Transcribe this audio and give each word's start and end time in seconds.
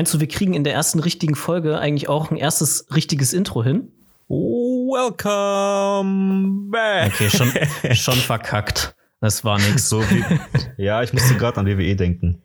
Meinst 0.00 0.14
du, 0.14 0.20
wir 0.20 0.28
kriegen 0.28 0.54
in 0.54 0.64
der 0.64 0.72
ersten 0.72 0.98
richtigen 0.98 1.34
Folge 1.34 1.78
eigentlich 1.78 2.08
auch 2.08 2.30
ein 2.30 2.38
erstes 2.38 2.86
richtiges 2.94 3.34
Intro 3.34 3.62
hin? 3.62 3.92
Welcome 4.30 5.50
back. 6.70 7.12
Okay, 7.12 7.28
schon, 7.28 7.52
schon 7.94 8.14
verkackt. 8.14 8.94
Das 9.20 9.44
war 9.44 9.58
nix. 9.58 9.90
So 9.90 10.00
wie, 10.00 10.24
ja, 10.82 11.02
ich 11.02 11.12
musste 11.12 11.34
gerade 11.34 11.60
an 11.60 11.66
WWE 11.66 11.96
denken. 11.96 12.40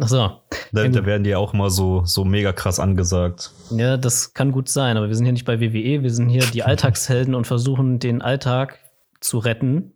Ach 0.00 0.08
so. 0.08 0.40
Da, 0.72 0.88
da 0.88 1.04
werden 1.04 1.24
die 1.24 1.34
auch 1.34 1.52
immer 1.52 1.68
so, 1.68 2.02
so 2.06 2.24
mega 2.24 2.54
krass 2.54 2.80
angesagt. 2.80 3.50
Ja, 3.72 3.98
das 3.98 4.32
kann 4.32 4.50
gut 4.50 4.70
sein, 4.70 4.96
aber 4.96 5.08
wir 5.08 5.14
sind 5.16 5.26
hier 5.26 5.34
nicht 5.34 5.44
bei 5.44 5.60
WWE, 5.60 6.02
wir 6.02 6.10
sind 6.10 6.30
hier 6.30 6.46
die 6.46 6.62
Alltagshelden 6.66 7.34
und 7.34 7.46
versuchen 7.46 7.98
den 7.98 8.22
Alltag 8.22 8.78
zu 9.20 9.36
retten 9.36 9.92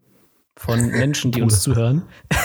von 0.57 0.87
Menschen, 0.91 1.33
die 1.33 1.43
uns 1.43 1.63
zuhören. 1.63 2.03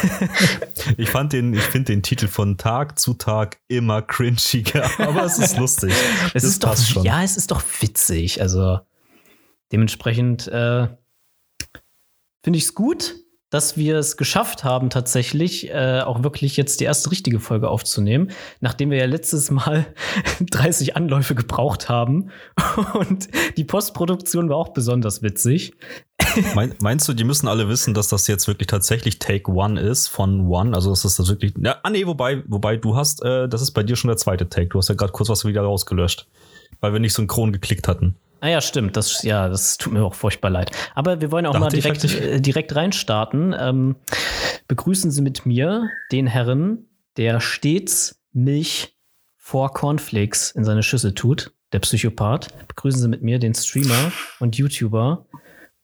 Ich 0.97 1.09
fand 1.09 1.33
den, 1.33 1.53
ich 1.53 1.63
finde 1.63 1.93
den 1.93 2.03
Titel 2.03 2.27
von 2.27 2.57
Tag 2.57 2.99
zu 2.99 3.15
Tag 3.15 3.59
immer 3.67 4.03
cringiger, 4.03 4.87
aber 4.99 5.23
es 5.23 5.39
ist 5.39 5.57
lustig. 5.57 5.91
es 6.25 6.33
Das 6.33 6.43
ist 6.43 6.63
doch, 6.63 6.77
schon. 6.77 7.03
ja, 7.03 7.23
es 7.23 7.37
ist 7.37 7.49
doch 7.49 7.63
witzig. 7.79 8.39
Also 8.39 8.79
dementsprechend 9.71 10.47
äh, 10.47 10.87
finde 12.43 12.57
ich 12.57 12.65
es 12.65 12.75
gut, 12.75 13.15
dass 13.55 13.77
wir 13.77 13.97
es 13.97 14.17
geschafft 14.17 14.65
haben, 14.65 14.89
tatsächlich 14.89 15.69
äh, 15.69 16.01
auch 16.01 16.23
wirklich 16.23 16.57
jetzt 16.57 16.81
die 16.81 16.83
erste 16.83 17.09
richtige 17.09 17.39
Folge 17.39 17.69
aufzunehmen, 17.69 18.31
nachdem 18.59 18.91
wir 18.91 18.97
ja 18.97 19.05
letztes 19.05 19.49
Mal 19.49 19.85
30 20.51 20.97
Anläufe 20.97 21.35
gebraucht 21.35 21.87
haben. 21.87 22.31
Und 22.93 23.29
die 23.55 23.63
Postproduktion 23.63 24.49
war 24.49 24.57
auch 24.57 24.73
besonders 24.73 25.21
witzig. 25.21 25.71
Mein, 26.53 26.75
meinst 26.81 27.07
du, 27.07 27.13
die 27.13 27.23
müssen 27.23 27.47
alle 27.47 27.69
wissen, 27.69 27.93
dass 27.93 28.09
das 28.09 28.27
jetzt 28.27 28.45
wirklich 28.49 28.67
tatsächlich 28.67 29.19
Take 29.19 29.49
One 29.49 29.79
ist 29.79 30.09
von 30.09 30.49
One? 30.49 30.75
Also 30.75 30.91
ist 30.91 31.05
das 31.05 31.15
das 31.15 31.29
wirklich. 31.29 31.53
Ja, 31.57 31.77
ah 31.81 31.89
nee, 31.89 32.05
wobei, 32.05 32.43
wobei 32.47 32.75
du 32.75 32.97
hast, 32.97 33.23
äh, 33.23 33.47
das 33.47 33.61
ist 33.61 33.71
bei 33.71 33.83
dir 33.83 33.95
schon 33.95 34.09
der 34.09 34.17
zweite 34.17 34.49
Take. 34.49 34.67
Du 34.67 34.79
hast 34.79 34.89
ja 34.89 34.95
gerade 34.95 35.13
kurz 35.13 35.29
was 35.29 35.45
wieder 35.45 35.61
rausgelöscht, 35.61 36.27
weil 36.81 36.91
wir 36.91 36.99
nicht 36.99 37.13
synchron 37.13 37.53
geklickt 37.53 37.87
hatten. 37.87 38.17
Ah 38.45 38.49
ja, 38.49 38.61
stimmt. 38.61 38.95
Das, 38.95 39.23
ja, 39.23 39.49
das 39.49 39.79
tut 39.79 39.91
mir 39.91 40.03
auch 40.03 40.13
furchtbar 40.13 40.51
leid. 40.51 40.69
Aber 40.93 41.19
wir 41.19 41.31
wollen 41.31 41.47
auch 41.47 41.53
Dachte 41.53 41.65
mal 41.65 41.69
direkt, 41.69 42.03
äh, 42.03 42.39
direkt 42.39 42.75
reinstarten. 42.75 43.55
Ähm, 43.57 43.95
begrüßen 44.67 45.09
Sie 45.09 45.23
mit 45.23 45.47
mir 45.47 45.89
den 46.11 46.27
Herren, 46.27 46.85
der 47.17 47.41
stets 47.41 48.21
Milch 48.33 48.99
vor 49.35 49.73
Cornflakes 49.73 50.51
in 50.51 50.63
seine 50.63 50.83
Schüssel 50.83 51.15
tut, 51.15 51.53
der 51.73 51.79
Psychopath. 51.79 52.49
Begrüßen 52.67 53.01
Sie 53.01 53.07
mit 53.07 53.23
mir 53.23 53.39
den 53.39 53.55
Streamer 53.55 54.11
und 54.39 54.59
YouTuber. 54.59 55.25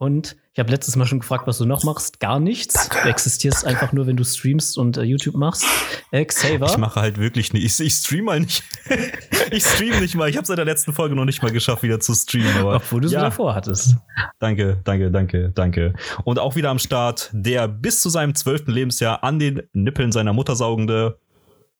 Und 0.01 0.35
ich 0.53 0.59
habe 0.59 0.71
letztes 0.71 0.95
Mal 0.95 1.05
schon 1.05 1.19
gefragt, 1.19 1.45
was 1.45 1.59
du 1.59 1.65
noch 1.65 1.83
machst. 1.83 2.19
Gar 2.19 2.39
nichts. 2.39 2.89
Du 2.89 3.07
existierst 3.07 3.67
einfach 3.67 3.93
nur, 3.93 4.07
wenn 4.07 4.17
du 4.17 4.23
streamst 4.23 4.75
und 4.79 4.97
äh, 4.97 5.03
YouTube 5.03 5.35
machst. 5.35 5.63
Äh, 6.09 6.25
Xaver. 6.25 6.65
Ich 6.65 6.77
mache 6.79 6.99
halt 6.99 7.19
wirklich 7.19 7.53
nicht. 7.53 7.63
Ich, 7.63 7.79
ich 7.79 7.93
stream 7.93 8.25
mal 8.25 8.39
nicht. 8.39 8.63
ich 9.51 9.63
stream 9.63 9.99
nicht 9.99 10.15
mal. 10.15 10.27
Ich 10.27 10.37
habe 10.37 10.47
seit 10.47 10.57
der 10.57 10.65
letzten 10.65 10.91
Folge 10.91 11.13
noch 11.13 11.25
nicht 11.25 11.43
mal 11.43 11.51
geschafft, 11.51 11.83
wieder 11.83 11.99
zu 11.99 12.15
streamen. 12.15 12.57
Aber 12.57 12.77
obwohl 12.77 13.01
du 13.01 13.05
es 13.05 13.13
ja, 13.13 13.19
wieder 13.19 13.31
vorhattest. 13.31 13.95
Danke, 14.39 14.81
danke, 14.83 15.11
danke, 15.11 15.51
danke. 15.53 15.93
Und 16.23 16.39
auch 16.39 16.55
wieder 16.55 16.71
am 16.71 16.79
Start 16.79 17.29
der 17.31 17.67
bis 17.67 18.01
zu 18.01 18.09
seinem 18.09 18.33
zwölften 18.33 18.71
Lebensjahr 18.71 19.23
an 19.23 19.37
den 19.37 19.61
Nippeln 19.73 20.11
seiner 20.11 20.33
Mutter 20.33 20.55
saugende 20.55 21.19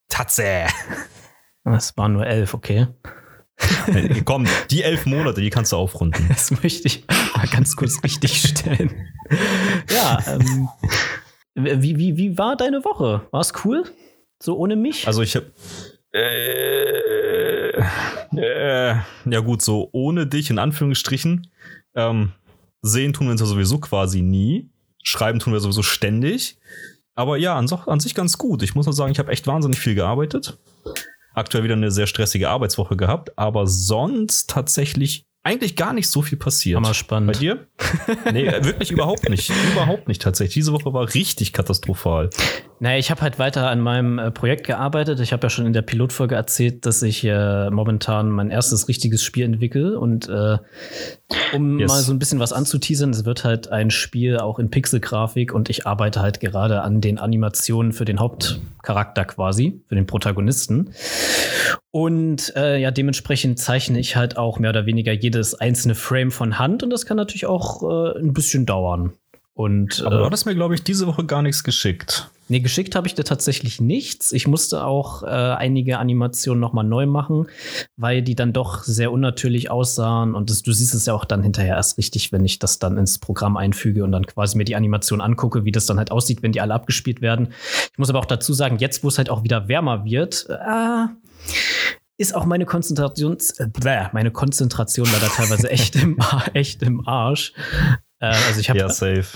Tatze. 0.10 0.68
Es 1.64 1.98
waren 1.98 2.14
nur 2.14 2.28
elf, 2.28 2.54
okay. 2.54 2.86
Äh, 3.88 4.22
Komm, 4.26 4.48
die 4.70 4.84
elf 4.84 5.06
Monate, 5.06 5.42
die 5.42 5.50
kannst 5.50 5.72
du 5.72 5.78
aufrunden. 5.78 6.26
Das 6.30 6.52
möchte 6.64 6.88
ich 6.88 7.06
mal 7.36 7.48
ganz 7.48 7.76
kurz 7.76 8.04
richtig 8.04 8.42
stellen. 8.42 9.08
Ja, 9.94 10.20
ähm, 10.28 10.70
wie, 11.56 11.98
wie, 11.98 12.18
wie 12.18 12.38
war 12.38 12.56
deine 12.56 12.84
Woche? 12.84 13.28
War 13.32 13.42
es 13.42 13.54
cool? 13.66 13.84
So 14.42 14.58
ohne 14.58 14.76
mich? 14.76 15.08
Also 15.08 15.22
ich 15.22 15.36
habe 15.36 15.52
äh, 16.14 17.72
äh, 18.36 18.96
ja 19.26 19.40
gut, 19.40 19.62
so 19.62 19.90
ohne 19.92 20.28
dich 20.28 20.50
in 20.50 20.60
Anführungsstrichen. 20.60 21.52
Ähm, 21.96 22.34
sehen 22.82 23.14
tun 23.14 23.28
wir 23.28 23.32
uns 23.32 23.42
ja 23.42 23.48
sowieso 23.48 23.80
quasi 23.80 24.22
nie. 24.22 24.70
Schreiben 25.04 25.40
tun 25.40 25.54
wir 25.54 25.60
sowieso 25.60 25.84
ständig. 25.84 26.58
Aber 27.16 27.38
ja, 27.38 27.56
an, 27.56 27.70
an 27.86 28.00
sich 28.00 28.16
ganz 28.16 28.38
gut. 28.38 28.64
Ich 28.64 28.76
muss 28.76 28.86
nur 28.86 28.94
sagen, 28.94 29.12
ich 29.12 29.20
habe 29.20 29.32
echt 29.32 29.48
wahnsinnig 29.48 29.80
viel 29.80 29.96
gearbeitet. 29.96 30.58
Aktuell 31.34 31.64
wieder 31.64 31.76
eine 31.76 31.92
sehr 31.92 32.08
stressige 32.08 32.50
Arbeitswoche 32.50 32.98
gehabt, 32.98 33.38
aber 33.38 33.68
sonst 33.68 34.50
tatsächlich 34.50 35.26
eigentlich 35.44 35.76
gar 35.76 35.94
nicht 35.94 36.08
so 36.08 36.22
viel 36.22 36.38
passiert. 36.38 36.78
Hammer 36.78 36.90
Bei 36.90 36.94
spannend. 36.94 37.40
dir? 37.40 37.68
Nee, 38.32 38.46
wirklich 38.62 38.92
überhaupt 38.92 39.28
nicht. 39.30 39.52
Überhaupt 39.74 40.08
nicht 40.08 40.22
tatsächlich. 40.22 40.54
Diese 40.54 40.72
Woche 40.74 40.94
war 40.94 41.14
richtig 41.14 41.52
katastrophal. 41.52 42.30
Naja, 42.84 42.98
ich 42.98 43.12
habe 43.12 43.22
halt 43.22 43.38
weiter 43.38 43.70
an 43.70 43.80
meinem 43.80 44.18
äh, 44.18 44.32
Projekt 44.32 44.66
gearbeitet. 44.66 45.20
Ich 45.20 45.34
habe 45.34 45.44
ja 45.44 45.52
schon 45.52 45.68
in 45.68 45.74
der 45.74 45.84
Pilotfolge 45.84 46.34
erzählt, 46.34 46.88
dass 46.88 47.04
ich 47.04 47.24
äh, 47.24 47.70
momentan 47.70 48.32
mein 48.32 48.50
erstes 48.50 48.88
richtiges 48.88 49.22
Spiel 49.22 49.46
entwickle. 49.46 50.00
Und 50.00 50.28
äh, 50.28 50.58
um 51.54 51.78
Yes. 51.80 51.92
mal 51.92 52.02
so 52.02 52.12
ein 52.12 52.18
bisschen 52.18 52.40
was 52.40 52.52
anzuteasern, 52.52 53.12
es 53.12 53.24
wird 53.24 53.44
halt 53.44 53.72
ein 53.72 53.92
Spiel 53.92 54.40
auch 54.40 54.58
in 54.58 54.72
Pixelgrafik 54.72 55.54
und 55.54 55.70
ich 55.70 55.86
arbeite 55.86 56.22
halt 56.22 56.40
gerade 56.40 56.82
an 56.82 57.02
den 57.02 57.20
Animationen 57.20 57.92
für 57.92 58.06
den 58.06 58.20
Hauptcharakter 58.20 59.26
quasi, 59.26 59.84
für 59.88 59.94
den 59.94 60.08
Protagonisten. 60.08 60.96
Und 61.92 62.52
äh, 62.56 62.80
ja, 62.80 62.90
dementsprechend 62.90 63.60
zeichne 63.60 64.00
ich 64.00 64.16
halt 64.16 64.38
auch 64.38 64.58
mehr 64.58 64.72
oder 64.72 64.88
weniger 64.88 65.12
jedes 65.12 65.54
einzelne 65.54 65.94
Frame 65.94 66.32
von 66.32 66.58
Hand 66.58 66.82
und 66.82 66.90
das 66.90 67.06
kann 67.06 67.18
natürlich 67.18 67.46
auch 67.46 67.84
äh, 67.84 68.18
ein 68.18 68.34
bisschen 68.34 68.66
dauern. 68.66 69.14
Und 69.62 70.02
Aber 70.04 70.18
du 70.18 70.24
äh, 70.24 70.26
hattest 70.26 70.48
mir, 70.48 70.56
glaube 70.56 70.74
ich, 70.74 70.84
diese 70.84 71.06
Woche 71.06 71.24
gar 71.24 71.44
nichts 71.44 71.64
geschickt. 71.64 72.32
Nee, 72.48 72.62
geschickt 72.62 72.96
habe 72.96 73.06
ich 73.06 73.14
dir 73.14 73.24
tatsächlich 73.24 73.80
nichts. 73.80 74.32
Ich 74.32 74.48
musste 74.48 74.84
auch 74.84 75.22
äh, 75.22 75.28
einige 75.28 76.00
Animationen 76.00 76.60
nochmal 76.60 76.84
neu 76.84 77.06
machen, 77.06 77.46
weil 77.96 78.24
die 78.24 78.34
dann 78.34 78.54
doch 78.54 78.84
sehr 78.84 79.12
unnatürlich 79.12 79.70
aussahen. 79.70 80.34
Und 80.34 80.50
das, 80.50 80.64
du 80.64 80.72
siehst 80.72 80.96
es 80.96 81.06
ja 81.06 81.14
auch 81.14 81.26
dann 81.26 81.44
hinterher 81.44 81.76
erst 81.76 82.00
richtig, 82.00 82.32
wenn 82.32 82.44
ich 82.44 82.58
das 82.58 82.80
dann 82.80 82.98
ins 82.98 83.20
Programm 83.20 83.56
einfüge 83.56 84.04
und 84.04 84.12
dann 84.12 84.26
quasi 84.26 84.58
mir 84.58 84.66
die 84.66 84.76
Animation 84.76 85.22
angucke, 85.22 85.64
wie 85.64 85.72
das 85.72 85.86
dann 85.86 86.00
halt 86.00 86.10
aussieht, 86.10 86.42
wenn 86.42 86.54
die 86.54 86.62
alle 86.62 86.74
abgespielt 86.74 87.22
werden. 87.22 87.50
Ich 87.92 88.00
muss 88.00 88.10
aber 88.10 88.18
auch 88.18 88.26
dazu 88.26 88.54
sagen, 88.54 88.80
jetzt, 88.80 89.04
wo 89.04 89.10
es 89.10 89.20
halt 89.20 89.30
auch 89.30 89.44
wieder 89.44 89.68
wärmer 89.68 90.06
wird, 90.06 90.48
äh, 90.50 91.06
ist 92.18 92.34
auch 92.34 92.46
meine 92.46 92.66
Konzentration, 92.66 93.38
äh, 93.60 94.08
meine 94.12 94.32
Konzentration 94.32 95.08
leider 95.14 95.28
teilweise 95.28 95.70
echt 95.70 95.96
im, 95.96 96.18
echt 96.54 96.82
im 96.82 97.08
Arsch. 97.08 97.54
Äh, 98.22 98.28
also 98.28 98.60
ich 98.60 98.70
habe 98.70 98.80
Ja, 98.82 98.88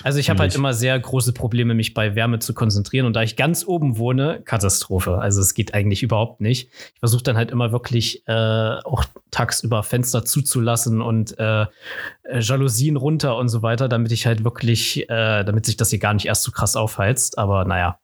also 0.03 0.19
ich 0.19 0.29
habe 0.29 0.39
halt 0.39 0.55
immer 0.55 0.73
sehr 0.73 0.97
große 0.97 1.33
Probleme, 1.33 1.73
mich 1.73 1.93
bei 1.93 2.15
Wärme 2.15 2.39
zu 2.39 2.53
konzentrieren. 2.53 3.05
Und 3.05 3.15
da 3.15 3.23
ich 3.23 3.35
ganz 3.35 3.65
oben 3.65 3.97
wohne, 3.97 4.41
Katastrophe. 4.45 5.17
Also 5.17 5.41
es 5.41 5.53
geht 5.53 5.73
eigentlich 5.73 6.03
überhaupt 6.03 6.39
nicht. 6.39 6.69
Ich 6.93 6.99
versuche 6.99 7.23
dann 7.23 7.35
halt 7.35 7.51
immer 7.51 7.71
wirklich 7.71 8.23
äh, 8.27 8.31
auch 8.31 9.03
tagsüber 9.31 9.83
Fenster 9.83 10.23
zuzulassen 10.23 11.01
und 11.01 11.37
äh, 11.39 11.63
äh, 11.63 12.39
Jalousien 12.39 12.95
runter 12.95 13.37
und 13.37 13.49
so 13.49 13.63
weiter, 13.63 13.89
damit 13.89 14.11
ich 14.11 14.27
halt 14.27 14.43
wirklich, 14.43 15.09
äh, 15.09 15.43
damit 15.43 15.65
sich 15.65 15.77
das 15.77 15.89
hier 15.89 15.99
gar 15.99 16.13
nicht 16.13 16.27
erst 16.27 16.43
so 16.43 16.51
krass 16.51 16.75
aufheizt. 16.75 17.37
Aber 17.37 17.65
naja. 17.65 17.99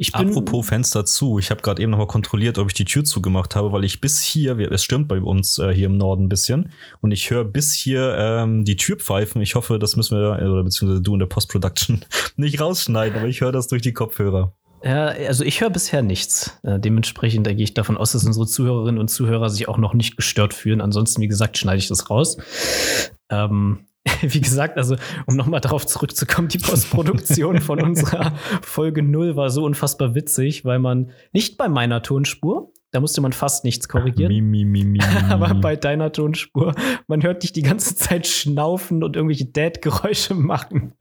Ich 0.00 0.12
bin, 0.12 0.28
Apropos 0.28 0.68
Fenster 0.68 1.04
zu, 1.04 1.40
ich 1.40 1.50
habe 1.50 1.60
gerade 1.60 1.82
eben 1.82 1.90
noch 1.90 1.98
mal 1.98 2.06
kontrolliert, 2.06 2.56
ob 2.58 2.68
ich 2.68 2.74
die 2.74 2.84
Tür 2.84 3.02
zugemacht 3.02 3.56
habe, 3.56 3.72
weil 3.72 3.82
ich 3.82 4.00
bis 4.00 4.22
hier, 4.22 4.56
es 4.70 4.84
stürmt 4.84 5.08
bei 5.08 5.20
uns 5.20 5.58
äh, 5.58 5.74
hier 5.74 5.86
im 5.86 5.96
Norden 5.96 6.26
ein 6.26 6.28
bisschen, 6.28 6.70
und 7.00 7.10
ich 7.10 7.28
höre 7.30 7.44
bis 7.44 7.74
hier 7.74 8.16
ähm, 8.16 8.64
die 8.64 8.76
Tür 8.76 8.96
pfeifen. 8.96 9.42
Ich 9.42 9.56
hoffe, 9.56 9.80
das 9.80 9.96
müssen 9.96 10.16
wir, 10.16 10.38
äh, 10.38 10.46
oder 10.46 10.62
beziehungsweise 10.62 11.02
du 11.02 11.14
in 11.14 11.18
der 11.18 11.26
Post-Production 11.26 12.04
nicht 12.36 12.60
rausschneiden, 12.60 13.18
aber 13.18 13.26
ich 13.26 13.40
höre 13.40 13.50
das 13.50 13.66
durch 13.66 13.82
die 13.82 13.92
Kopfhörer. 13.92 14.54
Ja, 14.84 15.06
also 15.06 15.42
ich 15.42 15.60
höre 15.60 15.70
bisher 15.70 16.02
nichts. 16.02 16.56
Äh, 16.62 16.78
dementsprechend 16.78 17.44
da 17.48 17.52
gehe 17.52 17.64
ich 17.64 17.74
davon 17.74 17.96
aus, 17.96 18.12
dass 18.12 18.24
unsere 18.24 18.46
Zuhörerinnen 18.46 19.00
und 19.00 19.08
Zuhörer 19.08 19.50
sich 19.50 19.66
auch 19.66 19.78
noch 19.78 19.94
nicht 19.94 20.16
gestört 20.16 20.54
fühlen. 20.54 20.80
Ansonsten, 20.80 21.20
wie 21.22 21.28
gesagt, 21.28 21.58
schneide 21.58 21.78
ich 21.78 21.88
das 21.88 22.08
raus. 22.08 22.36
Ähm, 23.30 23.87
wie 24.22 24.40
gesagt, 24.40 24.76
also 24.76 24.96
um 25.26 25.36
nochmal 25.36 25.60
darauf 25.60 25.86
zurückzukommen, 25.86 26.48
die 26.48 26.58
Postproduktion 26.58 27.60
von 27.60 27.80
unserer 27.80 28.32
Folge 28.62 29.02
0 29.02 29.36
war 29.36 29.50
so 29.50 29.64
unfassbar 29.64 30.14
witzig, 30.14 30.64
weil 30.64 30.78
man 30.78 31.10
nicht 31.32 31.58
bei 31.58 31.68
meiner 31.68 32.02
Tonspur, 32.02 32.72
da 32.90 33.00
musste 33.00 33.20
man 33.20 33.32
fast 33.32 33.64
nichts 33.64 33.86
korrigieren. 33.88 34.32
Mi, 34.32 34.40
mi, 34.40 34.64
mi, 34.64 34.84
mi. 34.84 35.00
Aber 35.28 35.54
bei 35.54 35.76
deiner 35.76 36.10
Tonspur, 36.10 36.74
man 37.06 37.22
hört 37.22 37.42
dich 37.42 37.52
die 37.52 37.62
ganze 37.62 37.94
Zeit 37.94 38.26
schnaufen 38.26 39.02
und 39.02 39.14
irgendwelche 39.14 39.44
Dad-Geräusche 39.44 40.34
machen. 40.34 40.94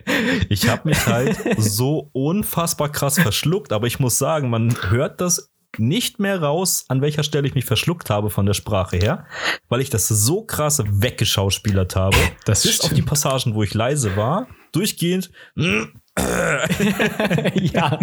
Ich 0.50 0.70
habe 0.70 0.90
mich 0.90 1.06
halt 1.08 1.38
so 1.58 2.10
unfassbar 2.12 2.92
krass 2.92 3.20
verschluckt, 3.20 3.72
aber 3.72 3.88
ich 3.88 4.00
muss 4.00 4.18
sagen, 4.18 4.50
man 4.50 4.76
hört 4.90 5.22
das 5.22 5.54
nicht 5.80 6.20
mehr 6.20 6.42
raus, 6.42 6.86
an 6.88 7.02
welcher 7.02 7.24
Stelle 7.24 7.48
ich 7.48 7.56
mich 7.56 7.66
verschluckt 7.66 8.10
habe 8.10 8.30
von 8.30 8.46
der 8.46 8.54
Sprache 8.54 8.98
her, 8.98 9.26
weil 9.70 9.82
ich 9.82 9.90
das 9.90 10.08
so 10.08 10.44
krass 10.44 10.84
weggeschauspielert 10.86 11.96
habe. 11.96 12.18
Das 12.46 12.64
Bis 12.64 12.80
auf 12.82 12.94
die 12.94 13.02
Passagen, 13.02 13.56
wo 13.56 13.64
ich 13.64 13.74
leise 13.74 14.16
war, 14.16 14.48
durchgehend. 14.72 15.32
ja. 17.62 18.00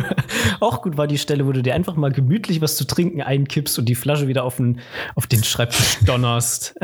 Auch 0.60 0.82
gut 0.82 0.96
war 0.96 1.06
die 1.06 1.18
Stelle, 1.18 1.46
wo 1.46 1.52
du 1.52 1.62
dir 1.62 1.74
einfach 1.74 1.96
mal 1.96 2.12
gemütlich 2.12 2.60
was 2.60 2.76
zu 2.76 2.86
trinken 2.86 3.22
einkippst 3.22 3.78
und 3.78 3.86
die 3.86 3.94
Flasche 3.94 4.28
wieder 4.28 4.44
auf 4.44 4.56
den, 4.56 4.80
auf 5.14 5.26
den 5.26 5.42
Schreibtisch 5.42 5.98
donnerst. 6.04 6.74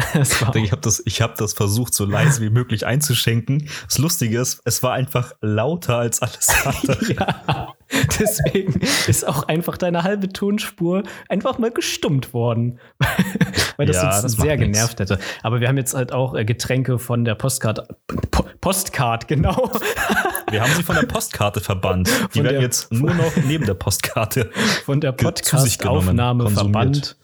Ich 0.54 0.72
habe 0.72 0.80
das, 0.80 1.02
ich 1.04 1.22
hab 1.22 1.36
das 1.36 1.52
versucht, 1.52 1.94
so 1.94 2.04
leise 2.04 2.40
wie 2.42 2.50
möglich 2.50 2.86
einzuschenken. 2.86 3.68
Das 3.84 3.98
Lustige 3.98 4.40
ist, 4.40 4.60
es 4.64 4.82
war 4.82 4.92
einfach 4.94 5.32
lauter 5.40 5.98
als 5.98 6.22
alles 6.22 6.48
andere. 6.64 7.12
ja. 7.12 7.74
Deswegen 8.18 8.80
ist 9.06 9.26
auch 9.26 9.44
einfach 9.48 9.76
deine 9.76 10.02
halbe 10.02 10.28
Tonspur 10.28 11.02
einfach 11.28 11.58
mal 11.58 11.70
gestummt 11.70 12.32
worden. 12.34 12.78
Weil 13.76 13.86
das 13.86 13.96
Ja, 13.96 14.06
uns 14.12 14.22
das 14.22 14.32
sehr 14.32 14.46
macht 14.56 14.58
nix. 14.60 14.72
genervt 14.78 15.00
hätte. 15.00 15.18
Aber 15.42 15.60
wir 15.60 15.68
haben 15.68 15.76
jetzt 15.76 15.94
halt 15.94 16.12
auch 16.12 16.34
äh, 16.34 16.44
Getränke 16.44 16.98
von 16.98 17.24
der 17.24 17.34
Postcard. 17.34 17.86
Po 18.30 18.44
Postcard, 18.60 19.28
genau. 19.28 19.70
Wir 20.50 20.62
haben 20.62 20.72
sie 20.74 20.82
von 20.84 20.94
der 20.94 21.02
Postkarte 21.06 21.60
verbannt. 21.60 22.08
Die 22.08 22.38
Von 22.38 22.44
werden 22.44 22.54
der- 22.54 22.62
jetzt 22.62 22.92
nur 22.92 23.12
noch 23.12 23.36
neben 23.46 23.66
der 23.66 23.74
Postkarte. 23.74 24.50
Von 24.84 25.00
der 25.00 25.10
Podcast-Aufnahme 25.12 26.48
verbannt. 26.50 27.16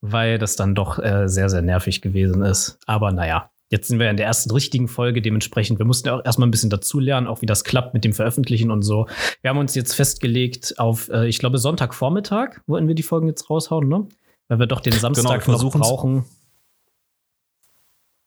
Weil 0.00 0.38
das 0.38 0.56
dann 0.56 0.74
doch 0.74 0.98
äh, 0.98 1.28
sehr, 1.28 1.48
sehr 1.50 1.62
nervig 1.62 2.00
gewesen 2.02 2.42
ist. 2.42 2.78
Aber 2.86 3.12
naja. 3.12 3.50
Jetzt 3.70 3.88
sind 3.88 3.98
wir 3.98 4.10
in 4.10 4.16
der 4.16 4.26
ersten 4.26 4.50
richtigen 4.50 4.88
Folge, 4.88 5.20
dementsprechend, 5.20 5.78
wir 5.78 5.84
mussten 5.84 6.08
ja 6.08 6.16
auch 6.16 6.24
erstmal 6.24 6.48
ein 6.48 6.50
bisschen 6.50 6.70
dazulernen, 6.70 7.26
auch 7.26 7.42
wie 7.42 7.46
das 7.46 7.64
klappt 7.64 7.92
mit 7.92 8.02
dem 8.04 8.14
Veröffentlichen 8.14 8.70
und 8.70 8.82
so. 8.82 9.06
Wir 9.42 9.50
haben 9.50 9.58
uns 9.58 9.74
jetzt 9.74 9.94
festgelegt 9.94 10.78
auf, 10.78 11.10
äh, 11.10 11.26
ich 11.28 11.38
glaube, 11.38 11.58
Sonntagvormittag 11.58 12.60
wollten 12.66 12.88
wir 12.88 12.94
die 12.94 13.02
Folgen 13.02 13.28
jetzt 13.28 13.50
raushauen, 13.50 13.88
ne? 13.88 14.06
Weil 14.48 14.58
wir 14.60 14.66
doch 14.66 14.80
den 14.80 14.94
Samstag 14.94 15.46
wir 15.46 15.52
noch 15.52 15.70
brauchen. 15.72 16.24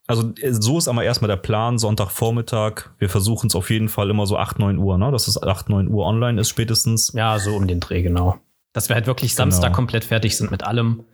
Also 0.06 0.32
äh, 0.42 0.54
so 0.54 0.78
ist 0.78 0.88
aber 0.88 1.04
erstmal 1.04 1.30
der 1.30 1.38
Plan, 1.38 1.80
Sonntagvormittag. 1.80 2.92
Wir 3.00 3.10
versuchen 3.10 3.48
es 3.48 3.56
auf 3.56 3.70
jeden 3.72 3.90
Fall 3.90 4.10
immer 4.10 4.28
so 4.28 4.38
8, 4.38 4.60
9 4.60 4.78
Uhr, 4.78 4.98
ne? 4.98 5.12
Dass 5.12 5.28
es 5.28 5.42
8, 5.42 5.70
9 5.70 5.88
Uhr 5.88 6.06
online 6.06 6.40
ist 6.40 6.50
spätestens. 6.50 7.14
Ja, 7.14 7.40
so 7.40 7.56
um 7.56 7.68
den 7.68 7.80
Dreh, 7.80 8.04
genau. 8.04 8.38
Dass 8.74 8.90
wir 8.90 8.96
halt 8.96 9.08
wirklich 9.08 9.32
Genau. 9.32 9.50
Samstag 9.50 9.74
komplett 9.74 10.04
fertig 10.04 10.38
sind 10.38 10.52
mit 10.52 10.64
allem. 10.64 11.06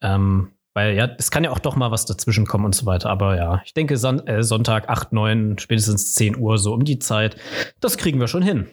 Ähm, 0.00 0.50
weil 0.74 0.94
ja, 0.94 1.08
es 1.18 1.30
kann 1.30 1.44
ja 1.44 1.50
auch 1.50 1.58
doch 1.58 1.76
mal 1.76 1.90
was 1.90 2.04
dazwischen 2.04 2.46
kommen 2.46 2.64
und 2.64 2.74
so 2.74 2.84
weiter. 2.84 3.08
Aber 3.08 3.36
ja, 3.36 3.62
ich 3.64 3.74
denke 3.74 3.96
Son 3.96 4.26
äh, 4.26 4.42
Sonntag 4.42 4.88
8, 4.88 5.12
9, 5.12 5.58
spätestens 5.58 6.14
10 6.14 6.36
Uhr, 6.36 6.58
so 6.58 6.74
um 6.74 6.84
die 6.84 6.98
Zeit. 6.98 7.36
Das 7.80 7.96
kriegen 7.96 8.20
wir 8.20 8.28
schon 8.28 8.42
hin. 8.42 8.68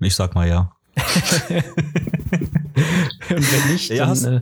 Ich 0.00 0.14
sag 0.14 0.34
mal 0.34 0.48
ja. 0.48 0.72
Und 3.30 3.52
wenn 3.52 3.72
nicht, 3.72 3.90
Ja, 3.90 4.14
dann, 4.14 4.34
äh, 4.34 4.40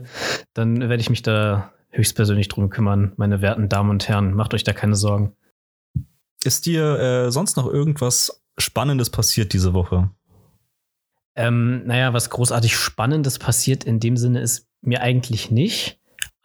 dann 0.53 0.79
werde 0.81 1.01
ich 1.01 1.09
mich 1.09 1.21
da 1.21 1.73
höchstpersönlich 1.91 2.47
drum 2.47 2.69
kümmern, 2.69 3.13
meine 3.17 3.41
werten 3.41 3.69
Damen 3.69 3.89
und 3.89 4.07
Herren. 4.07 4.33
Macht 4.33 4.53
euch 4.53 4.63
da 4.63 4.73
keine 4.73 4.95
Sorgen. 4.95 5.35
Ist 6.43 6.65
dir 6.65 6.99
äh, 6.99 7.31
sonst 7.31 7.57
noch 7.57 7.67
irgendwas 7.67 8.43
Spannendes 8.57 9.09
passiert 9.09 9.53
diese 9.53 9.73
Woche? 9.73 10.11
Ähm, 11.35 11.85
naja, 11.85 12.13
was 12.13 12.29
großartig 12.29 12.75
Spannendes 12.75 13.39
passiert 13.39 13.83
in 13.83 13.99
dem 13.99 14.17
Sinne 14.17 14.41
ist 14.41 14.67
mir 14.81 15.01
eigentlich 15.01 15.51
nicht. 15.51 15.98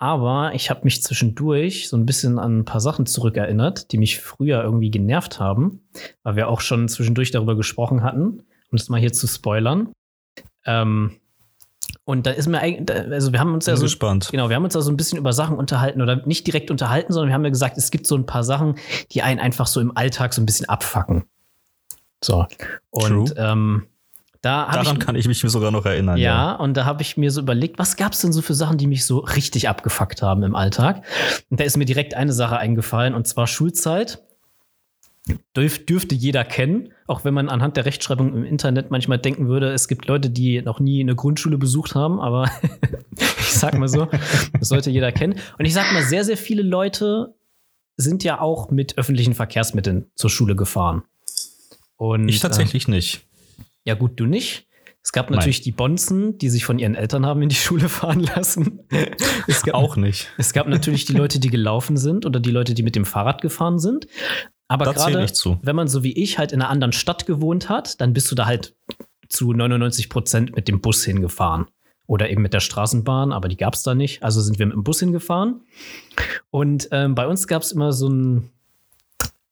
Aber 0.04 0.52
ich 0.52 0.68
habe 0.68 0.82
mich 0.84 1.02
zwischendurch 1.02 1.88
so 1.88 1.96
ein 1.96 2.04
bisschen 2.04 2.38
an 2.38 2.58
ein 2.58 2.64
paar 2.66 2.82
Sachen 2.82 3.06
zurückerinnert, 3.06 3.90
die 3.90 3.96
mich 3.96 4.20
früher 4.20 4.62
irgendwie 4.62 4.90
genervt 4.90 5.40
haben, 5.40 5.80
weil 6.22 6.36
wir 6.36 6.48
auch 6.48 6.60
schon 6.60 6.88
zwischendurch 6.88 7.30
darüber 7.30 7.56
gesprochen 7.56 8.02
hatten, 8.02 8.40
um 8.70 8.76
das 8.76 8.90
mal 8.90 9.00
hier 9.00 9.14
zu 9.14 9.26
spoilern. 9.26 9.94
Ähm, 10.66 11.12
und 12.04 12.26
da 12.26 12.32
ist 12.32 12.48
mir 12.48 12.58
eigentlich, 12.60 12.94
also 12.94 13.32
wir 13.32 13.40
haben 13.40 13.54
uns 13.54 13.64
ja 13.64 13.76
so, 13.76 13.84
gespannt. 13.84 14.28
Genau, 14.30 14.50
wir 14.50 14.56
haben 14.56 14.64
uns 14.64 14.74
da 14.74 14.82
so 14.82 14.92
ein 14.92 14.98
bisschen 14.98 15.16
über 15.16 15.32
Sachen 15.32 15.56
unterhalten 15.56 16.02
oder 16.02 16.16
nicht 16.26 16.46
direkt 16.46 16.70
unterhalten, 16.70 17.10
sondern 17.10 17.30
wir 17.30 17.34
haben 17.34 17.44
ja 17.44 17.50
gesagt, 17.50 17.78
es 17.78 17.90
gibt 17.90 18.06
so 18.06 18.14
ein 18.14 18.26
paar 18.26 18.44
Sachen, 18.44 18.74
die 19.12 19.22
einen 19.22 19.40
einfach 19.40 19.66
so 19.66 19.80
im 19.80 19.96
Alltag 19.96 20.34
so 20.34 20.42
ein 20.42 20.46
bisschen 20.46 20.68
abfacken. 20.68 21.24
So. 22.22 22.46
Und 22.90 23.34
True. 23.34 23.34
ähm, 23.38 23.86
da 24.44 24.70
Daran 24.70 24.96
ich. 24.99 25.00
kann 25.05 25.17
ich 25.17 25.26
mich 25.26 25.41
sogar 25.41 25.70
noch 25.70 25.87
erinnern. 25.87 26.19
ja, 26.19 26.52
und 26.52 26.76
da 26.76 26.85
habe 26.85 27.02
ich 27.02 27.17
mir 27.17 27.31
so 27.31 27.41
überlegt, 27.41 27.79
was 27.79 27.96
gab 27.96 28.12
es 28.12 28.20
denn 28.20 28.32
so 28.32 28.43
für 28.43 28.55
Sachen, 28.55 28.76
die 28.76 28.87
mich 28.87 29.06
so 29.06 29.19
richtig 29.19 29.69
abgefuckt 29.69 30.23
haben 30.23 30.43
im 30.43 30.55
Alltag? 30.55 31.02
Und 31.50 31.61
da 31.61 31.64
ist 31.64 31.76
mir 31.76 31.87
direkt 31.87 32.14
eine 32.14 32.32
Sache 32.32 32.58
eingefallen, 32.58 33.14
und 33.14 33.26
zwar 33.26 33.46
Schulzeit. 33.46 34.23
Dürf, 35.56 35.87
dürfte 35.87 36.14
jeder 36.14 36.44
kennen, 36.44 36.93
auch 37.06 37.25
wenn 37.25 37.32
man 37.32 37.49
anhand 37.49 37.79
der 37.79 37.87
Rechtschreibung 37.87 38.35
im 38.35 38.44
Internet 38.44 38.91
manchmal 38.91 39.17
denken 39.17 39.49
würde, 39.49 39.73
es 39.73 39.88
gibt 39.88 40.06
Leute, 40.06 40.29
die 40.29 40.61
noch 40.61 40.81
nie 40.81 41.00
eine 41.00 41.14
Grundschule 41.14 41.56
besucht 41.56 41.94
haben, 41.94 42.20
aber 42.20 42.50
ich 43.17 43.55
sag 43.55 43.79
mal 43.79 43.88
so, 43.88 44.06
das 44.58 44.69
sollte 44.69 44.90
jeder 44.90 45.12
kennen. 45.12 45.37
Und 45.58 45.64
ich 45.64 45.73
sag 45.73 45.90
mal, 45.94 46.02
sehr, 46.02 46.25
sehr 46.25 46.37
viele 46.37 46.62
Leute 46.62 47.35
sind 47.97 48.23
ja 48.23 48.43
auch 48.43 48.70
mit 48.70 48.99
öffentlichen 48.99 49.32
Verkehrsmitteln 49.32 50.11
zur 50.14 50.29
Schule 50.29 50.56
gefahren. 50.56 51.05
Und, 51.97 52.29
Ich 52.29 52.40
tatsächlich 52.40 52.87
nicht. 52.88 53.26
Ja, 53.84 53.94
gut, 53.94 54.19
du 54.19 54.26
nicht. 54.26 54.66
Es 55.02 55.12
gab 55.12 55.31
natürlich 55.31 55.60
die 55.60 55.72
Bonzen, 55.72 56.38
die 56.38 56.48
sich 56.48 56.64
von 56.64 56.78
ihren 56.78 56.94
Eltern 56.94 57.26
haben 57.26 57.42
in 57.42 57.50
die 57.50 57.54
Schule 57.66 57.90
fahren 57.90 58.20
lassen. 58.20 58.81
Es 59.46 59.62
gab, 59.62 59.75
Auch 59.75 59.96
nicht. 59.96 60.31
es 60.38 60.54
gab 60.54 60.66
natürlich 60.66 61.04
die 61.04 61.12
Leute, 61.12 61.38
die 61.38 61.50
gelaufen 61.50 61.98
sind 61.98 62.25
oder 62.25 62.40
die 62.40 62.50
Leute, 62.50 62.72
die 62.72 62.82
mit 62.82 62.96
dem 62.96 63.04
Fahrrad 63.04 63.42
gefahren 63.42 63.78
sind. 63.78 64.06
Aber 64.66 64.94
gerade, 64.94 65.26
wenn 65.62 65.76
man 65.76 65.88
so 65.88 66.02
wie 66.04 66.12
ich 66.12 66.38
halt 66.38 66.52
in 66.52 66.62
einer 66.62 66.70
anderen 66.70 66.92
Stadt 66.92 67.26
gewohnt 67.26 67.69
hat, 67.69 68.00
dann 68.00 68.14
bist 68.14 68.31
du 68.31 68.34
da 68.34 68.46
halt 68.46 68.75
zu 69.28 69.52
99 69.52 70.08
Prozent 70.08 70.56
mit 70.56 70.69
dem 70.69 70.80
Bus 70.80 71.04
hingefahren. 71.04 71.66
Oder 72.06 72.30
eben 72.30 72.42
mit 72.42 72.52
der 72.54 72.60
Straßenbahn, 72.60 73.32
aber 73.32 73.48
die 73.48 73.56
gab 73.56 73.75
es 73.75 73.82
da 73.82 73.94
nicht. 73.94 74.22
Also 74.22 74.40
sind 74.40 74.58
wir 74.58 74.66
mit 74.66 74.75
dem 74.75 74.84
Bus 74.84 75.00
hingefahren. 75.00 75.62
Und 76.50 76.88
ähm, 76.92 77.14
bei 77.14 77.26
uns 77.26 77.46
gab 77.46 77.62
es 77.62 77.72
immer 77.72 77.92
so 77.92 78.08
ein, 78.08 78.50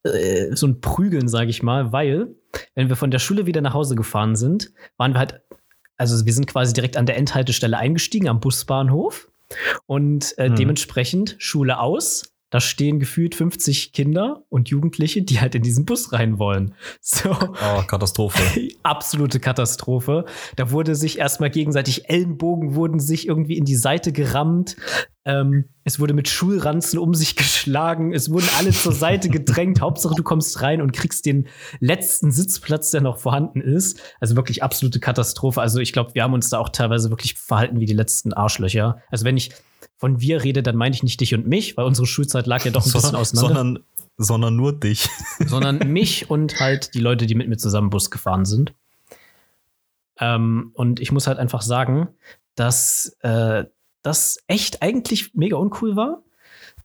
äh, 0.02 0.55
so 0.55 0.67
ein 0.67 0.81
Prügeln, 0.81 1.28
sage 1.28 1.50
ich 1.50 1.62
mal, 1.62 1.93
weil, 1.93 2.35
wenn 2.75 2.89
wir 2.89 2.97
von 2.97 3.11
der 3.11 3.19
Schule 3.19 3.47
wieder 3.47 3.61
nach 3.61 3.75
Hause 3.75 3.95
gefahren 3.95 4.37
sind, 4.37 4.73
waren 4.97 5.13
wir 5.15 5.19
halt, 5.19 5.41
also 5.97 6.25
wir 6.25 6.33
sind 6.33 6.47
quasi 6.47 6.73
direkt 6.73 6.97
an 6.97 7.07
der 7.07 7.17
Endhaltestelle 7.17 7.77
eingestiegen 7.77 8.29
am 8.29 8.41
Busbahnhof. 8.41 9.29
Und 9.87 10.37
äh, 10.39 10.49
Hm. 10.49 10.57
dementsprechend 10.57 11.37
Schule 11.39 11.79
aus. 11.79 12.31
Da 12.52 12.60
stehen 12.60 13.00
gefühlt 13.00 13.34
50 13.34 13.93
Kinder 13.94 14.44
und 14.50 14.69
Jugendliche, 14.69 15.22
die 15.22 15.40
halt 15.40 15.54
in 15.54 15.62
diesen 15.62 15.87
Bus 15.87 16.12
rein 16.12 16.38
wollen. 16.38 16.75
So, 17.00 17.31
Oh, 17.31 17.82
Katastrophe. 17.87 18.43
absolute 18.82 19.40
Katastrophe. 19.40 20.26
Da 20.56 20.70
wurde 20.70 20.94
sich 20.94 21.19
erstmal 21.19 21.49
gegenseitig 21.50 22.10
Ellenbogen 22.10 22.75
wurden 22.75 23.00
sich 23.00 23.26
irgendwie 23.26 23.56
in 23.56 23.64
die 23.64 23.75
Seite 23.75 24.12
gerammt. 24.12 24.76
Ähm, 25.25 25.70
es 25.84 25.99
wurde 25.99 26.12
mit 26.12 26.28
Schulranzen 26.28 26.99
um 26.99 27.14
sich 27.14 27.37
geschlagen. 27.37 28.12
Es 28.12 28.31
wurden 28.31 28.49
alle 28.58 28.72
zur 28.72 28.93
Seite 28.93 29.31
gedrängt. 29.31 29.81
Hauptsache, 29.81 30.14
du 30.14 30.22
kommst 30.22 30.60
rein 30.60 30.82
und 30.82 30.93
kriegst 30.93 31.25
den 31.25 31.49
letzten 31.81 32.31
Sitzplatz, 32.31 32.90
der 32.90 33.00
noch 33.00 33.16
vorhanden 33.16 33.62
ist. 33.62 33.99
Also 34.20 34.37
wirklich 34.37 34.62
absolute 34.62 35.00
Katastrophe. 35.00 35.62
Also 35.62 35.81
ich 35.81 35.94
glaube, 35.94 36.14
wir 36.14 36.22
haben 36.22 36.34
uns 36.34 36.50
da 36.50 36.58
auch 36.58 36.69
teilweise 36.69 37.08
wirklich 37.08 37.34
verhalten 37.34 37.81
wie 37.81 37.87
die 37.87 37.94
letzten 37.94 38.34
Arschlöcher. 38.34 39.00
Also 39.10 39.25
wenn 39.25 39.38
ich 39.38 39.52
von 40.02 40.20
wir 40.20 40.43
rede, 40.43 40.64
dann 40.64 40.75
meine 40.75 40.96
ich 40.96 41.04
nicht 41.04 41.20
dich 41.20 41.32
und 41.32 41.46
mich, 41.46 41.76
weil 41.76 41.84
unsere 41.84 42.08
Schulzeit 42.08 42.49
lag 42.49 42.64
ja 42.64 42.72
doch 42.72 42.84
ein 42.84 42.90
bisschen 42.90 43.14
auseinander 43.14 43.54
sondern, 43.54 43.84
sondern 44.16 44.56
nur 44.56 44.72
dich. 44.72 45.08
sondern 45.46 45.78
mich 45.93 46.28
und 46.28 46.58
halt 46.58 46.94
die 46.94 46.99
Leute, 46.99 47.26
die 47.26 47.37
mit 47.37 47.49
mir 47.49 47.56
zusammen 47.56 47.88
Bus 47.88 48.10
gefahren 48.10 48.44
sind. 48.44 48.75
Ähm, 50.19 50.72
und 50.75 50.99
ich 50.99 51.12
muss 51.12 51.28
halt 51.28 51.38
einfach 51.38 51.62
sagen, 51.62 52.08
dass 52.56 53.16
äh, 53.20 53.66
das 54.02 54.38
echt 54.49 54.82
eigentlich 54.82 55.34
mega 55.34 55.56
uncool 55.56 55.94
war. 55.94 56.25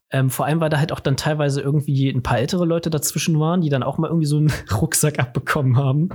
Ähm, 0.10 0.30
vor 0.30 0.46
allem, 0.46 0.62
weil 0.62 0.70
da 0.70 0.80
halt 0.80 0.94
auch 0.94 1.02
dann 1.02 1.18
teilweise 1.18 1.62
irgendwie 1.62 2.10
ein 2.10 2.24
paar 2.24 2.40
ältere 2.40 2.66
Leute 2.66 2.90
dazwischen 2.90 3.40
waren, 3.40 3.60
die 3.60 3.70
dann 3.70 3.84
auch 3.84 3.98
mal 3.98 4.08
irgendwie 4.08 4.26
so 4.26 4.38
einen 4.38 4.52
Rucksack 4.82 5.20
abbekommen 5.20 5.76
haben. 5.76 6.10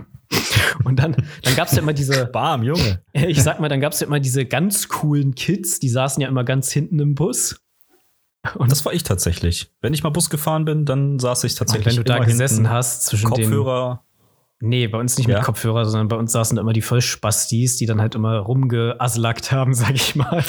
Und 0.85 0.99
dann, 0.99 1.17
dann 1.43 1.57
gab 1.57 1.69
es 1.69 1.75
ja 1.75 1.83
immer 1.83 1.93
diese, 1.93 2.27
Bam, 2.33 2.63
Junge. 2.63 3.03
ich 3.13 3.43
sag 3.43 3.61
mal, 3.61 3.69
dann 3.69 3.81
gab 3.81 3.93
es 3.93 4.01
ja 4.01 4.07
immer 4.07 4.21
diese 4.21 4.47
ganz 4.47 4.89
coolen 4.89 5.35
Kids, 5.35 5.79
die 5.79 5.91
saßen 5.91 6.23
ja 6.23 6.29
immer 6.29 6.45
ganz 6.45 6.73
hinten 6.73 6.99
im 7.01 7.15
Bus. 7.15 7.61
Und 8.57 8.73
das 8.73 8.85
war 8.85 8.93
ich 8.93 9.05
tatsächlich. 9.05 9.71
Wenn 9.83 9.95
ich 9.95 10.03
mal 10.03 10.11
Bus 10.11 10.31
gefahren 10.31 10.65
bin, 10.65 10.85
dann 10.85 11.19
saß 11.19 11.45
ich 11.45 11.53
Und 11.53 11.59
tatsächlich 11.59 11.87
wenn 11.87 11.97
du 11.97 12.05
da 12.05 12.19
gesessen 12.19 12.71
hast 12.71 13.07
zwischen 13.07 13.31
den 13.31 13.45
Kopfhörer. 13.45 14.05
Nee, 14.65 14.87
bei 14.87 14.97
uns 14.99 15.19
nicht 15.19 15.29
Ja. 15.29 15.39
mit 15.39 15.45
Kopfhörer, 15.45 15.85
sondern 15.87 16.07
bei 16.07 16.15
uns 16.15 16.31
saßen 16.31 16.55
da 16.55 16.63
immer 16.63 16.73
die 16.73 16.83
Vollspastis, 16.83 17.79
die 17.79 17.87
dann 17.87 18.01
halt 18.01 18.15
immer 18.15 18.39
rumgeaslackt 18.39 19.51
haben, 19.51 19.75
sag 19.75 19.95
ich 19.97 20.15
mal. 20.15 20.45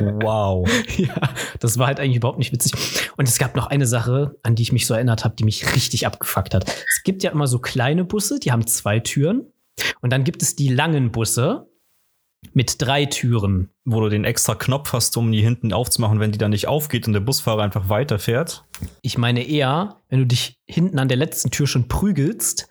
Wow. 0.00 0.66
ja, 0.96 1.14
das 1.58 1.78
war 1.78 1.86
halt 1.86 2.00
eigentlich 2.00 2.16
überhaupt 2.16 2.38
nicht 2.38 2.52
witzig. 2.52 2.72
Und 3.18 3.28
es 3.28 3.38
gab 3.38 3.56
noch 3.56 3.66
eine 3.66 3.86
Sache, 3.86 4.36
an 4.42 4.54
die 4.54 4.62
ich 4.62 4.72
mich 4.72 4.86
so 4.86 4.94
erinnert 4.94 5.24
habe, 5.24 5.36
die 5.36 5.44
mich 5.44 5.74
richtig 5.74 6.06
abgefuckt 6.06 6.54
hat. 6.54 6.64
Es 6.88 7.02
gibt 7.04 7.22
ja 7.22 7.30
immer 7.30 7.46
so 7.46 7.58
kleine 7.58 8.04
Busse, 8.04 8.38
die 8.40 8.52
haben 8.52 8.66
zwei 8.66 9.00
Türen. 9.00 9.46
Und 10.00 10.12
dann 10.12 10.24
gibt 10.24 10.40
es 10.42 10.56
die 10.56 10.68
langen 10.68 11.10
Busse 11.12 11.66
mit 12.54 12.76
drei 12.80 13.04
Türen. 13.04 13.68
Wo 13.84 14.00
du 14.00 14.08
den 14.08 14.24
extra 14.24 14.54
Knopf 14.54 14.94
hast, 14.94 15.14
um 15.18 15.30
die 15.30 15.42
hinten 15.42 15.74
aufzumachen, 15.74 16.20
wenn 16.20 16.32
die 16.32 16.38
dann 16.38 16.52
nicht 16.52 16.68
aufgeht 16.68 17.06
und 17.06 17.12
der 17.12 17.20
Busfahrer 17.20 17.62
einfach 17.62 17.90
weiterfährt. 17.90 18.64
Ich 19.02 19.18
meine 19.18 19.42
eher, 19.46 19.96
wenn 20.08 20.20
du 20.20 20.26
dich 20.26 20.58
hinten 20.64 20.98
an 20.98 21.08
der 21.08 21.18
letzten 21.18 21.50
Tür 21.50 21.66
schon 21.66 21.86
prügelst, 21.88 22.68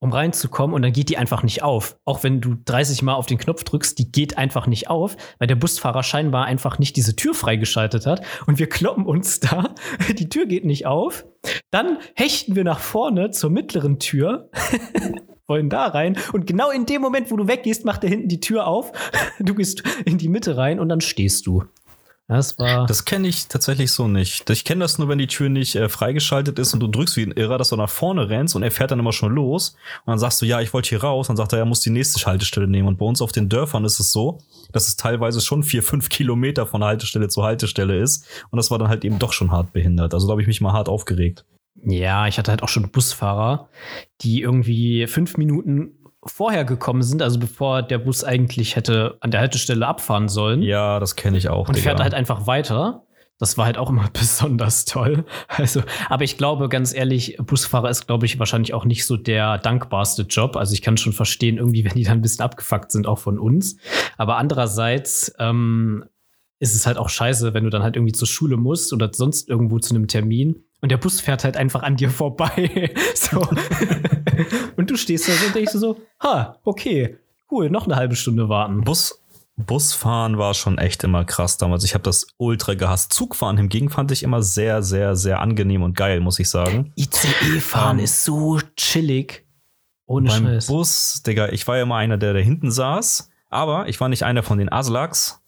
um 0.00 0.12
reinzukommen 0.12 0.74
und 0.74 0.82
dann 0.82 0.92
geht 0.92 1.08
die 1.08 1.16
einfach 1.16 1.42
nicht 1.42 1.62
auf. 1.62 1.98
Auch 2.04 2.22
wenn 2.22 2.40
du 2.40 2.56
30 2.64 3.02
Mal 3.02 3.14
auf 3.14 3.26
den 3.26 3.38
Knopf 3.38 3.64
drückst, 3.64 3.98
die 3.98 4.12
geht 4.12 4.38
einfach 4.38 4.66
nicht 4.66 4.88
auf, 4.88 5.16
weil 5.38 5.48
der 5.48 5.56
Busfahrer 5.56 6.02
scheinbar 6.02 6.44
einfach 6.44 6.78
nicht 6.78 6.96
diese 6.96 7.16
Tür 7.16 7.34
freigeschaltet 7.34 8.06
hat. 8.06 8.22
Und 8.46 8.58
wir 8.58 8.68
kloppen 8.68 9.06
uns 9.06 9.40
da, 9.40 9.74
die 10.18 10.28
Tür 10.28 10.46
geht 10.46 10.64
nicht 10.64 10.86
auf. 10.86 11.24
Dann 11.70 11.98
hechten 12.14 12.56
wir 12.56 12.64
nach 12.64 12.80
vorne 12.80 13.30
zur 13.30 13.50
mittleren 13.50 13.98
Tür. 13.98 14.50
wollen 15.48 15.70
da 15.70 15.86
rein 15.86 16.16
und 16.34 16.46
genau 16.46 16.70
in 16.70 16.84
dem 16.84 17.00
Moment, 17.00 17.30
wo 17.30 17.36
du 17.36 17.48
weggehst, 17.48 17.84
macht 17.86 18.04
er 18.04 18.10
hinten 18.10 18.28
die 18.28 18.40
Tür 18.40 18.66
auf. 18.66 18.92
Du 19.40 19.54
gehst 19.54 19.82
in 20.04 20.18
die 20.18 20.28
Mitte 20.28 20.56
rein 20.56 20.80
und 20.80 20.88
dann 20.88 21.00
stehst 21.00 21.46
du. 21.46 21.64
Das 22.28 22.58
war. 22.58 22.84
Das 22.84 23.06
kenne 23.06 23.26
ich 23.26 23.48
tatsächlich 23.48 23.90
so 23.90 24.06
nicht. 24.06 24.50
Ich 24.50 24.64
kenne 24.64 24.84
das 24.84 24.98
nur, 24.98 25.08
wenn 25.08 25.16
die 25.16 25.26
Tür 25.26 25.48
nicht 25.48 25.74
äh, 25.76 25.88
freigeschaltet 25.88 26.58
ist 26.58 26.74
und 26.74 26.80
du 26.80 26.86
drückst 26.86 27.16
wie 27.16 27.22
ein 27.22 27.32
Irrer, 27.32 27.56
dass 27.56 27.70
du 27.70 27.76
nach 27.76 27.88
vorne 27.88 28.28
rennst 28.28 28.54
und 28.54 28.62
er 28.62 28.70
fährt 28.70 28.90
dann 28.90 28.98
immer 28.98 29.14
schon 29.14 29.34
los. 29.34 29.70
Und 30.04 30.10
dann 30.12 30.18
sagst 30.18 30.42
du, 30.42 30.46
ja, 30.46 30.60
ich 30.60 30.74
wollte 30.74 30.90
hier 30.90 31.02
raus. 31.02 31.28
Dann 31.28 31.38
sagt 31.38 31.54
er, 31.54 31.60
er 31.60 31.64
muss 31.64 31.80
die 31.80 31.88
nächste 31.88 32.24
Haltestelle 32.26 32.68
nehmen. 32.68 32.86
Und 32.86 32.98
bei 32.98 33.06
uns 33.06 33.22
auf 33.22 33.32
den 33.32 33.48
Dörfern 33.48 33.86
ist 33.86 33.98
es 33.98 34.12
so, 34.12 34.40
dass 34.72 34.88
es 34.88 34.96
teilweise 34.96 35.40
schon 35.40 35.62
vier, 35.62 35.82
fünf 35.82 36.10
Kilometer 36.10 36.66
von 36.66 36.84
Haltestelle 36.84 37.28
zu 37.28 37.44
Haltestelle 37.44 37.98
ist. 37.98 38.26
Und 38.50 38.58
das 38.58 38.70
war 38.70 38.78
dann 38.78 38.88
halt 38.88 39.06
eben 39.06 39.18
doch 39.18 39.32
schon 39.32 39.50
hart 39.50 39.72
behindert. 39.72 40.12
Also 40.12 40.26
da 40.26 40.32
habe 40.32 40.42
ich 40.42 40.48
mich 40.48 40.60
mal 40.60 40.74
hart 40.74 40.90
aufgeregt. 40.90 41.46
Ja, 41.82 42.26
ich 42.26 42.38
hatte 42.38 42.50
halt 42.50 42.62
auch 42.62 42.68
schon 42.68 42.90
Busfahrer, 42.90 43.68
die 44.20 44.42
irgendwie 44.42 45.06
fünf 45.06 45.36
Minuten 45.36 45.92
vorher 46.30 46.64
gekommen 46.64 47.02
sind, 47.02 47.22
also 47.22 47.38
bevor 47.38 47.82
der 47.82 47.98
Bus 47.98 48.24
eigentlich 48.24 48.76
hätte 48.76 49.16
an 49.20 49.30
der 49.30 49.40
Haltestelle 49.40 49.86
abfahren 49.86 50.28
sollen. 50.28 50.62
Ja, 50.62 51.00
das 51.00 51.16
kenne 51.16 51.38
ich 51.38 51.48
auch. 51.48 51.68
Und 51.68 51.76
Digga. 51.76 51.90
fährt 51.90 52.00
halt 52.00 52.14
einfach 52.14 52.46
weiter. 52.46 53.02
Das 53.38 53.56
war 53.56 53.66
halt 53.66 53.78
auch 53.78 53.90
immer 53.90 54.08
besonders 54.12 54.84
toll. 54.84 55.24
Also, 55.48 55.82
aber 56.08 56.24
ich 56.24 56.36
glaube, 56.36 56.68
ganz 56.68 56.92
ehrlich, 56.92 57.36
Busfahrer 57.40 57.88
ist, 57.88 58.06
glaube 58.06 58.26
ich, 58.26 58.38
wahrscheinlich 58.38 58.74
auch 58.74 58.84
nicht 58.84 59.06
so 59.06 59.16
der 59.16 59.58
dankbarste 59.58 60.22
Job. 60.22 60.56
Also 60.56 60.74
ich 60.74 60.82
kann 60.82 60.96
schon 60.96 61.12
verstehen, 61.12 61.58
irgendwie, 61.58 61.84
wenn 61.84 61.94
die 61.94 62.04
dann 62.04 62.18
ein 62.18 62.22
bisschen 62.22 62.44
abgefuckt 62.44 62.90
sind, 62.90 63.06
auch 63.06 63.18
von 63.18 63.38
uns. 63.38 63.76
Aber 64.16 64.36
andererseits 64.36 65.34
ähm, 65.38 66.04
ist 66.60 66.74
es 66.74 66.86
halt 66.86 66.98
auch 66.98 67.08
scheiße, 67.08 67.54
wenn 67.54 67.64
du 67.64 67.70
dann 67.70 67.82
halt 67.82 67.96
irgendwie 67.96 68.12
zur 68.12 68.26
Schule 68.26 68.56
musst 68.56 68.92
oder 68.92 69.10
sonst 69.12 69.48
irgendwo 69.48 69.78
zu 69.78 69.94
einem 69.94 70.08
Termin 70.08 70.64
und 70.80 70.90
der 70.90 70.96
Bus 70.96 71.20
fährt 71.20 71.44
halt 71.44 71.56
einfach 71.56 71.82
an 71.82 71.96
dir 71.96 72.10
vorbei. 72.10 72.92
so. 73.14 73.40
und 74.76 74.90
du 74.90 74.96
stehst 74.96 75.28
da 75.28 75.32
so 75.32 75.46
und 75.46 75.54
denkst 75.54 75.72
so, 75.72 75.96
ha, 76.22 76.58
okay, 76.64 77.16
cool, 77.50 77.70
noch 77.70 77.86
eine 77.86 77.96
halbe 77.96 78.16
Stunde 78.16 78.48
warten. 78.48 78.82
Bus, 78.82 79.20
Busfahren 79.56 80.38
war 80.38 80.54
schon 80.54 80.78
echt 80.78 81.02
immer 81.02 81.24
krass 81.24 81.56
damals. 81.56 81.82
Ich 81.84 81.94
habe 81.94 82.04
das 82.04 82.28
ultra 82.36 82.74
gehasst. 82.74 83.12
Zugfahren 83.12 83.56
hingegen 83.56 83.90
fand 83.90 84.12
ich 84.12 84.22
immer 84.22 84.42
sehr, 84.42 84.82
sehr, 84.82 85.16
sehr 85.16 85.40
angenehm 85.40 85.82
und 85.82 85.96
geil, 85.96 86.20
muss 86.20 86.38
ich 86.38 86.48
sagen. 86.48 86.92
ICE-Fahren 86.96 87.96
um, 87.96 87.98
ähm, 87.98 88.04
ist 88.04 88.24
so 88.24 88.60
chillig. 88.76 89.46
Ohne 90.06 90.30
beim 90.30 90.44
Scheiß. 90.44 90.66
Bus, 90.68 91.22
Digga, 91.26 91.48
ich 91.48 91.66
war 91.66 91.76
ja 91.76 91.82
immer 91.82 91.96
einer, 91.96 92.16
der 92.16 92.34
da 92.34 92.38
hinten 92.38 92.70
saß. 92.70 93.30
Aber 93.50 93.88
ich 93.88 94.00
war 94.00 94.08
nicht 94.08 94.22
einer 94.22 94.42
von 94.42 94.58
den 94.58 94.70
Aslaks, 94.70 95.40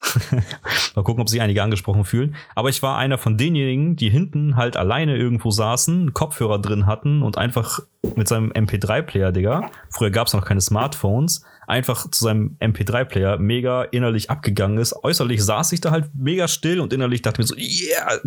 Mal 0.94 1.02
gucken, 1.02 1.20
ob 1.20 1.28
sich 1.28 1.40
einige 1.40 1.62
angesprochen 1.62 2.04
fühlen. 2.04 2.34
Aber 2.54 2.68
ich 2.68 2.82
war 2.82 2.96
einer 2.96 3.18
von 3.18 3.36
denjenigen, 3.36 3.96
die 3.96 4.10
hinten 4.10 4.56
halt 4.56 4.76
alleine 4.76 5.16
irgendwo 5.16 5.50
saßen, 5.50 6.14
Kopfhörer 6.14 6.58
drin 6.58 6.86
hatten 6.86 7.22
und 7.22 7.38
einfach 7.38 7.80
mit 8.16 8.28
seinem 8.28 8.50
MP3-Player, 8.52 9.32
Digga, 9.32 9.70
früher 9.90 10.10
gab 10.10 10.26
es 10.26 10.32
noch 10.32 10.44
keine 10.44 10.60
Smartphones, 10.60 11.44
einfach 11.70 12.10
zu 12.10 12.24
seinem 12.24 12.56
MP3-Player 12.60 13.38
mega 13.38 13.84
innerlich 13.84 14.28
abgegangen 14.28 14.78
ist. 14.78 14.92
Äußerlich 15.04 15.42
saß 15.42 15.72
ich 15.72 15.80
da 15.80 15.90
halt 15.92 16.10
mega 16.14 16.48
still 16.48 16.80
und 16.80 16.92
innerlich 16.92 17.22
dachte 17.22 17.40
mir 17.40 17.46
so, 17.46 17.54
yeah, 17.56 18.20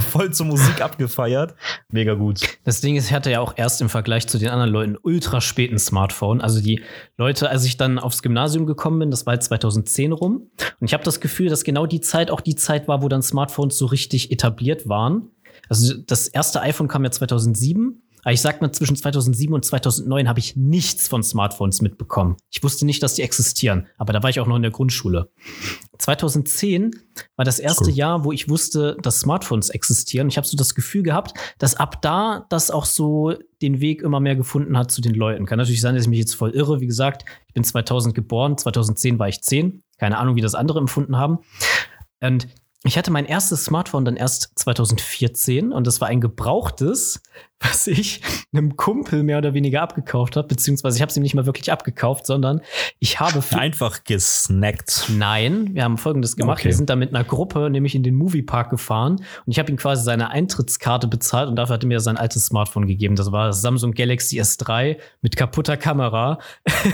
voll 0.10 0.32
zur 0.32 0.46
Musik 0.46 0.80
abgefeiert. 0.80 1.54
Mega 1.90 2.14
gut. 2.14 2.40
Das 2.64 2.80
Ding 2.80 2.96
ist, 2.96 3.06
ich 3.06 3.12
hatte 3.12 3.30
ja 3.30 3.40
auch 3.40 3.54
erst 3.56 3.80
im 3.80 3.88
Vergleich 3.88 4.28
zu 4.28 4.38
den 4.38 4.50
anderen 4.50 4.70
Leuten 4.70 4.96
ultra 5.02 5.40
späten 5.40 5.78
Smartphone. 5.78 6.40
Also 6.40 6.60
die 6.60 6.82
Leute, 7.16 7.48
als 7.48 7.64
ich 7.64 7.76
dann 7.78 7.98
aufs 7.98 8.22
Gymnasium 8.22 8.66
gekommen 8.66 8.98
bin, 8.98 9.10
das 9.10 9.26
war 9.26 9.32
halt 9.32 9.42
2010 9.42 10.12
rum. 10.12 10.50
Und 10.80 10.86
ich 10.86 10.92
habe 10.92 11.02
das 11.04 11.20
Gefühl, 11.20 11.48
dass 11.48 11.64
genau 11.64 11.86
die 11.86 12.00
Zeit 12.00 12.30
auch 12.30 12.42
die 12.42 12.54
Zeit 12.54 12.86
war, 12.86 13.02
wo 13.02 13.08
dann 13.08 13.22
Smartphones 13.22 13.78
so 13.78 13.86
richtig 13.86 14.30
etabliert 14.30 14.88
waren. 14.88 15.30
Also 15.68 15.94
das 15.94 16.28
erste 16.28 16.60
iPhone 16.60 16.88
kam 16.88 17.04
ja 17.04 17.10
2007 17.10 18.02
aber 18.22 18.32
ich 18.32 18.40
sag 18.40 18.60
mal, 18.60 18.72
zwischen 18.72 18.96
2007 18.96 19.54
und 19.54 19.64
2009 19.64 20.28
habe 20.28 20.38
ich 20.38 20.56
nichts 20.56 21.08
von 21.08 21.22
Smartphones 21.22 21.82
mitbekommen. 21.82 22.36
Ich 22.50 22.62
wusste 22.62 22.86
nicht, 22.86 23.02
dass 23.02 23.14
die 23.14 23.22
existieren, 23.22 23.86
aber 23.96 24.12
da 24.12 24.22
war 24.22 24.30
ich 24.30 24.40
auch 24.40 24.46
noch 24.46 24.56
in 24.56 24.62
der 24.62 24.70
Grundschule. 24.70 25.30
2010 25.98 26.92
war 27.36 27.44
das 27.44 27.58
erste 27.58 27.90
cool. 27.90 27.90
Jahr, 27.90 28.24
wo 28.24 28.32
ich 28.32 28.48
wusste, 28.48 28.96
dass 29.02 29.20
Smartphones 29.20 29.70
existieren. 29.70 30.28
Ich 30.28 30.36
habe 30.36 30.46
so 30.46 30.56
das 30.56 30.74
Gefühl 30.74 31.02
gehabt, 31.02 31.34
dass 31.58 31.74
ab 31.74 32.02
da 32.02 32.46
das 32.50 32.70
auch 32.70 32.84
so 32.84 33.34
den 33.60 33.80
Weg 33.80 34.02
immer 34.02 34.20
mehr 34.20 34.36
gefunden 34.36 34.78
hat 34.78 34.90
zu 34.90 35.00
den 35.00 35.14
Leuten. 35.14 35.46
Kann 35.46 35.58
natürlich 35.58 35.80
sein, 35.80 35.94
dass 35.94 36.04
ich 36.04 36.10
mich 36.10 36.20
jetzt 36.20 36.34
voll 36.34 36.50
irre. 36.50 36.80
Wie 36.80 36.86
gesagt, 36.86 37.24
ich 37.48 37.54
bin 37.54 37.64
2000 37.64 38.14
geboren, 38.14 38.56
2010 38.56 39.18
war 39.18 39.28
ich 39.28 39.42
10. 39.42 39.82
Keine 39.98 40.18
Ahnung, 40.18 40.36
wie 40.36 40.40
das 40.40 40.54
andere 40.54 40.78
empfunden 40.78 41.16
haben. 41.16 41.38
Und 42.20 42.48
ich 42.84 42.96
hatte 42.96 43.10
mein 43.10 43.26
erstes 43.26 43.64
Smartphone 43.64 44.04
dann 44.04 44.16
erst 44.16 44.52
2014 44.54 45.72
und 45.72 45.84
das 45.84 46.00
war 46.00 46.06
ein 46.06 46.20
gebrauchtes, 46.20 47.20
was 47.58 47.88
ich 47.88 48.22
einem 48.52 48.76
Kumpel 48.76 49.24
mehr 49.24 49.38
oder 49.38 49.52
weniger 49.52 49.82
abgekauft 49.82 50.36
habe, 50.36 50.46
beziehungsweise 50.46 50.96
ich 50.96 51.02
habe 51.02 51.10
es 51.10 51.16
ihm 51.16 51.24
nicht 51.24 51.34
mal 51.34 51.44
wirklich 51.44 51.72
abgekauft, 51.72 52.24
sondern 52.24 52.60
ich 53.00 53.18
habe 53.18 53.42
einfach 53.56 54.04
gesnackt. 54.04 55.06
Nein, 55.08 55.74
wir 55.74 55.82
haben 55.82 55.98
Folgendes 55.98 56.36
gemacht: 56.36 56.60
okay. 56.60 56.68
Wir 56.68 56.74
sind 56.76 56.88
da 56.88 56.94
mit 56.94 57.12
einer 57.12 57.24
Gruppe 57.24 57.68
nämlich 57.68 57.96
in 57.96 58.04
den 58.04 58.14
Moviepark 58.14 58.70
gefahren 58.70 59.16
und 59.16 59.52
ich 59.52 59.58
habe 59.58 59.72
ihm 59.72 59.76
quasi 59.76 60.04
seine 60.04 60.30
Eintrittskarte 60.30 61.08
bezahlt 61.08 61.48
und 61.48 61.56
dafür 61.56 61.74
hat 61.74 61.84
er 61.84 61.88
mir 61.88 61.98
sein 61.98 62.16
altes 62.16 62.46
Smartphone 62.46 62.86
gegeben. 62.86 63.16
Das 63.16 63.32
war 63.32 63.48
das 63.48 63.60
Samsung 63.60 63.90
Galaxy 63.90 64.40
S3 64.40 64.98
mit 65.20 65.36
kaputter 65.36 65.76
Kamera. 65.76 66.38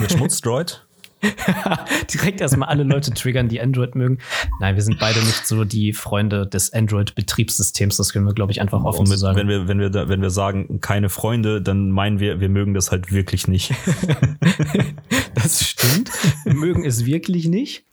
Mit 0.00 0.12
Schmutzdroid? 0.16 0.86
Direkt 2.12 2.40
erstmal 2.40 2.68
alle 2.68 2.82
Leute 2.82 3.12
triggern, 3.12 3.48
die 3.48 3.60
Android 3.60 3.94
mögen. 3.94 4.18
Nein, 4.60 4.74
wir 4.74 4.82
sind 4.82 4.98
beide 4.98 5.18
nicht 5.20 5.46
so 5.46 5.64
die 5.64 5.92
Freunde 5.92 6.46
des 6.46 6.72
Android-Betriebssystems. 6.72 7.96
Das 7.96 8.12
können 8.12 8.26
wir, 8.26 8.34
glaube 8.34 8.52
ich, 8.52 8.60
einfach 8.60 8.84
offen 8.84 9.08
mit, 9.08 9.18
sagen. 9.18 9.36
Wenn 9.36 9.48
wir, 9.48 9.68
wenn, 9.68 9.78
wir, 9.78 10.08
wenn 10.08 10.22
wir 10.22 10.30
sagen, 10.30 10.80
keine 10.80 11.08
Freunde, 11.08 11.62
dann 11.62 11.90
meinen 11.90 12.20
wir, 12.20 12.40
wir 12.40 12.48
mögen 12.48 12.74
das 12.74 12.90
halt 12.90 13.12
wirklich 13.12 13.48
nicht. 13.48 13.72
das 15.34 15.64
stimmt. 15.64 16.10
Wir 16.44 16.54
mögen 16.54 16.84
es 16.84 17.06
wirklich 17.06 17.46
nicht. 17.46 17.86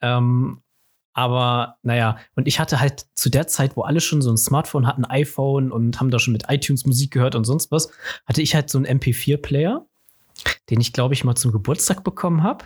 Ähm, 0.00 0.62
aber 1.14 1.76
naja, 1.82 2.16
und 2.36 2.48
ich 2.48 2.58
hatte 2.58 2.80
halt 2.80 3.06
zu 3.14 3.28
der 3.28 3.46
Zeit, 3.46 3.76
wo 3.76 3.82
alle 3.82 4.00
schon 4.00 4.22
so 4.22 4.30
ein 4.30 4.38
Smartphone 4.38 4.86
hatten, 4.86 5.04
iPhone 5.04 5.70
und 5.70 6.00
haben 6.00 6.10
da 6.10 6.18
schon 6.18 6.32
mit 6.32 6.44
iTunes 6.48 6.86
Musik 6.86 7.12
gehört 7.12 7.34
und 7.34 7.44
sonst 7.44 7.70
was, 7.70 7.90
hatte 8.26 8.40
ich 8.40 8.54
halt 8.54 8.70
so 8.70 8.78
einen 8.78 8.86
MP4-Player 8.98 9.86
den 10.70 10.80
ich, 10.80 10.92
glaube 10.92 11.14
ich, 11.14 11.24
mal 11.24 11.34
zum 11.34 11.52
Geburtstag 11.52 12.04
bekommen 12.04 12.42
habe. 12.42 12.64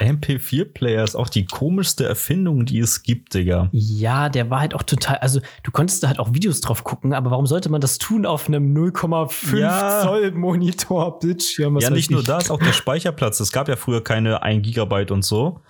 MP4-Player 0.00 1.04
ist 1.04 1.14
auch 1.14 1.28
die 1.28 1.44
komischste 1.44 2.06
Erfindung, 2.06 2.64
die 2.64 2.78
es 2.78 3.02
gibt, 3.02 3.34
Digga. 3.34 3.68
Ja, 3.72 4.30
der 4.30 4.48
war 4.48 4.60
halt 4.60 4.74
auch 4.74 4.82
total, 4.82 5.18
also 5.18 5.40
du 5.62 5.70
konntest 5.70 6.02
da 6.02 6.08
halt 6.08 6.18
auch 6.18 6.32
Videos 6.32 6.62
drauf 6.62 6.84
gucken, 6.84 7.12
aber 7.12 7.30
warum 7.30 7.46
sollte 7.46 7.68
man 7.68 7.82
das 7.82 7.98
tun 7.98 8.24
auf 8.24 8.48
einem 8.48 8.74
0,5 8.74 9.58
ja. 9.58 10.00
Zoll 10.02 10.30
Monitor 10.32 11.18
Bildschirm? 11.18 11.78
Ja, 11.78 11.90
nicht 11.90 12.10
nur 12.10 12.22
das, 12.22 12.50
auch 12.50 12.58
der 12.58 12.72
Speicherplatz. 12.72 13.40
Es 13.40 13.52
gab 13.52 13.68
ja 13.68 13.76
früher 13.76 14.02
keine 14.02 14.42
1 14.42 14.62
Gigabyte 14.62 15.10
und 15.10 15.22
so. 15.22 15.60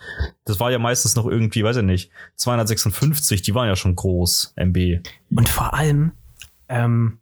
Das 0.45 0.61
war 0.61 0.71
ja 0.71 0.79
meistens 0.79 1.17
noch 1.17 1.27
irgendwie, 1.27 1.65
weiß 1.65 1.79
ich 1.79 1.83
nicht, 1.83 2.11
256, 2.37 3.43
die 3.43 3.55
waren 3.55 3.67
ja 3.67 3.75
schon 3.75 3.97
groß, 3.97 4.55
MB. 4.57 5.01
Und 5.35 5.49
vor 5.49 5.75
allem, 5.75 6.13
ähm, 6.69 7.19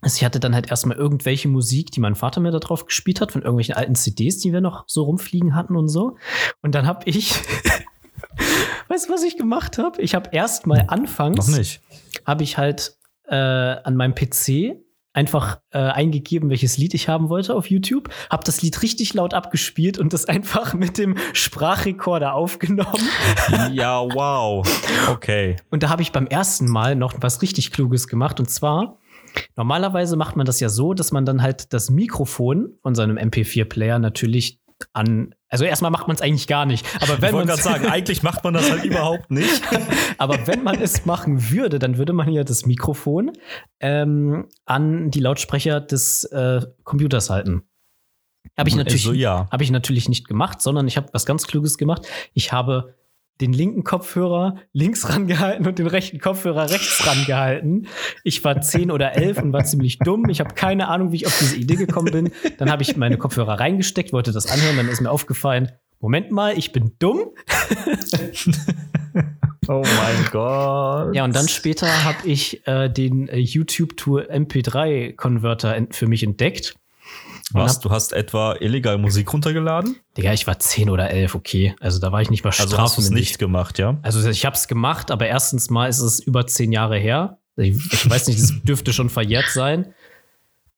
also 0.00 0.16
ich 0.16 0.24
hatte 0.24 0.40
dann 0.40 0.54
halt 0.54 0.70
erstmal 0.70 0.96
irgendwelche 0.96 1.48
Musik, 1.48 1.90
die 1.90 2.00
mein 2.00 2.14
Vater 2.14 2.40
mir 2.40 2.50
da 2.50 2.58
drauf 2.58 2.86
gespielt 2.86 3.20
hat, 3.20 3.32
von 3.32 3.42
irgendwelchen 3.42 3.74
alten 3.74 3.94
CDs, 3.94 4.38
die 4.38 4.52
wir 4.52 4.60
noch 4.60 4.84
so 4.86 5.04
rumfliegen 5.04 5.54
hatten 5.54 5.76
und 5.76 5.88
so. 5.88 6.16
Und 6.62 6.74
dann 6.74 6.86
habe 6.86 7.08
ich, 7.08 7.34
weißt 8.88 9.08
du, 9.08 9.12
was 9.12 9.22
ich 9.22 9.36
gemacht 9.36 9.78
habe? 9.78 10.00
Ich 10.00 10.14
habe 10.14 10.30
erstmal 10.32 10.84
anfangs, 10.88 11.48
noch 11.48 11.56
nicht, 11.56 11.80
habe 12.26 12.42
ich 12.42 12.58
halt 12.58 12.96
äh, 13.28 13.34
an 13.34 13.96
meinem 13.96 14.14
PC 14.14 14.76
einfach 15.16 15.60
äh, 15.70 15.78
eingegeben, 15.78 16.50
welches 16.50 16.76
Lied 16.76 16.92
ich 16.92 17.08
haben 17.08 17.30
wollte 17.30 17.54
auf 17.54 17.70
YouTube, 17.70 18.10
habe 18.30 18.44
das 18.44 18.60
Lied 18.60 18.82
richtig 18.82 19.14
laut 19.14 19.32
abgespielt 19.32 19.98
und 19.98 20.12
das 20.12 20.24
einfach 20.28 20.74
mit 20.74 20.98
dem 20.98 21.16
Sprachrekorder 21.32 22.34
aufgenommen. 22.34 23.08
Ja, 23.72 24.00
wow. 24.00 24.66
Okay. 25.10 25.56
Und 25.70 25.82
da 25.82 25.88
habe 25.88 26.02
ich 26.02 26.12
beim 26.12 26.26
ersten 26.26 26.68
Mal 26.68 26.94
noch 26.94 27.14
was 27.20 27.40
richtig 27.42 27.72
Kluges 27.72 28.06
gemacht 28.06 28.38
und 28.38 28.50
zwar 28.50 28.98
Normalerweise 29.56 30.16
macht 30.16 30.36
man 30.36 30.46
das 30.46 30.60
ja 30.60 30.68
so, 30.68 30.94
dass 30.94 31.12
man 31.12 31.24
dann 31.24 31.42
halt 31.42 31.72
das 31.72 31.90
Mikrofon 31.90 32.74
von 32.82 32.94
seinem 32.94 33.16
MP4-Player 33.16 33.98
natürlich 33.98 34.60
an. 34.92 35.34
Also 35.48 35.64
erstmal 35.64 35.90
macht 35.90 36.06
man 36.06 36.16
es 36.16 36.22
eigentlich 36.22 36.46
gar 36.46 36.66
nicht. 36.66 36.86
Aber 37.00 37.20
wenn 37.22 37.32
wollte 37.32 37.48
gerade 37.48 37.62
sagen, 37.62 37.86
eigentlich 37.86 38.22
macht 38.22 38.44
man 38.44 38.54
das 38.54 38.70
halt 38.70 38.84
überhaupt 38.84 39.30
nicht. 39.30 39.62
Aber 40.18 40.46
wenn 40.46 40.62
man 40.62 40.80
es 40.80 41.06
machen 41.06 41.50
würde, 41.50 41.78
dann 41.78 41.98
würde 41.98 42.12
man 42.12 42.30
ja 42.30 42.44
das 42.44 42.66
Mikrofon 42.66 43.32
ähm, 43.80 44.48
an 44.64 45.10
die 45.10 45.20
Lautsprecher 45.20 45.80
des 45.80 46.24
äh, 46.24 46.62
Computers 46.84 47.30
halten. 47.30 47.62
Habe 48.56 48.68
ich, 48.68 48.76
natürlich, 48.76 49.06
also, 49.06 49.18
ja. 49.18 49.48
hab 49.50 49.60
ich 49.60 49.70
natürlich 49.70 50.08
nicht 50.08 50.26
gemacht, 50.28 50.62
sondern 50.62 50.88
ich 50.88 50.96
habe 50.96 51.08
was 51.12 51.26
ganz 51.26 51.46
Kluges 51.46 51.76
gemacht. 51.76 52.06
Ich 52.32 52.52
habe 52.52 52.94
den 53.40 53.52
linken 53.52 53.84
Kopfhörer 53.84 54.56
links 54.72 55.08
rangehalten 55.08 55.66
und 55.66 55.78
den 55.78 55.86
rechten 55.86 56.18
Kopfhörer 56.18 56.70
rechts 56.70 57.06
rangehalten. 57.06 57.86
Ich 58.24 58.42
war 58.44 58.60
zehn 58.60 58.90
oder 58.90 59.14
elf 59.14 59.42
und 59.42 59.52
war 59.52 59.64
ziemlich 59.64 59.98
dumm. 59.98 60.28
Ich 60.28 60.40
habe 60.40 60.54
keine 60.54 60.88
Ahnung, 60.88 61.12
wie 61.12 61.16
ich 61.16 61.26
auf 61.26 61.38
diese 61.38 61.56
Idee 61.56 61.76
gekommen 61.76 62.12
bin. 62.12 62.30
Dann 62.58 62.70
habe 62.70 62.82
ich 62.82 62.96
meine 62.96 63.18
Kopfhörer 63.18 63.60
reingesteckt, 63.60 64.12
wollte 64.12 64.32
das 64.32 64.46
anhören, 64.46 64.76
dann 64.76 64.88
ist 64.88 65.00
mir 65.00 65.10
aufgefallen, 65.10 65.72
Moment 66.00 66.30
mal, 66.30 66.56
ich 66.56 66.72
bin 66.72 66.92
dumm. 66.98 67.20
oh 69.68 69.82
mein 69.82 70.28
Gott. 70.30 71.14
Ja, 71.14 71.24
und 71.24 71.34
dann 71.34 71.48
später 71.48 72.04
habe 72.04 72.28
ich 72.28 72.66
äh, 72.66 72.90
den 72.90 73.28
äh, 73.28 73.38
YouTube 73.38 73.96
Tour 73.96 74.30
MP3 74.30 75.16
Converter 75.16 75.86
für 75.90 76.06
mich 76.06 76.22
entdeckt 76.22 76.74
Was? 77.52 77.78
Du 77.80 77.90
hast 77.90 78.12
etwa 78.12 78.56
illegal 78.56 78.98
Musik 78.98 79.32
runtergeladen? 79.32 79.96
Digga, 80.16 80.32
ich 80.32 80.46
war 80.46 80.58
10 80.58 80.90
oder 80.90 81.10
11, 81.10 81.34
okay. 81.34 81.76
Also 81.80 82.00
da 82.00 82.10
war 82.10 82.20
ich 82.20 82.30
nicht 82.30 82.42
mal 82.44 82.52
Also 82.58 82.76
hast 82.76 82.96
du 82.96 83.02
es 83.02 83.10
nicht 83.10 83.38
gemacht, 83.38 83.78
ja? 83.78 83.98
Also 84.02 84.28
ich 84.28 84.44
habe 84.44 84.56
es 84.56 84.66
gemacht, 84.66 85.10
aber 85.10 85.26
erstens 85.28 85.70
mal 85.70 85.88
ist 85.88 86.00
es 86.00 86.18
über 86.18 86.46
10 86.46 86.72
Jahre 86.72 86.98
her. 86.98 87.38
Ich, 87.56 87.76
ich 87.92 88.10
weiß 88.10 88.26
nicht, 88.26 88.38
es 88.38 88.52
dürfte 88.64 88.92
schon 88.92 89.10
verjährt 89.10 89.48
sein. 89.50 89.94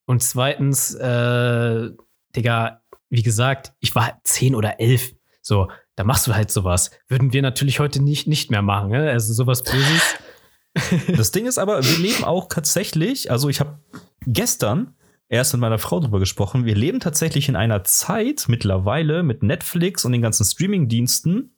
Und 0.04 0.22
zweitens, 0.22 0.94
äh, 0.94 1.90
Digga, 2.36 2.82
wie 3.08 3.22
gesagt, 3.22 3.72
ich 3.80 3.94
war 3.94 4.20
10 4.24 4.54
oder 4.54 4.78
11. 4.78 5.14
So, 5.40 5.68
da 5.96 6.04
machst 6.04 6.26
du 6.26 6.34
halt 6.34 6.50
sowas. 6.50 6.90
Würden 7.08 7.32
wir 7.32 7.40
natürlich 7.40 7.80
heute 7.80 8.02
nicht, 8.02 8.28
nicht 8.28 8.50
mehr 8.50 8.62
machen, 8.62 8.90
ne? 8.90 9.10
Also 9.10 9.32
sowas 9.32 9.62
Böses. 9.62 10.16
Das 11.16 11.32
Ding 11.32 11.46
ist 11.46 11.58
aber, 11.58 11.82
wir 11.82 11.98
leben 11.98 12.24
auch 12.24 12.46
tatsächlich, 12.48 13.30
also 13.30 13.48
ich 13.48 13.58
habe 13.58 13.80
gestern 14.26 14.94
erst 15.28 15.52
mit 15.52 15.60
meiner 15.60 15.78
Frau 15.78 16.00
drüber 16.00 16.18
gesprochen, 16.18 16.64
wir 16.64 16.74
leben 16.74 17.00
tatsächlich 17.00 17.48
in 17.48 17.56
einer 17.56 17.84
Zeit 17.84 18.46
mittlerweile 18.48 19.22
mit 19.22 19.42
Netflix 19.42 20.04
und 20.04 20.12
den 20.12 20.22
ganzen 20.22 20.44
Streaming-Diensten, 20.44 21.52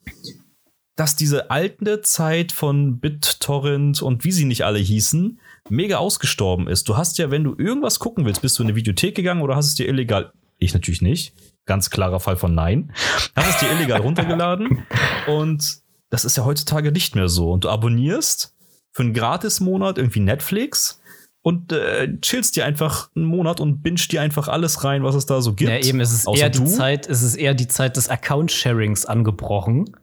dass 0.97 1.17
diese 1.17 1.51
alte 1.51 2.03
Zeit 2.03 2.53
von 2.53 2.99
BitTorrent 2.99 4.03
und 4.03 4.25
wie 4.25 4.33
sie 4.33 4.45
nicht 4.45 4.65
alle 4.65 4.79
hießen, 4.79 5.41
mega 5.69 5.97
ausgestorben 5.99 6.69
ist. 6.69 6.89
Du 6.89 6.97
hast 6.97 7.19
ja, 7.19 7.31
wenn 7.31 7.45
du 7.45 7.55
irgendwas 7.57 7.99
gucken 7.99 8.25
willst, 8.25 8.43
bist 8.43 8.59
du 8.59 8.63
in 8.63 8.69
eine 8.69 8.77
Videothek 8.77 9.15
gegangen 9.15 9.43
oder 9.43 9.57
hast 9.57 9.67
es 9.67 9.75
dir 9.77 9.89
illegal, 9.89 10.33
ich 10.59 10.75
natürlich 10.75 11.01
nicht, 11.01 11.33
ganz 11.65 11.91
klarer 11.91 12.21
Fall 12.21 12.37
von 12.37 12.55
Nein, 12.55 12.93
hast 13.35 13.49
es 13.49 13.59
dir 13.59 13.73
illegal 13.73 14.01
runtergeladen 14.01 14.83
und 15.27 15.81
das 16.11 16.25
ist 16.25 16.37
ja 16.37 16.45
heutzutage 16.45 16.91
nicht 16.91 17.15
mehr 17.15 17.29
so. 17.29 17.53
Und 17.53 17.65
du 17.65 17.69
abonnierst 17.69 18.55
für 18.91 19.03
einen 19.03 19.15
Gratis-Monat 19.15 19.97
irgendwie 19.97 20.21
Netflix 20.21 21.00
und 21.43 21.73
äh, 21.73 22.21
chillst 22.21 22.57
dir 22.57 22.67
einfach 22.67 23.11
einen 23.17 23.25
Monat 23.25 23.61
und 23.61 23.83
bingst 23.83 24.13
dir 24.13 24.21
einfach 24.21 24.49
alles 24.49 24.85
rein, 24.85 25.03
was 25.03 25.15
es 25.15 25.27
da 25.27 25.41
so 25.41 25.55
gibt. 25.55 25.71
Ja, 25.71 25.79
eben, 25.79 26.01
es 26.01 26.13
ist 26.13 26.29
eher 26.29 26.51
die 26.51 26.65
Zeit, 26.65 27.09
es 27.09 27.23
ist 27.23 27.37
eher 27.37 27.55
die 27.55 27.69
Zeit 27.69 27.97
des 27.97 28.09
Account-Sharings 28.09 29.07
angebrochen. 29.07 29.97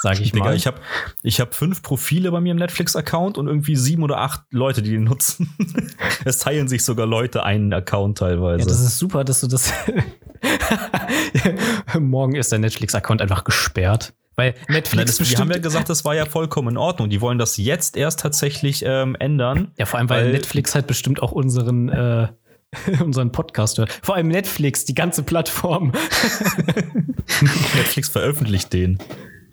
Sag 0.00 0.20
ich 0.20 0.30
Digga, 0.30 0.44
mal. 0.44 0.56
Ich 0.56 0.68
habe 0.68 0.80
ich 1.22 1.40
hab 1.40 1.54
fünf 1.54 1.82
Profile 1.82 2.30
bei 2.30 2.40
mir 2.40 2.52
im 2.52 2.58
Netflix-Account 2.58 3.36
und 3.36 3.48
irgendwie 3.48 3.74
sieben 3.74 4.04
oder 4.04 4.18
acht 4.18 4.42
Leute, 4.52 4.80
die 4.80 4.90
den 4.90 5.04
nutzen. 5.04 5.54
es 6.24 6.38
teilen 6.38 6.68
sich 6.68 6.84
sogar 6.84 7.04
Leute 7.04 7.42
einen 7.42 7.72
Account 7.72 8.18
teilweise. 8.18 8.60
Ja, 8.60 8.68
das 8.68 8.80
ist 8.80 8.98
super, 8.98 9.24
dass 9.24 9.40
du 9.40 9.48
das. 9.48 9.72
Morgen 11.98 12.36
ist 12.36 12.52
der 12.52 12.60
Netflix-Account 12.60 13.20
einfach 13.20 13.42
gesperrt. 13.42 14.14
Weil 14.38 14.54
Netflix 14.68 15.18
Nein, 15.18 15.28
Die 15.28 15.36
haben 15.36 15.50
ja 15.50 15.58
gesagt, 15.58 15.88
das 15.88 16.04
war 16.04 16.14
ja 16.14 16.24
vollkommen 16.24 16.68
in 16.68 16.76
Ordnung. 16.76 17.10
Die 17.10 17.20
wollen 17.20 17.38
das 17.38 17.56
jetzt 17.56 17.96
erst 17.96 18.20
tatsächlich 18.20 18.84
ähm, 18.86 19.16
ändern. 19.18 19.72
Ja, 19.76 19.84
vor 19.84 19.98
allem, 19.98 20.08
weil, 20.08 20.26
weil 20.26 20.32
Netflix 20.32 20.76
halt 20.76 20.86
bestimmt 20.86 21.20
auch 21.20 21.32
unseren, 21.32 21.88
äh, 21.88 22.28
unseren 23.02 23.32
Podcast 23.32 23.78
hört. 23.78 23.90
Vor 24.00 24.14
allem 24.14 24.28
Netflix, 24.28 24.84
die 24.84 24.94
ganze 24.94 25.24
Plattform. 25.24 25.90
Netflix 27.74 28.10
veröffentlicht 28.10 28.72
den. 28.72 28.98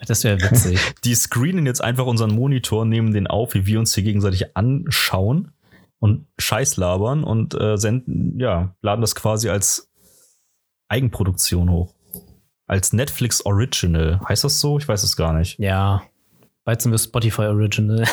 Das 0.05 0.23
wäre 0.23 0.39
witzig. 0.39 0.79
Die 1.03 1.15
screenen 1.15 1.65
jetzt 1.65 1.83
einfach 1.83 2.05
unseren 2.05 2.35
Monitor, 2.35 2.85
nehmen 2.85 3.11
den 3.11 3.25
auf, 3.25 3.55
wie 3.55 3.65
wir 3.65 3.79
uns 3.79 3.95
hier 3.95 4.03
gegenseitig 4.03 4.55
anschauen 4.55 5.51
und 5.97 6.27
Scheiß 6.37 6.77
labern 6.77 7.23
und 7.23 7.59
äh, 7.59 7.75
senden, 7.77 8.39
ja, 8.39 8.75
laden 8.83 9.01
das 9.01 9.15
quasi 9.15 9.49
als 9.49 9.89
Eigenproduktion 10.89 11.71
hoch 11.71 11.94
als 12.67 12.93
Netflix 12.93 13.45
Original. 13.45 14.19
Heißt 14.27 14.43
das 14.43 14.59
so? 14.59 14.77
Ich 14.77 14.87
weiß 14.87 15.03
es 15.03 15.15
gar 15.15 15.33
nicht. 15.33 15.59
Ja. 15.59 16.03
Bald 16.63 16.81
sind 16.81 16.91
wir 16.91 16.97
Spotify 16.97 17.43
Original. 17.43 18.05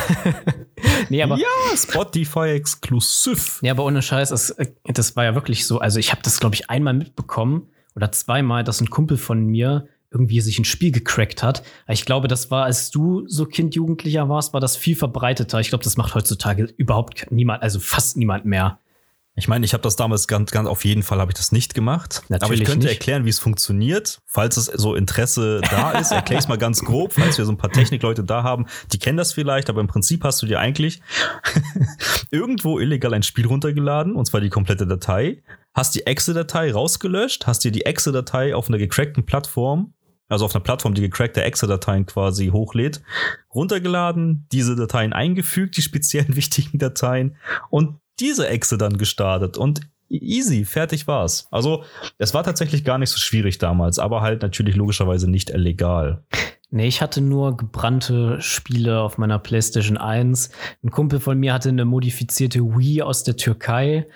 nee, 1.09 1.23
aber. 1.23 1.39
Ja, 1.39 1.47
Spotify 1.75 2.51
exklusiv. 2.51 3.61
Ja, 3.63 3.73
aber 3.73 3.85
ohne 3.85 4.03
Scheiß, 4.03 4.31
es, 4.31 4.55
das 4.85 5.17
war 5.17 5.25
ja 5.25 5.35
wirklich 5.35 5.67
so. 5.67 5.79
Also, 5.79 5.99
ich 5.99 6.13
habe 6.13 6.21
das, 6.23 6.39
glaube 6.39 6.55
ich, 6.55 6.69
einmal 6.69 6.93
mitbekommen 6.93 7.69
oder 7.97 8.13
zweimal, 8.13 8.63
dass 8.63 8.81
ein 8.81 8.91
Kumpel 8.91 9.17
von 9.17 9.47
mir 9.47 9.87
irgendwie 10.11 10.41
sich 10.41 10.59
ein 10.59 10.67
Spiel 10.67 10.93
gecrackt 10.93 11.43
hat. 11.43 11.63
Ich 11.89 12.05
glaube, 12.05 12.29
das 12.29 12.51
war, 12.51 12.65
als 12.65 12.91
du 12.91 13.27
so 13.27 13.47
Kind, 13.47 13.75
Jugendlicher 13.75 14.29
warst, 14.29 14.53
war 14.53 14.61
das 14.61 14.77
viel 14.77 14.95
verbreiteter. 14.95 15.59
Ich 15.61 15.71
glaube, 15.71 15.85
das 15.85 15.97
macht 15.97 16.15
heutzutage 16.15 16.65
überhaupt 16.77 17.27
niemand, 17.31 17.63
also 17.63 17.81
fast 17.81 18.19
niemand 18.19 18.45
mehr. 18.45 18.79
Ich 19.35 19.49
meine, 19.49 19.65
ich 19.65 19.73
habe 19.73 19.83
das 19.83 19.97
damals 19.97 20.29
ganz, 20.29 20.51
ganz 20.51 20.69
auf 20.69 20.85
jeden 20.85 21.03
Fall 21.03 21.19
habe 21.19 21.31
ich 21.31 21.37
das 21.37 21.53
nicht 21.53 21.73
gemacht. 21.73 22.23
Natürlich 22.29 22.43
aber 22.43 22.55
ich 22.55 22.65
könnte 22.65 22.87
nicht. 22.87 22.99
erklären, 22.99 23.25
wie 23.25 23.31
es 23.31 23.39
funktioniert. 23.39 24.21
Falls 24.27 24.59
es 24.59 24.67
so 24.67 24.95
Interesse 24.95 25.63
da 25.71 25.93
ist, 25.93 26.13
erkläre 26.13 26.39
ich 26.39 26.45
es 26.45 26.49
mal 26.49 26.59
ganz 26.59 26.81
grob, 26.81 27.15
falls 27.15 27.39
wir 27.39 27.47
so 27.47 27.53
ein 27.53 27.57
paar 27.57 27.73
Technikleute 27.73 28.25
da 28.25 28.43
haben, 28.43 28.67
die 28.93 28.99
kennen 28.99 29.17
das 29.17 29.33
vielleicht, 29.33 29.71
aber 29.71 29.81
im 29.81 29.87
Prinzip 29.87 30.23
hast 30.25 30.43
du 30.43 30.47
dir 30.47 30.61
eigentlich 30.61 31.01
irgendwo 32.31 32.79
illegal 32.79 33.15
ein 33.15 33.23
Spiel 33.23 33.47
runtergeladen, 33.47 34.17
und 34.17 34.27
zwar 34.27 34.43
die 34.43 34.51
komplette 34.51 34.87
Datei, 34.87 35.43
hast 35.73 35.95
die 35.95 36.07
Exe-Datei 36.07 36.71
rausgelöscht, 36.71 37.47
hast 37.47 37.65
dir 37.65 37.73
die 37.73 37.87
Exe-Datei 37.87 38.55
auf 38.55 38.69
einer 38.69 38.79
gecrackten 38.79 39.25
Plattform 39.25 39.95
also 40.33 40.47
auf 40.47 40.55
einer 40.55 40.65
Plattform, 40.65 40.95
die 40.95 41.03
gecrackte 41.03 41.43
Exe-Dateien 41.43 42.07
quasi 42.07 42.49
hochlädt, 42.49 43.03
runtergeladen, 43.55 44.47
diese 44.51 44.75
Dateien 44.77 45.13
eingefügt, 45.13 45.77
die 45.77 45.83
speziellen 45.83 46.37
wichtigen 46.37 46.79
Dateien 46.79 47.37
und 47.69 47.99
diese 48.21 48.49
Echse 48.49 48.79
dann 48.79 48.99
gestartet 48.99 49.57
und 49.57 49.81
easy, 50.09 50.65
fertig 50.65 51.07
war's. 51.07 51.47
Also, 51.51 51.85
es 52.19 52.35
war 52.35 52.45
tatsächlich 52.45 52.85
gar 52.85 52.99
nicht 52.99 53.11
so 53.11 53.19
schwierig 53.19 53.59
damals, 53.59 53.99
aber 53.99 54.21
halt 54.21 54.43
natürlich 54.43 54.77
logischerweise 54.77 55.31
nicht 55.31 55.51
illegal. 55.51 56.25
Nee, 56.71 56.87
ich 56.87 57.03
hatte 57.03 57.21
nur 57.21 57.57
gebrannte 57.57 58.41
Spiele 58.41 59.01
auf 59.01 59.19
meiner 59.19 59.39
PlayStation 59.39 59.99
1. 59.99 60.51
Ein 60.83 60.91
Kumpel 60.91 61.21
von 61.21 61.39
mir 61.39 61.53
hatte 61.53 61.69
eine 61.69 61.85
modifizierte 61.85 62.61
Wii 62.61 63.03
aus 63.03 63.25
der 63.25 63.37
Türkei 63.37 64.07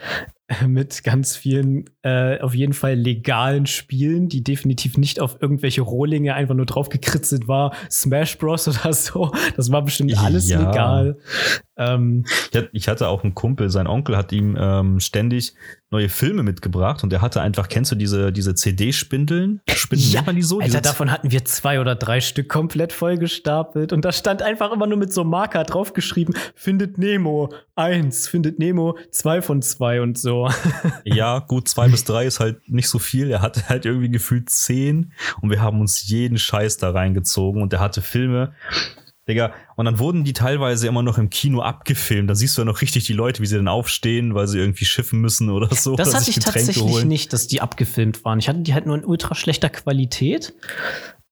mit 0.67 1.03
ganz 1.05 1.37
vielen, 1.37 1.85
äh, 2.03 2.41
auf 2.41 2.55
jeden 2.55 2.73
Fall 2.73 2.95
legalen 2.95 3.67
Spielen, 3.67 4.29
die 4.29 4.43
definitiv 4.43 4.97
nicht 4.97 5.21
auf 5.21 5.37
irgendwelche 5.43 5.83
Rohlinge 5.83 6.35
einfach 6.35 6.55
nur 6.55 6.67
draufgekritzelt 6.67 7.47
war. 7.49 7.75
Smash 7.91 8.39
Bros. 8.39 8.69
oder 8.69 8.93
so. 8.93 9.33
Das 9.57 9.71
war 9.71 9.83
bestimmt 9.83 10.17
alles 10.17 10.49
ja. 10.49 10.59
legal. 10.61 11.19
Ähm, 11.77 12.25
ich 12.73 12.89
hatte 12.89 13.09
auch 13.09 13.23
einen 13.23 13.35
Kumpel, 13.35 13.71
sein 13.71 13.87
Onkel 13.87 14.17
hat 14.17 14.33
ihm 14.33 14.57
ähm, 14.59 15.01
ständig 15.01 15.55
neue 15.91 16.09
Filme 16.09 16.43
mitgebracht 16.43 17.05
und 17.05 17.13
er 17.13 17.23
hatte 17.23 17.41
einfach, 17.41 17.69
kennst 17.69 17.93
du 17.93 17.97
diese, 17.97 18.33
diese 18.33 18.55
CD-Spindeln? 18.55 19.61
Spindeln 19.69 20.11
ja, 20.13 20.23
man 20.23 20.35
die 20.35 20.43
so? 20.43 20.61
Alter, 20.61 20.81
davon 20.81 21.13
hatten 21.13 21.31
wir 21.31 21.45
zwei 21.45 21.81
oder 21.81 21.95
drei 21.95 22.21
Stück 22.21 22.49
komplett 22.49 22.93
vollgestapelt 22.93 23.93
und 23.93 24.05
da 24.05 24.11
stand 24.11 24.43
einfach 24.43 24.73
immer 24.73 24.87
nur 24.87 24.99
mit 24.99 25.13
so 25.13 25.21
einem 25.21 25.31
Marker 25.31 25.63
draufgeschrieben, 25.65 26.35
findet 26.55 26.99
Nemo 26.99 27.53
eins, 27.77 28.27
findet 28.27 28.59
Nemo 28.59 28.99
zwei 29.11 29.43
von 29.43 29.63
zwei 29.63 30.01
und 30.01 30.19
so. 30.19 30.49
ja, 31.05 31.39
gut, 31.41 31.69
zwei 31.69 31.89
bis 31.89 32.05
drei 32.05 32.27
ist 32.27 32.41
halt 32.41 32.69
nicht 32.69 32.89
so 32.89 32.99
viel. 32.99 33.31
Er 33.31 33.43
hatte 33.43 33.69
halt 33.69 33.85
irgendwie 33.85 34.11
gefühlt 34.11 34.51
zehn 34.51 35.13
und 35.41 35.51
wir 35.51 35.61
haben 35.61 35.81
uns 35.81 36.09
jeden 36.09 36.39
Scheiß 36.39 36.79
da 36.79 36.91
reingezogen 36.91 37.63
und 37.63 37.73
er 37.73 37.81
hatte 37.81 38.03
Filme, 38.03 38.55
Digga, 39.29 39.53
und 39.75 39.87
dann 39.87 39.99
wurden 39.99 40.23
die 40.23 40.33
teilweise 40.33 40.87
immer 40.87 41.03
noch 41.03 41.19
im 41.19 41.31
Kino 41.31 41.61
abgefilmt. 41.61 42.31
Da 42.31 42.35
siehst 42.37 42.57
du 42.57 42.63
ja 42.63 42.65
noch 42.65 42.81
richtig 42.81 43.05
die 43.05 43.13
Leute, 43.13 43.43
wie 43.43 43.47
sie 43.47 43.57
dann 43.57 43.67
aufstehen, 43.67 44.35
weil 44.35 44.47
sie 44.47 44.59
irgendwie 44.59 44.85
schiffen 44.85 45.21
müssen 45.21 45.51
oder 45.51 45.75
so. 45.75 45.97
Das 45.97 46.15
hatte 46.15 46.31
ich 46.31 46.39
tatsächlich 46.39 46.81
holen. 46.81 47.09
nicht, 47.09 47.33
dass 47.33 47.49
die 47.49 47.61
abgefilmt 47.61 48.25
waren. 48.25 48.39
Ich 48.39 48.49
hatte 48.49 48.61
die 48.61 48.73
halt 48.73 48.87
nur 48.87 48.97
in 48.97 49.05
ultra 49.05 49.35
schlechter 49.35 49.69
Qualität. 49.69 50.55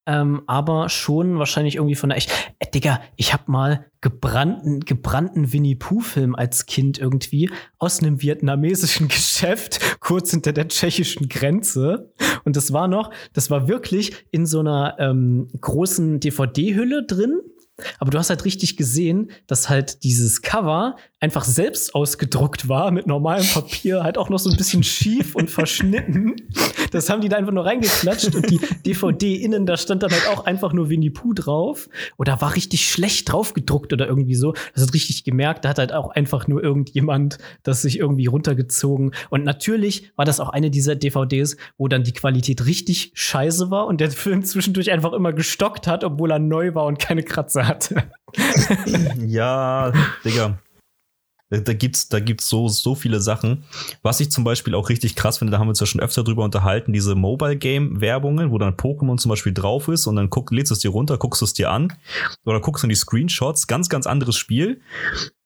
Ähm, 0.07 0.43
aber 0.47 0.91
schon 0.91 1.39
wahrscheinlich 1.39 1.77
irgendwie 1.77 1.95
von 1.95 2.11
der 2.11 2.19
echt. 2.19 2.31
Äh, 2.59 2.67
Digga, 2.71 3.01
ich 3.17 3.33
hab 3.33 3.49
mal 3.49 3.87
gebrannten, 4.03 4.81
gebrannten 4.81 5.53
Winnie 5.53 5.77
Pooh-Film 5.77 6.35
als 6.35 6.67
Kind 6.67 6.99
irgendwie 6.99 7.49
aus 7.79 8.01
einem 8.01 8.21
vietnamesischen 8.21 9.09
Geschäft 9.09 9.99
kurz 10.01 10.33
hinter 10.33 10.53
der 10.53 10.69
tschechischen 10.69 11.29
Grenze. 11.29 12.13
Und 12.45 12.57
das 12.57 12.75
war 12.75 12.87
noch, 12.87 13.13
das 13.33 13.51
war 13.51 13.67
wirklich 13.67 14.13
in 14.31 14.45
so 14.45 14.61
einer 14.61 14.97
ähm, 14.99 15.49
großen 15.59 16.21
DVD-Hülle 16.21 17.07
drin 17.07 17.41
aber 17.99 18.11
du 18.11 18.19
hast 18.19 18.31
halt 18.31 18.45
richtig 18.45 18.77
gesehen, 18.77 19.31
dass 19.47 19.69
halt 19.69 20.05
dieses 20.05 20.43
Cover 20.43 20.97
einfach 21.21 21.45
selbst 21.45 21.95
ausgedruckt 21.95 22.69
war 22.69 22.91
mit 22.91 23.07
normalem 23.07 23.47
Papier, 23.47 24.05
halt 24.05 24.19
auch 24.19 24.29
noch 24.29 24.39
so 24.39 24.51
ein 24.51 24.57
bisschen 24.57 24.83
schief 24.85 25.35
und 25.35 25.51
verschnitten. 25.51 26.37
Das 26.93 27.09
haben 27.09 27.21
die 27.21 27.29
da 27.29 27.37
einfach 27.37 27.53
nur 27.53 27.65
reingeklatscht 27.65 28.35
und 28.35 28.51
die 28.51 28.61
DVD 28.85 29.37
innen, 29.37 29.67
da 29.67 29.77
stand 29.77 30.03
dann 30.03 30.13
halt 30.13 30.29
auch 30.29 30.45
einfach 30.45 30.73
nur 30.73 30.91
Winnie 30.91 31.11
Pooh 31.11 31.33
drauf. 31.33 31.89
Oder 32.19 32.41
war 32.41 32.55
richtig 32.55 32.89
schlecht 32.89 33.33
drauf 33.33 33.55
gedruckt 33.55 33.93
oder 33.93 34.07
irgendwie 34.07 34.35
so. 34.35 34.53
Das 34.75 34.85
hat 34.85 34.95
richtig 34.95 35.25
gemerkt, 35.25 35.65
da 35.65 35.71
hat 35.71 35.79
halt 35.79 35.93
auch 35.93 36.11
einfach 36.11 36.47
nur 36.47 36.63
irgendjemand 36.63 37.39
das 37.63 37.83
sich 37.83 37.99
irgendwie 37.99 38.27
runtergezogen. 38.27 39.13
Und 39.31 39.45
natürlich 39.45 40.13
war 40.17 40.25
das 40.25 40.41
auch 40.41 40.51
eine 40.51 40.71
dieser 40.71 40.95
DVDs, 40.95 41.57
wo 41.79 41.89
dann 41.89 42.05
die 42.05 42.13
Qualität 42.13 42.67
richtig 42.67 43.13
scheiße 43.15 43.71
war 43.71 43.87
und 43.87 44.01
der 44.01 44.11
Film 44.11 44.45
zwischendurch 44.45 44.93
einfach 44.93 45.13
immer 45.13 45.33
gestockt 45.33 45.87
hat, 45.87 46.05
obwohl 46.05 46.31
er 46.31 46.39
neu 46.39 46.75
war 46.75 46.85
und 46.85 46.99
keine 46.99 47.23
Kratzer 47.23 47.64
hatte. 47.67 48.11
ja, 49.27 49.93
Digga. 50.25 50.59
Da 51.63 51.73
gibt's, 51.75 52.09
da 52.09 52.21
gibt's 52.21 52.49
so, 52.49 52.69
so 52.69 52.95
viele 52.95 53.21
Sachen. 53.21 53.65
Was 54.03 54.21
ich 54.21 54.31
zum 54.31 54.45
Beispiel 54.45 54.75
auch 54.75 54.89
richtig 54.89 55.15
krass 55.17 55.39
finde, 55.39 55.53
da 55.53 55.59
haben 55.59 55.67
wir 55.67 55.71
uns 55.71 55.81
ja 55.81 55.87
schon 55.87 56.01
öfter 56.01 56.25
drüber 56.25 56.45
unterhalten, 56.45 56.93
diese 56.93 57.15
Mobile 57.15 57.57
Game 57.57 58.01
Werbungen, 58.01 58.51
wo 58.51 58.59
dann 58.59 58.75
Pokémon 58.75 59.19
zum 59.19 59.29
Beispiel 59.31 59.53
drauf 59.53 59.89
ist 59.89 60.07
und 60.07 60.17
dann 60.17 60.31
guck, 60.31 60.51
lädst 60.53 60.71
du 60.71 60.75
es 60.75 60.81
dir 60.81 60.91
runter, 60.91 61.17
guckst 61.19 61.41
du 61.41 61.45
es 61.47 61.53
dir 61.55 61.71
an 61.71 61.93
oder 62.45 62.61
guckst 62.61 62.85
in 62.85 62.89
die 62.91 62.97
Screenshots. 62.97 63.67
Ganz, 63.67 63.89
ganz 63.89 64.07
anderes 64.07 64.37
Spiel. 64.37 64.81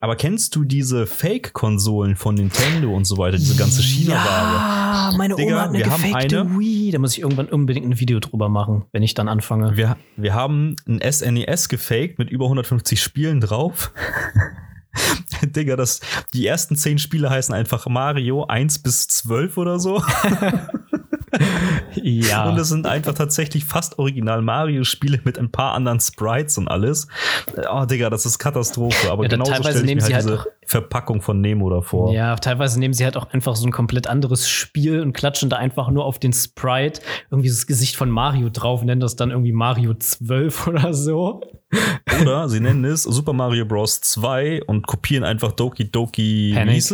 Aber 0.01 0.15
kennst 0.15 0.55
du 0.55 0.63
diese 0.65 1.07
Fake-Konsolen 1.07 2.15
von 2.15 2.37
Nintendo 2.37 2.95
und 2.95 3.05
so 3.05 3.19
weiter, 3.19 3.37
diese 3.37 3.57
ganze 3.57 3.83
China-Ware? 3.83 4.23
Ja, 4.23 5.13
meine 5.17 5.35
Oma 5.35 5.43
Digga, 5.45 5.61
hat 5.61 5.69
eine 5.71 5.79
wir 5.79 5.91
haben 5.91 6.15
eine- 6.15 6.59
Wii. 6.59 6.91
Da 6.93 6.99
muss 7.01 7.13
ich 7.15 7.21
irgendwann 7.23 7.47
unbedingt 7.49 7.87
ein 7.87 7.99
Video 7.99 8.21
drüber 8.21 8.49
machen, 8.49 8.85
wenn 8.93 9.03
ich 9.03 9.15
dann 9.15 9.29
anfange. 9.29 9.77
Wir, 9.77 9.97
wir 10.17 10.35
haben 10.35 10.77
ein 10.87 11.01
SNES 11.01 11.69
gefaked 11.69 12.19
mit 12.21 12.31
über 12.31 12.45
150 12.45 13.03
Spielen 13.03 13.41
drauf. 13.41 13.93
Digga, 15.43 15.77
das, 15.77 16.01
die 16.33 16.47
ersten 16.47 16.77
10 16.77 16.99
Spiele 16.99 17.31
heißen 17.31 17.55
einfach 17.55 17.87
Mario 17.87 18.45
1 18.45 18.81
bis 18.81 19.09
12 19.09 19.57
oder 19.57 19.79
so. 19.79 20.03
ja. 21.95 22.49
Und 22.49 22.59
es 22.59 22.69
sind 22.69 22.87
einfach 22.87 23.15
tatsächlich 23.15 23.65
fast 23.65 23.99
original 23.99 24.43
Mario-Spiele 24.43 25.21
mit 25.25 25.39
ein 25.39 25.51
paar 25.51 25.75
anderen 25.75 26.01
Sprites 26.01 26.59
und 26.59 26.69
alles. 26.69 27.09
Oh, 27.71 27.85
Digga, 27.85 28.11
das 28.11 28.27
ist 28.27 28.39
Katastrophe. 28.39 29.11
Aber 29.11 29.25
Ja, 29.25 29.29
genauso 29.29 29.53
teilweise 29.53 29.85
nehmen 29.85 30.01
mir 30.01 30.07
sie 30.07 30.15
halt 30.15 30.27
halt 30.27 30.47
Verpackung 30.69 31.23
von 31.23 31.41
Nemo 31.41 31.71
davor. 31.71 32.13
Ja, 32.13 32.37
teilweise 32.37 32.79
nehmen 32.79 32.93
sie 32.93 33.05
halt 33.05 33.17
auch 33.17 33.31
einfach 33.33 33.57
so 33.57 33.67
ein 33.67 33.73
komplett 33.73 34.07
anderes 34.07 34.51
Spiel 34.51 35.01
und 35.01 35.15
klatschen 35.15 35.49
da 35.49 35.57
einfach 35.57 35.89
nur 35.91 36.05
auf 36.05 36.19
den 36.19 36.35
Sprite 36.35 37.01
irgendwie 37.31 37.49
das 37.49 37.67
Gesicht 37.67 37.97
von 37.97 38.11
Mario 38.11 38.51
drauf, 38.51 38.83
nennen 38.83 39.01
das 39.01 39.17
dann 39.17 39.31
irgendwie 39.31 39.53
Mario 39.53 39.95
12 39.95 40.67
oder 40.67 40.93
so. 40.93 41.41
Oder 42.21 42.51
sie 42.51 42.61
nennen 42.61 42.85
es 42.85 43.05
Super 43.05 43.33
Mario 43.33 43.65
Bros. 43.65 44.03
2 44.03 44.65
und 44.65 44.87
kopieren 44.87 45.25
einfach 45.25 45.53
Doki 45.53 45.91
Doki 45.91 46.53
Panic. 46.55 46.85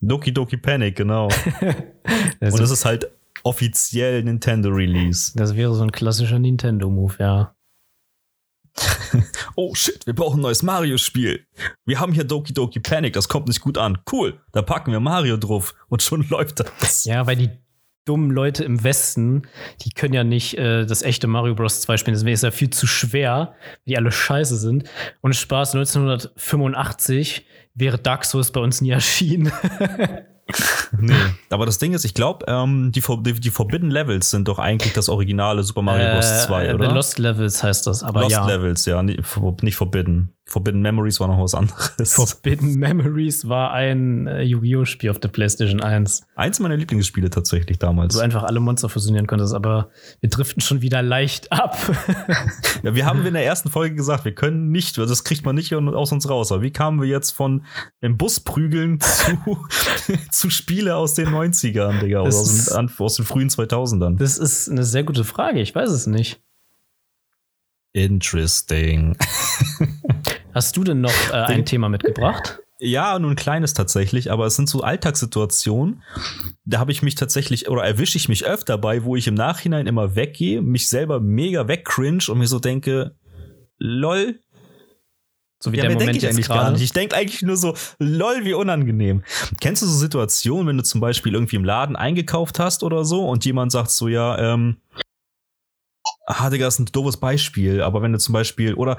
Doki 0.00 0.32
Doki 0.32 0.56
Panic, 0.56 0.96
genau. 0.96 1.28
Also, 2.40 2.56
Und 2.56 2.60
das 2.60 2.70
ist 2.70 2.84
halt 2.84 3.10
offiziell 3.42 4.22
Nintendo 4.22 4.68
Release. 4.68 5.32
das 5.34 5.56
wäre 5.56 5.74
so 5.74 5.82
ein 5.82 5.90
klassischer 5.90 6.38
Nintendo-Move, 6.38 7.14
ja. 7.18 7.53
Oh 9.56 9.74
shit, 9.74 10.04
wir 10.06 10.14
brauchen 10.14 10.40
ein 10.40 10.42
neues 10.42 10.62
Mario-Spiel. 10.62 11.46
Wir 11.84 12.00
haben 12.00 12.12
hier 12.12 12.24
Doki 12.24 12.52
Doki 12.52 12.80
Panic, 12.80 13.12
das 13.12 13.28
kommt 13.28 13.46
nicht 13.46 13.60
gut 13.60 13.78
an. 13.78 13.98
Cool, 14.10 14.40
da 14.52 14.62
packen 14.62 14.90
wir 14.90 15.00
Mario 15.00 15.36
drauf 15.36 15.74
und 15.88 16.02
schon 16.02 16.22
läuft 16.28 16.60
das. 16.60 17.04
Ja, 17.04 17.26
weil 17.26 17.36
die 17.36 17.50
dummen 18.04 18.30
Leute 18.30 18.64
im 18.64 18.84
Westen, 18.84 19.42
die 19.82 19.90
können 19.90 20.12
ja 20.12 20.24
nicht 20.24 20.58
äh, 20.58 20.84
das 20.84 21.02
echte 21.02 21.26
Mario 21.26 21.54
Bros. 21.54 21.80
2 21.80 21.96
spielen. 21.96 22.14
Das 22.14 22.24
wäre 22.24 22.38
ja 22.38 22.50
viel 22.50 22.70
zu 22.70 22.86
schwer, 22.86 23.54
weil 23.60 23.78
die 23.86 23.96
alle 23.96 24.12
scheiße 24.12 24.56
sind. 24.56 24.84
Und 25.22 25.34
Spaß, 25.34 25.74
1985 25.74 27.46
wäre 27.74 27.98
Dark 27.98 28.24
Souls 28.24 28.50
bei 28.50 28.60
uns 28.60 28.80
nie 28.80 28.90
erschienen. 28.90 29.52
Nee. 30.98 31.14
Aber 31.50 31.66
das 31.66 31.78
Ding 31.78 31.94
ist, 31.94 32.04
ich 32.04 32.14
glaube, 32.14 32.44
ähm, 32.48 32.92
die, 32.92 33.02
die, 33.20 33.32
die 33.40 33.50
Forbidden 33.50 33.90
Levels 33.90 34.30
sind 34.30 34.46
doch 34.48 34.58
eigentlich 34.58 34.92
das 34.92 35.08
originale 35.08 35.62
Super 35.62 35.82
Mario 35.82 36.12
Bros. 36.14 36.44
2, 36.44 36.66
Äh, 36.66 36.74
oder? 36.74 36.88
The 36.88 36.94
Lost 36.94 37.18
Levels 37.18 37.62
heißt 37.62 37.86
das, 37.86 38.02
aber 38.02 38.20
Lost 38.20 38.32
ja. 38.32 38.46
Levels, 38.46 38.84
ja, 38.86 39.02
nicht, 39.02 39.22
nicht 39.62 39.76
Forbidden. 39.76 40.34
Forbidden 40.46 40.82
Memories 40.82 41.20
war 41.20 41.28
noch 41.28 41.42
was 41.42 41.54
anderes. 41.54 42.12
Forbidden 42.12 42.74
Memories 42.78 43.48
war 43.48 43.72
ein 43.72 44.26
äh, 44.26 44.42
Yu-Gi-Oh! 44.42 44.84
Spiel 44.84 45.10
auf 45.10 45.18
der 45.18 45.28
PlayStation 45.28 45.80
1, 45.80 46.26
Eins 46.36 46.60
meiner 46.60 46.76
Lieblingsspiele 46.76 47.30
tatsächlich 47.30 47.78
damals. 47.78 48.14
wo 48.14 48.18
du 48.18 48.24
einfach 48.24 48.42
alle 48.42 48.60
Monster 48.60 48.90
fusionieren 48.90 49.26
konntest, 49.26 49.54
aber 49.54 49.88
wir 50.20 50.28
driften 50.28 50.60
schon 50.60 50.82
wieder 50.82 51.02
leicht 51.02 51.50
ab. 51.52 51.76
Ja, 52.82 52.94
wir 52.94 53.06
haben 53.06 53.24
in 53.24 53.32
der 53.32 53.46
ersten 53.46 53.70
Folge 53.70 53.94
gesagt, 53.94 54.26
wir 54.26 54.34
können 54.34 54.70
nicht, 54.70 54.98
das 54.98 55.24
kriegt 55.24 55.46
man 55.46 55.54
nicht 55.54 55.72
aus 55.72 56.12
uns 56.12 56.28
raus. 56.28 56.52
Aber 56.52 56.60
wie 56.60 56.70
kamen 56.70 57.00
wir 57.00 57.08
jetzt 57.08 57.30
von 57.30 57.64
im 58.02 58.18
Bus 58.18 58.40
prügeln 58.40 59.00
zu, 59.00 59.38
zu 60.30 60.50
Spiele 60.50 60.94
aus 60.96 61.14
den 61.14 61.28
90ern, 61.28 62.00
Digga, 62.00 62.20
oder 62.20 62.28
aus 62.28 62.66
den, 62.66 62.90
aus 62.98 63.16
den 63.16 63.24
frühen 63.24 63.48
2000ern? 63.48 64.18
Das 64.18 64.36
ist 64.36 64.68
eine 64.68 64.84
sehr 64.84 65.02
gute 65.02 65.24
Frage, 65.24 65.60
ich 65.60 65.74
weiß 65.74 65.88
es 65.90 66.06
nicht. 66.06 66.42
Interesting. 67.94 69.16
Hast 70.54 70.76
du 70.76 70.84
denn 70.84 71.00
noch 71.00 71.30
äh, 71.30 71.34
ein 71.34 71.64
Thema 71.66 71.88
mitgebracht? 71.88 72.60
Ja, 72.80 73.18
nur 73.20 73.30
ein 73.30 73.36
kleines 73.36 73.72
tatsächlich, 73.72 74.32
aber 74.32 74.46
es 74.46 74.56
sind 74.56 74.68
so 74.68 74.82
Alltagssituationen, 74.82 76.02
da 76.64 76.80
habe 76.80 76.90
ich 76.90 77.02
mich 77.02 77.14
tatsächlich 77.14 77.68
oder 77.68 77.84
erwische 77.84 78.18
ich 78.18 78.28
mich 78.28 78.44
öfter 78.44 78.76
bei, 78.78 79.04
wo 79.04 79.14
ich 79.14 79.28
im 79.28 79.34
Nachhinein 79.34 79.86
immer 79.86 80.16
weggehe, 80.16 80.60
mich 80.60 80.88
selber 80.88 81.20
mega 81.20 81.68
wegcringe 81.68 82.24
und 82.28 82.38
mir 82.38 82.48
so 82.48 82.58
denke, 82.58 83.14
lol, 83.78 84.40
So 85.60 85.72
wie 85.72 85.76
ja, 85.76 85.82
der 85.82 85.90
mehr 85.90 85.98
denke 85.98 86.12
Moment 86.14 86.16
ich 86.24 86.28
eigentlich 86.28 86.48
gar 86.48 86.58
gerade. 86.58 86.72
nicht. 86.72 86.82
Ich 86.82 86.92
denke 86.92 87.16
eigentlich 87.16 87.42
nur 87.42 87.56
so, 87.56 87.74
lol, 88.00 88.44
wie 88.44 88.54
unangenehm. 88.54 89.22
Kennst 89.60 89.80
du 89.82 89.86
so 89.86 89.96
Situationen, 89.96 90.66
wenn 90.66 90.76
du 90.76 90.82
zum 90.82 91.00
Beispiel 91.00 91.32
irgendwie 91.32 91.56
im 91.56 91.64
Laden 91.64 91.94
eingekauft 91.94 92.58
hast 92.58 92.82
oder 92.82 93.04
so 93.04 93.26
und 93.26 93.44
jemand 93.44 93.70
sagt 93.70 93.92
so, 93.92 94.08
ja, 94.08 94.36
ähm, 94.36 94.78
ah, 96.26 96.50
Digga, 96.50 96.66
das 96.66 96.74
ist 96.74 96.80
ein 96.80 96.86
doofes 96.92 97.18
Beispiel, 97.18 97.80
aber 97.82 98.02
wenn 98.02 98.12
du 98.12 98.18
zum 98.18 98.32
Beispiel, 98.32 98.74
oder, 98.74 98.98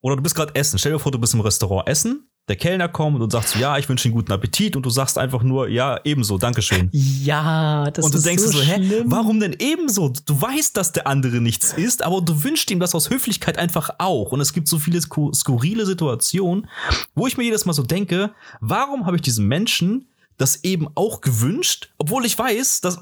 oder 0.00 0.16
du 0.16 0.22
bist 0.22 0.34
gerade 0.34 0.54
essen, 0.54 0.78
stell 0.78 0.92
dir 0.92 0.98
vor, 0.98 1.12
du 1.12 1.18
bist 1.18 1.34
im 1.34 1.40
Restaurant 1.40 1.88
essen, 1.88 2.26
der 2.48 2.56
Kellner 2.56 2.88
kommt 2.88 3.20
und 3.20 3.30
sagt 3.30 3.48
so, 3.48 3.58
ja, 3.60 3.78
ich 3.78 3.88
wünsche 3.88 4.08
Ihnen 4.08 4.14
guten 4.16 4.32
Appetit 4.32 4.74
und 4.74 4.84
du 4.84 4.90
sagst 4.90 5.18
einfach 5.18 5.42
nur, 5.42 5.68
ja, 5.68 6.00
ebenso, 6.04 6.36
Dankeschön. 6.36 6.88
Ja, 6.92 7.90
das 7.92 8.04
und 8.04 8.12
du 8.12 8.18
ist 8.18 8.26
denkst 8.26 8.42
so 8.42 8.50
dir 8.50 8.58
so, 8.58 8.64
hä, 8.64 9.02
warum 9.06 9.38
denn 9.38 9.54
ebenso? 9.58 10.12
Du 10.26 10.40
weißt, 10.40 10.76
dass 10.76 10.90
der 10.90 11.06
andere 11.06 11.40
nichts 11.40 11.72
ist, 11.72 12.02
aber 12.02 12.20
du 12.22 12.42
wünschst 12.42 12.70
ihm 12.72 12.80
das 12.80 12.94
aus 12.94 13.08
Höflichkeit 13.10 13.56
einfach 13.56 13.90
auch. 13.98 14.32
Und 14.32 14.40
es 14.40 14.52
gibt 14.52 14.66
so 14.66 14.78
viele 14.80 14.98
sku- 14.98 15.32
skurrile 15.34 15.86
Situationen, 15.86 16.66
wo 17.14 17.26
ich 17.28 17.36
mir 17.36 17.44
jedes 17.44 17.66
Mal 17.66 17.72
so 17.72 17.82
denke, 17.84 18.32
warum 18.60 19.06
habe 19.06 19.16
ich 19.16 19.22
diesem 19.22 19.46
Menschen 19.46 20.08
das 20.36 20.64
eben 20.64 20.88
auch 20.94 21.20
gewünscht, 21.20 21.92
obwohl 21.98 22.24
ich 22.24 22.36
weiß, 22.36 22.80
dass, 22.80 22.98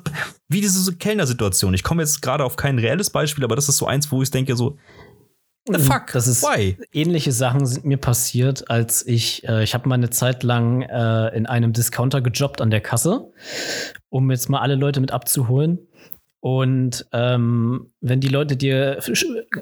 wie 0.48 0.60
diese 0.60 0.80
so 0.80 0.90
Kellnersituation. 0.92 1.72
Ich 1.72 1.84
komme 1.84 2.02
jetzt 2.02 2.20
gerade 2.20 2.44
auf 2.44 2.56
kein 2.56 2.80
reelles 2.80 3.10
Beispiel, 3.10 3.44
aber 3.44 3.54
das 3.54 3.68
ist 3.68 3.76
so 3.76 3.86
eins, 3.86 4.10
wo 4.10 4.20
ich 4.22 4.30
denke 4.32 4.56
so, 4.56 4.76
the 5.74 5.80
fuck, 5.80 6.12
Das 6.12 6.26
ist 6.26 6.42
why? 6.42 6.76
ähnliche 6.92 7.32
Sachen 7.32 7.66
sind 7.66 7.84
mir 7.84 7.98
passiert, 7.98 8.70
als 8.70 9.06
ich 9.06 9.46
äh, 9.48 9.62
ich 9.64 9.74
habe 9.74 9.88
mal 9.88 9.94
eine 9.96 10.10
Zeit 10.10 10.42
lang 10.42 10.82
äh, 10.82 11.28
in 11.36 11.46
einem 11.46 11.72
Discounter 11.72 12.20
gejobbt 12.20 12.60
an 12.60 12.70
der 12.70 12.80
Kasse, 12.80 13.30
um 14.08 14.30
jetzt 14.30 14.48
mal 14.48 14.60
alle 14.60 14.74
Leute 14.74 15.00
mit 15.00 15.10
abzuholen. 15.12 15.78
Und 16.40 17.04
ähm, 17.12 17.90
wenn 18.00 18.20
die 18.20 18.28
Leute 18.28 18.56
dir 18.56 18.98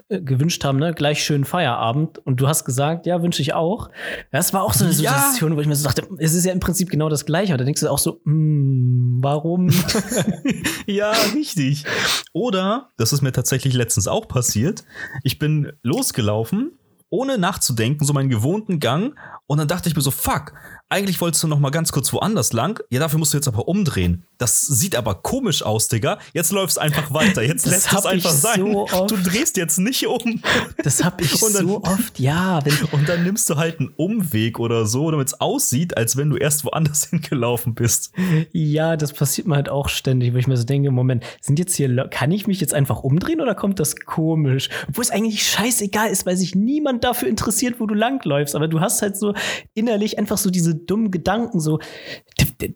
äh, 0.08 0.20
gewünscht 0.20 0.62
haben, 0.62 0.78
ne, 0.78 0.92
gleich 0.92 1.24
schönen 1.24 1.46
Feierabend, 1.46 2.18
und 2.18 2.38
du 2.38 2.48
hast 2.48 2.66
gesagt, 2.66 3.06
ja, 3.06 3.22
wünsche 3.22 3.40
ich 3.40 3.54
auch. 3.54 3.88
Das 4.30 4.52
war 4.52 4.62
auch 4.62 4.74
so 4.74 4.84
eine 4.84 4.92
Ja. 4.92 5.12
Situation, 5.14 5.56
wo 5.56 5.60
ich 5.62 5.66
mir 5.66 5.74
so 5.74 5.84
dachte, 5.88 6.06
es 6.18 6.34
ist 6.34 6.44
ja 6.44 6.52
im 6.52 6.60
Prinzip 6.60 6.90
genau 6.90 7.08
das 7.08 7.24
Gleiche. 7.24 7.52
Aber 7.54 7.58
da 7.58 7.64
denkst 7.64 7.80
du 7.80 7.88
auch 7.88 7.98
so, 7.98 8.20
hm, 8.24 9.05
warum? 9.22 9.70
Ja, 10.86 11.10
richtig. 11.34 11.84
Oder, 12.32 12.90
das 12.96 13.12
ist 13.12 13.20
mir 13.20 13.32
tatsächlich 13.32 13.74
letztens 13.74 14.06
auch 14.06 14.28
passiert, 14.28 14.84
ich 15.24 15.38
bin 15.40 15.72
losgelaufen, 15.82 16.78
ohne 17.10 17.38
nachzudenken, 17.38 18.04
so 18.04 18.12
meinen 18.12 18.30
gewohnten 18.30 18.78
Gang, 18.78 19.16
und 19.46 19.58
dann 19.58 19.68
dachte 19.68 19.88
ich 19.88 19.96
mir 19.96 20.02
so, 20.02 20.10
fuck, 20.12 20.52
eigentlich 20.88 21.20
wolltest 21.20 21.42
du 21.42 21.48
noch 21.48 21.58
mal 21.58 21.70
ganz 21.70 21.90
kurz 21.90 22.12
woanders 22.12 22.52
lang. 22.52 22.80
Ja, 22.90 23.00
dafür 23.00 23.18
musst 23.18 23.32
du 23.32 23.38
jetzt 23.38 23.48
aber 23.48 23.66
umdrehen. 23.66 24.24
Das 24.38 24.60
sieht 24.60 24.94
aber 24.94 25.16
komisch 25.16 25.62
aus, 25.64 25.88
Digga. 25.88 26.18
Jetzt 26.32 26.52
läufst 26.52 26.78
einfach 26.78 27.12
weiter. 27.12 27.42
Jetzt 27.42 27.66
Das 27.66 27.72
lässt 27.72 27.92
hab 27.92 27.98
es 28.00 28.06
einfach 28.06 28.30
sein. 28.30 28.60
so. 28.60 28.86
Du 29.08 29.16
drehst 29.16 29.56
jetzt 29.56 29.78
nicht 29.78 30.06
um. 30.06 30.42
Das 30.84 31.02
habe 31.02 31.24
ich 31.24 31.32
dann- 31.40 31.52
so 31.66 31.82
oft, 31.82 32.20
ja. 32.20 32.60
Und 32.92 33.08
dann 33.08 33.24
nimmst 33.24 33.50
du 33.50 33.56
halt 33.56 33.80
einen 33.80 33.88
Umweg 33.96 34.60
oder 34.60 34.86
so, 34.86 35.10
damit 35.10 35.28
es 35.28 35.40
aussieht, 35.40 35.96
als 35.96 36.16
wenn 36.16 36.30
du 36.30 36.36
erst 36.36 36.64
woanders 36.64 37.04
hingelaufen 37.10 37.74
bist. 37.74 38.12
Ja, 38.52 38.96
das 38.96 39.12
passiert 39.12 39.48
mir 39.48 39.56
halt 39.56 39.68
auch 39.68 39.88
ständig, 39.88 40.34
wo 40.34 40.36
ich 40.38 40.46
mir 40.46 40.56
so 40.56 40.64
denke, 40.64 40.90
Moment, 40.92 41.24
sind 41.40 41.58
jetzt 41.58 41.74
hier, 41.74 41.88
kann 42.08 42.30
ich 42.30 42.46
mich 42.46 42.60
jetzt 42.60 42.74
einfach 42.74 43.02
umdrehen 43.02 43.40
oder 43.40 43.54
kommt 43.56 43.80
das 43.80 43.96
komisch? 43.96 44.68
Obwohl 44.88 45.02
es 45.02 45.10
eigentlich 45.10 45.48
scheißegal 45.48 46.10
ist, 46.10 46.26
weil 46.26 46.36
sich 46.36 46.54
niemand 46.54 47.02
dafür 47.02 47.28
interessiert, 47.28 47.80
wo 47.80 47.86
du 47.86 47.94
langläufst. 47.94 48.54
Aber 48.54 48.68
du 48.68 48.80
hast 48.80 49.02
halt 49.02 49.16
so 49.16 49.34
innerlich 49.74 50.18
einfach 50.18 50.38
so 50.38 50.50
diese 50.50 50.75
dummen 50.76 51.10
Gedanken, 51.10 51.60
so, 51.60 51.80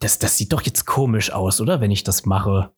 das, 0.01 0.19
das 0.19 0.37
sieht 0.37 0.53
doch 0.53 0.63
jetzt 0.63 0.87
komisch 0.87 1.33
aus, 1.33 1.61
oder? 1.61 1.81
Wenn 1.81 1.91
ich 1.91 2.05
das 2.05 2.27
mache. 2.27 2.73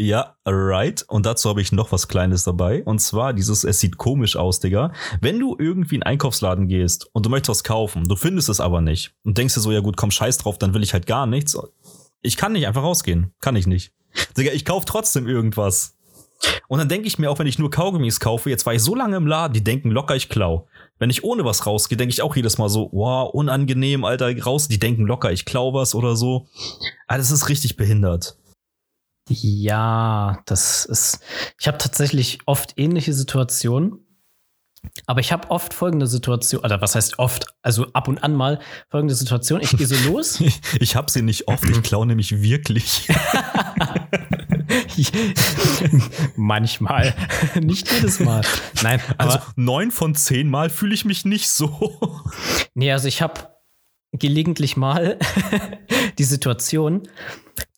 Ja, 0.00 0.36
right. 0.46 1.04
Und 1.08 1.26
dazu 1.26 1.48
habe 1.48 1.60
ich 1.60 1.72
noch 1.72 1.90
was 1.90 2.06
Kleines 2.06 2.44
dabei. 2.44 2.84
Und 2.84 3.00
zwar 3.00 3.32
dieses, 3.32 3.64
es 3.64 3.80
sieht 3.80 3.98
komisch 3.98 4.36
aus, 4.36 4.60
Digga. 4.60 4.92
Wenn 5.20 5.40
du 5.40 5.56
irgendwie 5.58 5.96
in 5.96 6.04
einen 6.04 6.12
Einkaufsladen 6.12 6.68
gehst 6.68 7.10
und 7.12 7.26
du 7.26 7.30
möchtest 7.30 7.48
was 7.48 7.64
kaufen, 7.64 8.04
du 8.04 8.14
findest 8.14 8.48
es 8.48 8.60
aber 8.60 8.80
nicht 8.80 9.12
und 9.24 9.36
denkst 9.38 9.54
dir 9.54 9.60
so, 9.60 9.72
ja 9.72 9.80
gut, 9.80 9.96
komm, 9.96 10.12
scheiß 10.12 10.38
drauf, 10.38 10.56
dann 10.56 10.72
will 10.72 10.84
ich 10.84 10.92
halt 10.92 11.06
gar 11.08 11.26
nichts. 11.26 11.58
Ich 12.22 12.36
kann 12.36 12.52
nicht 12.52 12.68
einfach 12.68 12.84
rausgehen. 12.84 13.34
Kann 13.40 13.56
ich 13.56 13.66
nicht. 13.66 13.92
Digga, 14.36 14.52
ich 14.52 14.64
kauf 14.64 14.84
trotzdem 14.84 15.26
irgendwas. 15.26 15.96
Und 16.68 16.78
dann 16.78 16.88
denke 16.88 17.08
ich 17.08 17.18
mir 17.18 17.30
auch, 17.30 17.38
wenn 17.38 17.46
ich 17.46 17.58
nur 17.58 17.70
Kaugummis 17.70 18.20
kaufe, 18.20 18.50
jetzt 18.50 18.66
war 18.66 18.74
ich 18.74 18.82
so 18.82 18.94
lange 18.94 19.16
im 19.16 19.26
Laden, 19.26 19.54
die 19.54 19.64
denken 19.64 19.90
locker, 19.90 20.14
ich 20.14 20.28
klau. 20.28 20.68
Wenn 20.98 21.10
ich 21.10 21.24
ohne 21.24 21.44
was 21.44 21.66
rausgehe, 21.66 21.96
denke 21.96 22.12
ich 22.12 22.22
auch 22.22 22.36
jedes 22.36 22.58
Mal 22.58 22.68
so, 22.68 22.90
wow, 22.92 23.32
unangenehm, 23.32 24.04
Alter, 24.04 24.36
raus. 24.42 24.68
Die 24.68 24.78
denken 24.78 25.06
locker, 25.06 25.32
ich 25.32 25.44
klau 25.44 25.74
was 25.74 25.94
oder 25.94 26.16
so. 26.16 26.46
Aber 27.06 27.18
das 27.18 27.30
ist 27.30 27.48
richtig 27.48 27.76
behindert. 27.76 28.36
Ja, 29.28 30.42
das 30.46 30.84
ist. 30.84 31.20
Ich 31.60 31.68
habe 31.68 31.78
tatsächlich 31.78 32.38
oft 32.46 32.74
ähnliche 32.76 33.12
Situationen. 33.12 34.04
Aber 35.06 35.20
ich 35.20 35.32
habe 35.32 35.50
oft 35.50 35.74
folgende 35.74 36.06
Situation, 36.06 36.62
oder 36.64 36.80
was 36.80 36.94
heißt 36.94 37.18
oft, 37.18 37.46
also 37.62 37.86
ab 37.92 38.08
und 38.08 38.22
an 38.22 38.34
mal 38.34 38.60
folgende 38.88 39.14
Situation. 39.14 39.60
Ich 39.60 39.76
gehe 39.76 39.86
so 39.86 39.96
los. 40.10 40.40
Ich, 40.40 40.60
ich 40.80 40.96
habe 40.96 41.10
sie 41.10 41.22
nicht 41.22 41.48
oft, 41.48 41.64
ich 41.64 41.82
klaue 41.82 42.06
nämlich 42.06 42.40
wirklich. 42.42 43.08
Manchmal. 46.36 47.14
nicht 47.60 47.90
jedes 47.92 48.20
Mal. 48.20 48.42
Nein, 48.82 49.00
also 49.16 49.38
neun 49.56 49.90
von 49.90 50.14
zehn 50.14 50.48
Mal 50.48 50.70
fühle 50.70 50.94
ich 50.94 51.04
mich 51.04 51.24
nicht 51.24 51.48
so. 51.48 52.22
Nee, 52.74 52.92
also 52.92 53.08
ich 53.08 53.22
habe 53.22 53.48
gelegentlich 54.12 54.76
mal 54.76 55.18
die 56.18 56.24
Situation, 56.24 57.08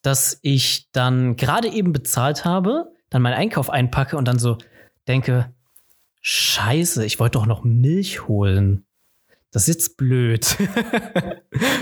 dass 0.01 0.39
ich 0.41 0.89
dann 0.91 1.35
gerade 1.35 1.69
eben 1.69 1.93
bezahlt 1.93 2.45
habe, 2.45 2.93
dann 3.09 3.21
meinen 3.21 3.35
Einkauf 3.35 3.69
einpacke 3.69 4.17
und 4.17 4.25
dann 4.25 4.39
so 4.39 4.57
denke, 5.07 5.53
Scheiße, 6.21 7.03
ich 7.03 7.19
wollte 7.19 7.39
doch 7.39 7.47
noch 7.47 7.63
Milch 7.63 8.27
holen. 8.27 8.85
Das 9.51 9.63
ist 9.63 9.75
jetzt 9.75 9.97
blöd. 9.97 10.55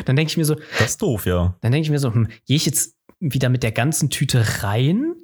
dann 0.06 0.16
denke 0.16 0.32
ich 0.32 0.38
mir 0.38 0.46
so. 0.46 0.56
Das 0.80 0.92
ist 0.92 1.02
doof, 1.02 1.26
ja. 1.26 1.56
Dann 1.62 1.72
denke 1.72 1.86
ich 1.86 1.92
mir 1.92 2.00
so, 2.00 2.14
hm, 2.14 2.28
gehe 2.46 2.56
ich 2.56 2.66
jetzt 2.66 2.96
wieder 3.20 3.50
mit 3.50 3.64
der 3.64 3.72
ganzen 3.72 4.10
Tüte 4.10 4.64
rein? 4.64 5.16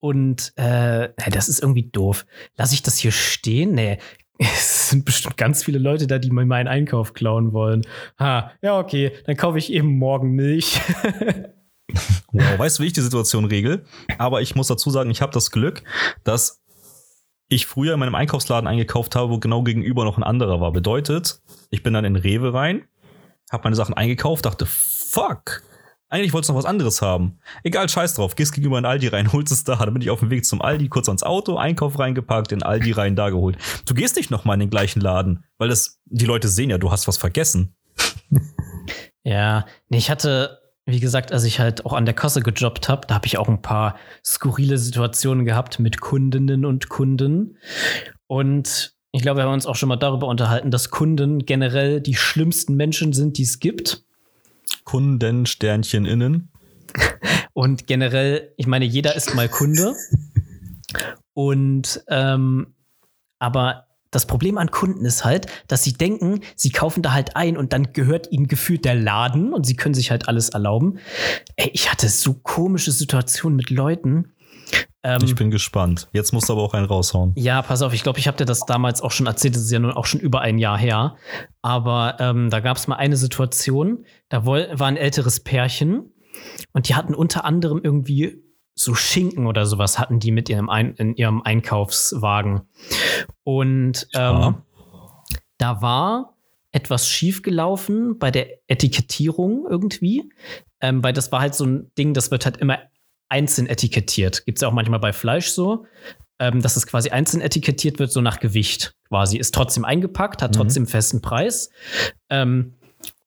Und 0.00 0.52
äh, 0.56 1.08
das 1.30 1.48
ist 1.48 1.60
irgendwie 1.60 1.90
doof. 1.90 2.26
Lass 2.56 2.72
ich 2.72 2.82
das 2.82 2.96
hier 2.96 3.12
stehen? 3.12 3.72
Nee, 3.72 3.98
es 4.38 4.90
sind 4.90 5.04
bestimmt 5.04 5.36
ganz 5.36 5.64
viele 5.64 5.78
Leute 5.78 6.06
da, 6.06 6.18
die 6.18 6.30
mir 6.30 6.44
meinen 6.44 6.68
Einkauf 6.68 7.14
klauen 7.14 7.52
wollen. 7.52 7.82
Ha, 8.18 8.52
ja, 8.62 8.78
okay, 8.78 9.12
dann 9.26 9.36
kaufe 9.36 9.58
ich 9.58 9.72
eben 9.72 9.98
morgen 9.98 10.32
Milch. 10.32 10.80
wow, 12.32 12.58
weißt 12.58 12.78
du, 12.78 12.82
wie 12.82 12.88
ich 12.88 12.92
die 12.92 13.00
Situation 13.00 13.46
regel? 13.46 13.84
Aber 14.18 14.42
ich 14.42 14.54
muss 14.54 14.68
dazu 14.68 14.90
sagen, 14.90 15.10
ich 15.10 15.22
habe 15.22 15.32
das 15.32 15.50
Glück, 15.50 15.82
dass 16.24 16.62
ich 17.48 17.66
früher 17.66 17.94
in 17.94 18.00
meinem 18.00 18.14
Einkaufsladen 18.14 18.66
eingekauft 18.66 19.14
habe, 19.14 19.30
wo 19.30 19.38
genau 19.38 19.62
gegenüber 19.62 20.04
noch 20.04 20.18
ein 20.18 20.24
anderer 20.24 20.60
war. 20.60 20.72
Bedeutet, 20.72 21.40
ich 21.70 21.82
bin 21.82 21.94
dann 21.94 22.04
in 22.04 22.16
Rewe 22.16 22.52
rein, 22.52 22.84
habe 23.50 23.64
meine 23.64 23.76
Sachen 23.76 23.94
eingekauft, 23.94 24.46
dachte, 24.46 24.66
fuck, 24.66 25.62
eigentlich 26.08 26.32
wollte 26.32 26.46
ich 26.46 26.48
noch 26.48 26.56
was 26.56 26.64
anderes 26.64 27.02
haben. 27.02 27.38
Egal, 27.62 27.88
scheiß 27.88 28.14
drauf, 28.14 28.36
gehst 28.36 28.52
gegenüber 28.52 28.78
in 28.78 28.84
Aldi 28.84 29.08
rein, 29.08 29.32
holst 29.32 29.52
es 29.52 29.64
da, 29.64 29.76
dann 29.76 29.92
bin 29.92 30.02
ich 30.02 30.10
auf 30.10 30.20
dem 30.20 30.30
Weg 30.30 30.44
zum 30.44 30.62
Aldi, 30.62 30.88
kurz 30.88 31.08
ans 31.08 31.22
Auto, 31.22 31.56
Einkauf 31.56 31.98
reingepackt, 31.98 32.52
in 32.52 32.62
Aldi 32.62 32.92
rein, 32.92 33.16
da 33.16 33.30
geholt. 33.30 33.58
Du 33.86 33.94
gehst 33.94 34.16
nicht 34.16 34.30
nochmal 34.30 34.54
in 34.54 34.60
den 34.60 34.70
gleichen 34.70 35.00
Laden, 35.00 35.44
weil 35.58 35.68
das, 35.68 36.00
die 36.06 36.26
Leute 36.26 36.48
sehen 36.48 36.70
ja, 36.70 36.78
du 36.78 36.90
hast 36.90 37.08
was 37.08 37.16
vergessen. 37.16 37.74
ja, 39.24 39.66
nee, 39.88 39.98
ich 39.98 40.10
hatte 40.10 40.60
wie 40.86 41.00
gesagt, 41.00 41.32
als 41.32 41.42
ich 41.42 41.58
halt 41.58 41.84
auch 41.84 41.92
an 41.92 42.04
der 42.04 42.14
Kasse 42.14 42.40
gejobbt 42.40 42.88
habe, 42.88 43.08
da 43.08 43.16
habe 43.16 43.26
ich 43.26 43.38
auch 43.38 43.48
ein 43.48 43.60
paar 43.60 43.96
skurrile 44.24 44.78
Situationen 44.78 45.44
gehabt 45.44 45.80
mit 45.80 46.00
Kundinnen 46.00 46.64
und 46.64 46.88
Kunden. 46.88 47.58
Und 48.28 48.94
ich 49.10 49.22
glaube, 49.22 49.40
wir 49.40 49.44
haben 49.44 49.52
uns 49.52 49.66
auch 49.66 49.74
schon 49.74 49.88
mal 49.88 49.96
darüber 49.96 50.28
unterhalten, 50.28 50.70
dass 50.70 50.90
Kunden 50.90 51.44
generell 51.44 52.00
die 52.00 52.14
schlimmsten 52.14 52.76
Menschen 52.76 53.12
sind, 53.12 53.36
die 53.38 53.42
es 53.42 53.58
gibt. 53.58 54.05
Kunden, 54.84 55.46
Sternchen 55.46 56.06
innen. 56.06 56.50
Und 57.52 57.86
generell, 57.86 58.52
ich 58.56 58.66
meine, 58.66 58.84
jeder 58.84 59.16
ist 59.16 59.34
mal 59.34 59.48
Kunde. 59.48 59.94
Und 61.32 62.04
ähm, 62.08 62.74
aber 63.38 63.86
das 64.10 64.26
Problem 64.26 64.56
an 64.56 64.70
Kunden 64.70 65.04
ist 65.04 65.24
halt, 65.24 65.46
dass 65.68 65.84
sie 65.84 65.92
denken, 65.92 66.40
sie 66.54 66.70
kaufen 66.70 67.02
da 67.02 67.12
halt 67.12 67.36
ein 67.36 67.56
und 67.56 67.72
dann 67.72 67.92
gehört 67.92 68.30
ihnen 68.32 68.46
gefühlt 68.46 68.84
der 68.84 68.94
Laden 68.94 69.52
und 69.52 69.66
sie 69.66 69.76
können 69.76 69.94
sich 69.94 70.10
halt 70.10 70.28
alles 70.28 70.48
erlauben. 70.48 70.98
Ey, 71.56 71.70
ich 71.74 71.90
hatte 71.90 72.08
so 72.08 72.34
komische 72.34 72.92
Situationen 72.92 73.56
mit 73.56 73.70
Leuten. 73.70 74.32
Ähm, 75.06 75.20
ich 75.22 75.36
bin 75.36 75.52
gespannt. 75.52 76.08
Jetzt 76.12 76.32
musst 76.32 76.48
du 76.48 76.54
aber 76.54 76.62
auch 76.62 76.74
einen 76.74 76.86
raushauen. 76.86 77.32
Ja, 77.36 77.62
pass 77.62 77.80
auf, 77.82 77.94
ich 77.94 78.02
glaube, 78.02 78.18
ich 78.18 78.26
habe 78.26 78.36
dir 78.36 78.44
das 78.44 78.66
damals 78.66 79.00
auch 79.02 79.12
schon 79.12 79.26
erzählt, 79.26 79.54
das 79.54 79.62
ist 79.62 79.70
ja 79.70 79.78
nun 79.78 79.92
auch 79.92 80.04
schon 80.04 80.18
über 80.18 80.40
ein 80.40 80.58
Jahr 80.58 80.76
her. 80.76 81.14
Aber 81.62 82.16
ähm, 82.18 82.50
da 82.50 82.58
gab 82.58 82.76
es 82.76 82.88
mal 82.88 82.96
eine 82.96 83.16
Situation, 83.16 84.04
da 84.28 84.44
war 84.46 84.86
ein 84.88 84.96
älteres 84.96 85.38
Pärchen 85.38 86.12
und 86.72 86.88
die 86.88 86.96
hatten 86.96 87.14
unter 87.14 87.44
anderem 87.44 87.80
irgendwie 87.84 88.42
so 88.74 88.96
Schinken 88.96 89.46
oder 89.46 89.64
sowas 89.64 90.00
hatten 90.00 90.18
die 90.18 90.32
mit 90.32 90.48
ihrem 90.48 90.68
Ein 90.68 90.94
in 90.94 91.14
ihrem 91.14 91.40
Einkaufswagen. 91.40 92.62
Und 93.44 94.08
ähm, 94.12 94.56
da 95.56 95.82
war 95.82 96.36
etwas 96.72 97.08
schiefgelaufen 97.08 98.18
bei 98.18 98.32
der 98.32 98.48
Etikettierung 98.68 99.66
irgendwie, 99.70 100.30
ähm, 100.80 101.02
weil 101.04 101.12
das 101.12 101.30
war 101.30 101.40
halt 101.40 101.54
so 101.54 101.64
ein 101.64 101.92
Ding, 101.96 102.12
das 102.12 102.32
wird 102.32 102.44
halt 102.44 102.56
immer 102.56 102.80
einzeln 103.28 103.66
etikettiert. 103.66 104.44
Gibt 104.46 104.58
es 104.58 104.62
ja 104.62 104.68
auch 104.68 104.72
manchmal 104.72 105.00
bei 105.00 105.12
Fleisch 105.12 105.48
so, 105.48 105.86
ähm, 106.38 106.62
dass 106.62 106.76
es 106.76 106.86
quasi 106.86 107.10
einzeln 107.10 107.40
etikettiert 107.40 107.98
wird, 107.98 108.12
so 108.12 108.20
nach 108.20 108.40
Gewicht 108.40 108.94
quasi. 109.08 109.38
Ist 109.38 109.54
trotzdem 109.54 109.84
eingepackt, 109.84 110.42
hat 110.42 110.52
mhm. 110.52 110.56
trotzdem 110.58 110.86
festen 110.86 111.22
Preis. 111.22 111.70
Ähm, 112.30 112.74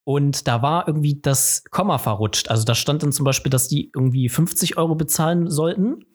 und 0.03 0.47
da 0.47 0.61
war 0.61 0.87
irgendwie 0.87 1.19
das 1.21 1.63
Komma 1.69 1.97
verrutscht. 1.97 2.49
Also 2.49 2.63
da 2.63 2.73
stand 2.73 3.03
dann 3.03 3.11
zum 3.11 3.25
Beispiel, 3.25 3.49
dass 3.51 3.67
die 3.67 3.91
irgendwie 3.93 4.29
50 4.29 4.77
Euro 4.77 4.95
bezahlen 4.95 5.49
sollten. 5.49 6.05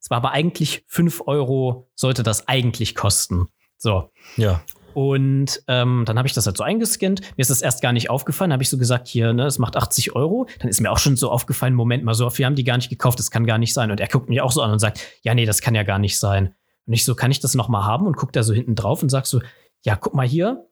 Es 0.00 0.10
war 0.10 0.18
aber 0.18 0.32
eigentlich 0.32 0.84
5 0.88 1.22
Euro, 1.26 1.88
sollte 1.94 2.22
das 2.22 2.46
eigentlich 2.48 2.94
kosten. 2.94 3.46
So. 3.78 4.10
Ja. 4.36 4.62
Und 4.98 5.62
ähm, 5.68 6.02
dann 6.06 6.18
habe 6.18 6.26
ich 6.26 6.34
das 6.34 6.46
halt 6.46 6.56
so 6.56 6.64
eingescannt. 6.64 7.20
Mir 7.20 7.42
ist 7.42 7.50
das 7.50 7.62
erst 7.62 7.82
gar 7.82 7.92
nicht 7.92 8.10
aufgefallen. 8.10 8.52
Habe 8.52 8.64
ich 8.64 8.68
so 8.68 8.78
gesagt, 8.78 9.06
hier, 9.06 9.32
ne, 9.32 9.46
es 9.46 9.60
macht 9.60 9.76
80 9.76 10.16
Euro. 10.16 10.48
Dann 10.58 10.68
ist 10.68 10.80
mir 10.80 10.90
auch 10.90 10.98
schon 10.98 11.14
so 11.14 11.30
aufgefallen, 11.30 11.74
Moment 11.74 12.02
mal, 12.02 12.14
so 12.14 12.28
wir 12.36 12.44
haben 12.44 12.56
die 12.56 12.64
gar 12.64 12.76
nicht 12.76 12.88
gekauft, 12.88 13.20
das 13.20 13.30
kann 13.30 13.46
gar 13.46 13.58
nicht 13.58 13.72
sein. 13.72 13.92
Und 13.92 14.00
er 14.00 14.08
guckt 14.08 14.28
mich 14.28 14.40
auch 14.40 14.50
so 14.50 14.60
an 14.60 14.72
und 14.72 14.80
sagt, 14.80 14.98
ja, 15.22 15.34
nee, 15.34 15.46
das 15.46 15.60
kann 15.60 15.76
ja 15.76 15.84
gar 15.84 16.00
nicht 16.00 16.18
sein. 16.18 16.52
Und 16.88 16.94
ich 16.94 17.04
so, 17.04 17.14
kann 17.14 17.30
ich 17.30 17.38
das 17.38 17.54
noch 17.54 17.68
mal 17.68 17.84
haben? 17.84 18.08
Und 18.08 18.16
guckt 18.16 18.34
da 18.34 18.42
so 18.42 18.52
hinten 18.52 18.74
drauf 18.74 19.00
und 19.00 19.08
sagt 19.08 19.28
so, 19.28 19.40
ja, 19.84 19.94
guck 19.94 20.14
mal 20.14 20.26
hier, 20.26 20.66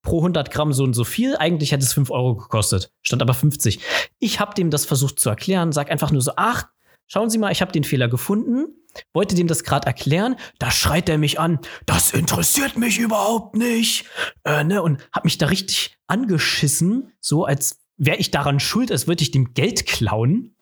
pro 0.00 0.20
100 0.20 0.50
Gramm 0.50 0.72
so 0.72 0.82
und 0.82 0.94
so 0.94 1.04
viel. 1.04 1.36
Eigentlich 1.36 1.72
hätte 1.72 1.84
es 1.84 1.92
5 1.92 2.10
Euro 2.10 2.34
gekostet, 2.34 2.94
stand 3.02 3.20
aber 3.20 3.34
50. 3.34 3.80
Ich 4.20 4.40
habe 4.40 4.54
dem 4.54 4.70
das 4.70 4.86
versucht 4.86 5.20
zu 5.20 5.28
erklären, 5.28 5.72
sag 5.72 5.90
einfach 5.90 6.10
nur 6.10 6.22
so, 6.22 6.32
ach, 6.36 6.64
schauen 7.08 7.28
Sie 7.28 7.36
mal, 7.36 7.52
ich 7.52 7.60
habe 7.60 7.72
den 7.72 7.84
Fehler 7.84 8.08
gefunden. 8.08 8.68
Wollte 9.12 9.34
dem 9.34 9.46
das 9.46 9.64
gerade 9.64 9.86
erklären, 9.86 10.36
da 10.58 10.70
schreit 10.70 11.08
er 11.08 11.18
mich 11.18 11.38
an, 11.38 11.58
das 11.86 12.12
interessiert 12.12 12.76
mich 12.76 12.98
überhaupt 12.98 13.56
nicht. 13.56 14.06
Äh, 14.44 14.64
ne, 14.64 14.82
und 14.82 15.06
hat 15.12 15.24
mich 15.24 15.38
da 15.38 15.46
richtig 15.46 15.96
angeschissen, 16.06 17.12
so 17.20 17.44
als 17.44 17.80
wäre 17.96 18.18
ich 18.18 18.30
daran 18.30 18.60
schuld, 18.60 18.92
als 18.92 19.06
würde 19.06 19.22
ich 19.22 19.30
dem 19.30 19.54
Geld 19.54 19.86
klauen. 19.86 20.54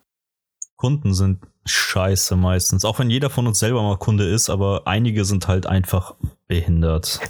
Kunden 0.76 1.14
sind 1.14 1.40
scheiße 1.66 2.36
meistens. 2.36 2.84
Auch 2.84 2.98
wenn 2.98 3.10
jeder 3.10 3.30
von 3.30 3.46
uns 3.46 3.58
selber 3.58 3.82
mal 3.82 3.98
Kunde 3.98 4.28
ist, 4.28 4.50
aber 4.50 4.86
einige 4.86 5.24
sind 5.24 5.48
halt 5.48 5.66
einfach 5.66 6.16
behindert. 6.46 7.20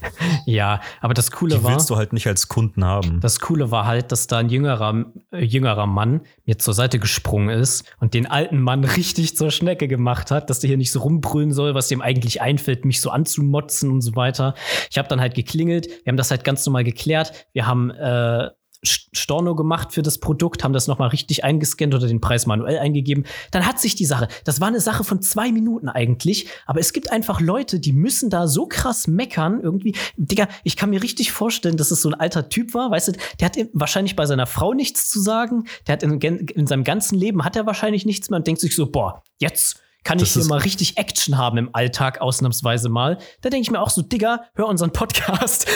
ja, 0.47 0.81
aber 1.01 1.15
das 1.15 1.31
Coole 1.31 1.57
Die 1.57 1.65
war. 1.65 1.73
willst 1.73 1.89
du 1.91 1.97
halt 1.97 2.13
nicht 2.13 2.27
als 2.27 2.49
Kunden 2.49 2.85
haben. 2.85 3.21
Das 3.21 3.41
Coole 3.41 3.71
war 3.71 3.87
halt, 3.87 4.13
dass 4.13 4.27
da 4.27 4.39
ein 4.39 4.49
jüngerer, 4.49 5.05
äh, 5.33 5.45
jüngerer 5.45 5.87
Mann 5.87 6.23
mir 6.45 6.59
zur 6.59 6.75
Seite 6.75 6.99
gesprungen 6.99 7.49
ist 7.49 7.85
und 8.01 8.15
den 8.15 8.27
alten 8.27 8.61
Mann 8.61 8.85
richtig 8.85 9.37
zur 9.37 9.51
Schnecke 9.51 9.89
gemacht 9.89 10.31
hat, 10.31 10.51
dass 10.51 10.61
der 10.61 10.69
hier 10.69 10.77
nicht 10.77 10.93
so 10.93 11.01
rumbrüllen 11.01 11.53
soll, 11.53 11.75
was 11.75 11.89
dem 11.89 12.03
eigentlich 12.03 12.41
einfällt, 12.43 12.85
mich 12.85 13.01
so 13.01 13.11
anzumotzen 13.11 13.91
und 13.91 14.01
so 14.01 14.17
weiter. 14.17 14.55
Ich 14.91 14.99
habe 14.99 15.09
dann 15.09 15.21
halt 15.21 15.35
geklingelt, 15.35 15.87
wir 15.87 16.11
haben 16.11 16.17
das 16.17 16.31
halt 16.31 16.45
ganz 16.45 16.65
normal 16.67 16.85
geklärt. 16.85 17.47
Wir 17.53 17.67
haben 17.67 17.91
äh, 17.91 18.51
Storno 18.85 19.55
gemacht 19.55 19.93
für 19.93 20.03
das 20.03 20.19
Produkt, 20.19 20.65
haben 20.65 20.73
das 20.73 20.87
nochmal 20.87 21.09
richtig 21.09 21.45
eingescannt 21.45 21.95
oder 21.95 22.07
den 22.07 22.21
Preis 22.21 22.47
manuell 22.47 22.79
eingegeben. 22.79 23.25
Dann 23.51 23.67
hat 23.67 23.81
sich 23.81 23.95
die 23.95 24.05
Sache, 24.05 24.29
das 24.45 24.61
war 24.61 24.69
eine 24.69 24.81
Sache 24.81 25.05
von 25.05 25.23
zwei 25.23 25.53
Minuten 25.53 25.89
eigentlich, 25.89 26.49
aber 26.67 26.81
es 26.81 26.93
gibt 26.93 27.11
einfach 27.11 27.41
Leute, 27.41 27.81
die 27.81 27.93
müssen 27.93 28.31
da 28.31 28.47
so 28.47 28.67
krass 28.67 29.07
meckern 29.07 29.61
irgendwie. 29.63 29.95
Digga, 30.17 30.49
ich 30.63 30.77
kann 30.77 30.91
mir 30.91 31.03
richtig 31.03 31.33
vorstellen, 31.33 31.77
dass 31.77 31.91
es 31.91 32.03
so 32.03 32.09
ein 32.11 32.15
alter 32.15 32.49
Typ 32.49 32.75
war, 32.75 32.91
weißt 32.91 33.09
du, 33.09 33.13
der 33.41 33.47
hat 33.47 33.57
wahrscheinlich 33.73 34.17
bei 34.17 34.27
seiner 34.27 34.47
Frau 34.47 34.75
nichts 34.75 35.09
zu 35.09 35.21
sagen, 35.21 35.65
der 35.87 35.95
hat 35.95 36.03
in, 36.03 36.21
in 36.21 36.67
seinem 36.67 36.85
ganzen 36.85 37.19
Leben 37.19 37.45
hat 37.45 37.57
er 37.57 37.67
wahrscheinlich 37.67 38.07
nichts 38.07 38.31
mehr 38.31 38.39
und 38.39 38.47
denkt 38.47 38.61
sich 38.61 38.75
so, 38.75 38.91
boah, 38.91 39.23
jetzt 39.41 39.84
kann 40.05 40.19
das 40.19 40.29
ich 40.29 40.35
hier 40.35 40.45
mal 40.45 40.59
richtig 40.59 40.97
Action 40.99 41.37
haben 41.39 41.59
im 41.59 41.75
Alltag, 41.75 42.21
ausnahmsweise 42.21 42.89
mal. 42.89 43.19
Da 43.41 43.51
denke 43.51 43.63
ich 43.63 43.71
mir 43.71 43.81
auch 43.81 43.91
so, 43.91 44.03
Digga, 44.03 44.45
hör 44.55 44.69
unseren 44.69 44.93
Podcast. 44.93 45.67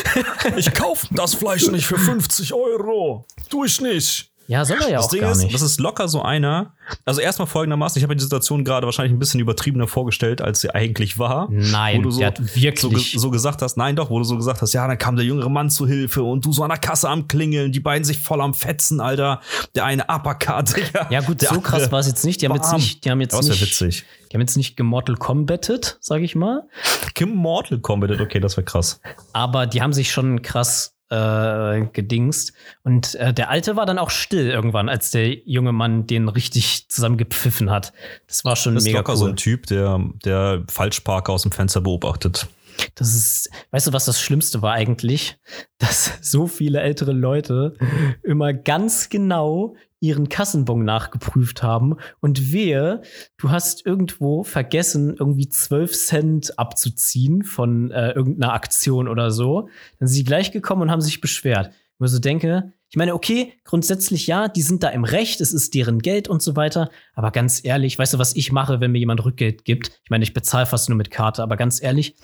ich 0.56 0.72
kaufe 0.74 1.06
das 1.10 1.34
Fleisch 1.34 1.68
nicht 1.68 1.86
für 1.86 1.98
50 1.98 2.52
Euro. 2.52 3.26
Tu 3.48 3.64
ich 3.64 3.80
nicht. 3.80 4.30
Ja, 4.48 4.64
soll 4.64 4.78
er 4.80 4.88
ja 4.88 4.96
das 4.96 5.06
auch 5.06 5.10
Ding 5.10 5.20
gar 5.20 5.32
ist, 5.32 5.42
nicht. 5.42 5.54
Das 5.54 5.60
ist 5.60 5.78
locker 5.78 6.08
so 6.08 6.22
einer. 6.22 6.72
Also 7.04 7.20
erstmal 7.20 7.46
folgendermaßen, 7.46 7.98
ich 7.98 8.02
habe 8.02 8.12
mir 8.12 8.16
die 8.16 8.22
Situation 8.22 8.64
gerade 8.64 8.86
wahrscheinlich 8.86 9.12
ein 9.12 9.18
bisschen 9.18 9.40
übertriebener 9.40 9.86
vorgestellt, 9.86 10.40
als 10.40 10.62
sie 10.62 10.74
eigentlich 10.74 11.18
war. 11.18 11.48
Nein, 11.50 11.98
wo 11.98 12.02
du 12.04 12.10
so, 12.12 12.20
wirklich 12.20 13.12
so, 13.12 13.18
so, 13.18 13.30
gesagt 13.30 13.60
hast, 13.60 13.76
nein 13.76 13.94
doch, 13.94 14.08
wo 14.08 14.16
du 14.16 14.24
so 14.24 14.36
gesagt 14.36 14.62
hast, 14.62 14.72
ja, 14.72 14.88
dann 14.88 14.96
kam 14.96 15.16
der 15.16 15.26
jüngere 15.26 15.50
Mann 15.50 15.68
zu 15.68 15.86
Hilfe 15.86 16.22
und 16.22 16.46
du 16.46 16.52
so 16.54 16.62
an 16.62 16.70
der 16.70 16.78
Kasse 16.78 17.10
am 17.10 17.28
Klingeln, 17.28 17.72
die 17.72 17.80
beiden 17.80 18.04
sich 18.04 18.20
voll 18.20 18.40
am 18.40 18.54
Fetzen, 18.54 19.02
Alter. 19.02 19.42
Der 19.74 19.84
eine 19.84 20.04
Uppercut, 20.08 20.74
ja. 20.94 21.06
Ja 21.10 21.20
gut, 21.20 21.42
so 21.42 21.60
krass 21.60 21.92
war 21.92 22.00
es 22.00 22.06
jetzt 22.06 22.24
nicht. 22.24 22.40
Die 22.40 22.48
haben 22.48 22.56
jetzt 22.56 22.72
nicht, 22.72 23.04
die 23.04 23.10
haben 23.10 23.20
jetzt 23.20 23.34
das 23.34 23.48
nicht, 23.48 23.60
witzig. 23.60 24.04
Die 24.32 24.34
haben 24.34 24.40
jetzt 24.40 24.56
nicht 24.56 24.78
gemortal 24.78 25.16
combated, 25.16 25.98
sag 26.00 26.22
ich 26.22 26.34
mal. 26.34 26.66
Gemortal 27.12 27.80
combated, 27.80 28.22
okay, 28.22 28.40
das 28.40 28.56
wäre 28.56 28.64
krass. 28.64 28.98
Aber 29.34 29.66
die 29.66 29.82
haben 29.82 29.92
sich 29.92 30.10
schon 30.10 30.40
krass 30.40 30.97
äh, 31.10 31.86
gedingst. 31.92 32.52
Und 32.82 33.14
äh, 33.16 33.32
der 33.32 33.50
Alte 33.50 33.76
war 33.76 33.86
dann 33.86 33.98
auch 33.98 34.10
still 34.10 34.48
irgendwann, 34.48 34.88
als 34.88 35.10
der 35.10 35.34
junge 35.48 35.72
Mann 35.72 36.06
den 36.06 36.28
richtig 36.28 36.88
zusammengepfiffen 36.88 37.70
hat. 37.70 37.92
Das 38.26 38.44
war 38.44 38.56
schon 38.56 38.74
das 38.74 38.84
ist 38.84 38.88
mega 38.88 38.98
locker 38.98 39.12
cool. 39.12 39.18
so 39.18 39.26
ein 39.26 39.36
Typ, 39.36 39.66
der, 39.66 40.00
der 40.24 40.64
Falschparker 40.68 41.32
aus 41.32 41.42
dem 41.42 41.52
Fenster 41.52 41.80
beobachtet. 41.80 42.46
Das 42.94 43.14
ist, 43.14 43.50
weißt 43.72 43.88
du, 43.88 43.92
was 43.92 44.04
das 44.04 44.20
Schlimmste 44.20 44.62
war 44.62 44.74
eigentlich? 44.74 45.36
Dass 45.78 46.12
so 46.20 46.46
viele 46.46 46.80
ältere 46.80 47.12
Leute 47.12 47.74
immer 48.22 48.52
ganz 48.52 49.08
genau 49.08 49.74
ihren 50.00 50.28
Kassenbon 50.28 50.84
nachgeprüft 50.84 51.62
haben 51.62 51.96
und 52.20 52.52
wehe, 52.52 53.02
du 53.36 53.50
hast 53.50 53.84
irgendwo 53.84 54.44
vergessen, 54.44 55.16
irgendwie 55.18 55.48
12 55.48 55.92
Cent 55.92 56.58
abzuziehen 56.58 57.42
von 57.42 57.90
äh, 57.90 58.12
irgendeiner 58.12 58.52
Aktion 58.52 59.08
oder 59.08 59.30
so. 59.30 59.68
Dann 59.98 60.08
sind 60.08 60.16
sie 60.16 60.24
gleich 60.24 60.52
gekommen 60.52 60.82
und 60.82 60.90
haben 60.90 61.00
sich 61.00 61.20
beschwert. 61.20 61.70
Ich 61.94 62.00
mir 62.00 62.08
so 62.08 62.20
denke, 62.20 62.72
ich 62.90 62.96
meine, 62.96 63.14
okay, 63.14 63.52
grundsätzlich 63.64 64.26
ja, 64.26 64.48
die 64.48 64.62
sind 64.62 64.82
da 64.82 64.88
im 64.88 65.04
Recht, 65.04 65.40
es 65.40 65.52
ist 65.52 65.74
deren 65.74 65.98
Geld 65.98 66.28
und 66.28 66.42
so 66.42 66.56
weiter. 66.56 66.90
Aber 67.14 67.32
ganz 67.32 67.62
ehrlich, 67.62 67.98
weißt 67.98 68.14
du, 68.14 68.18
was 68.18 68.34
ich 68.34 68.50
mache, 68.50 68.80
wenn 68.80 68.92
mir 68.92 68.98
jemand 68.98 69.24
Rückgeld 69.24 69.64
gibt? 69.64 70.00
Ich 70.04 70.10
meine, 70.10 70.22
ich 70.22 70.32
bezahle 70.32 70.64
fast 70.64 70.88
nur 70.88 70.96
mit 70.96 71.10
Karte, 71.10 71.42
aber 71.42 71.56
ganz 71.56 71.82
ehrlich, 71.82 72.16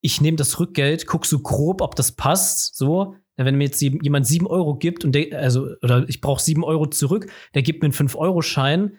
ich 0.00 0.20
nehme 0.20 0.36
das 0.36 0.58
Rückgeld, 0.58 1.06
guck 1.06 1.26
so 1.26 1.40
grob, 1.40 1.80
ob 1.80 1.94
das 1.94 2.12
passt, 2.12 2.74
so. 2.76 3.16
Wenn 3.44 3.56
mir 3.56 3.64
jetzt 3.64 3.80
jemand 3.80 4.26
sieben 4.26 4.46
Euro 4.46 4.74
gibt 4.76 5.04
und 5.04 5.12
der, 5.12 5.38
also, 5.38 5.68
oder 5.82 6.08
ich 6.08 6.20
brauche 6.20 6.42
sieben 6.42 6.64
Euro 6.64 6.86
zurück, 6.86 7.30
der 7.54 7.62
gibt 7.62 7.82
mir 7.82 7.86
einen 7.86 7.92
fünf 7.92 8.14
euro 8.14 8.42
schein 8.42 8.98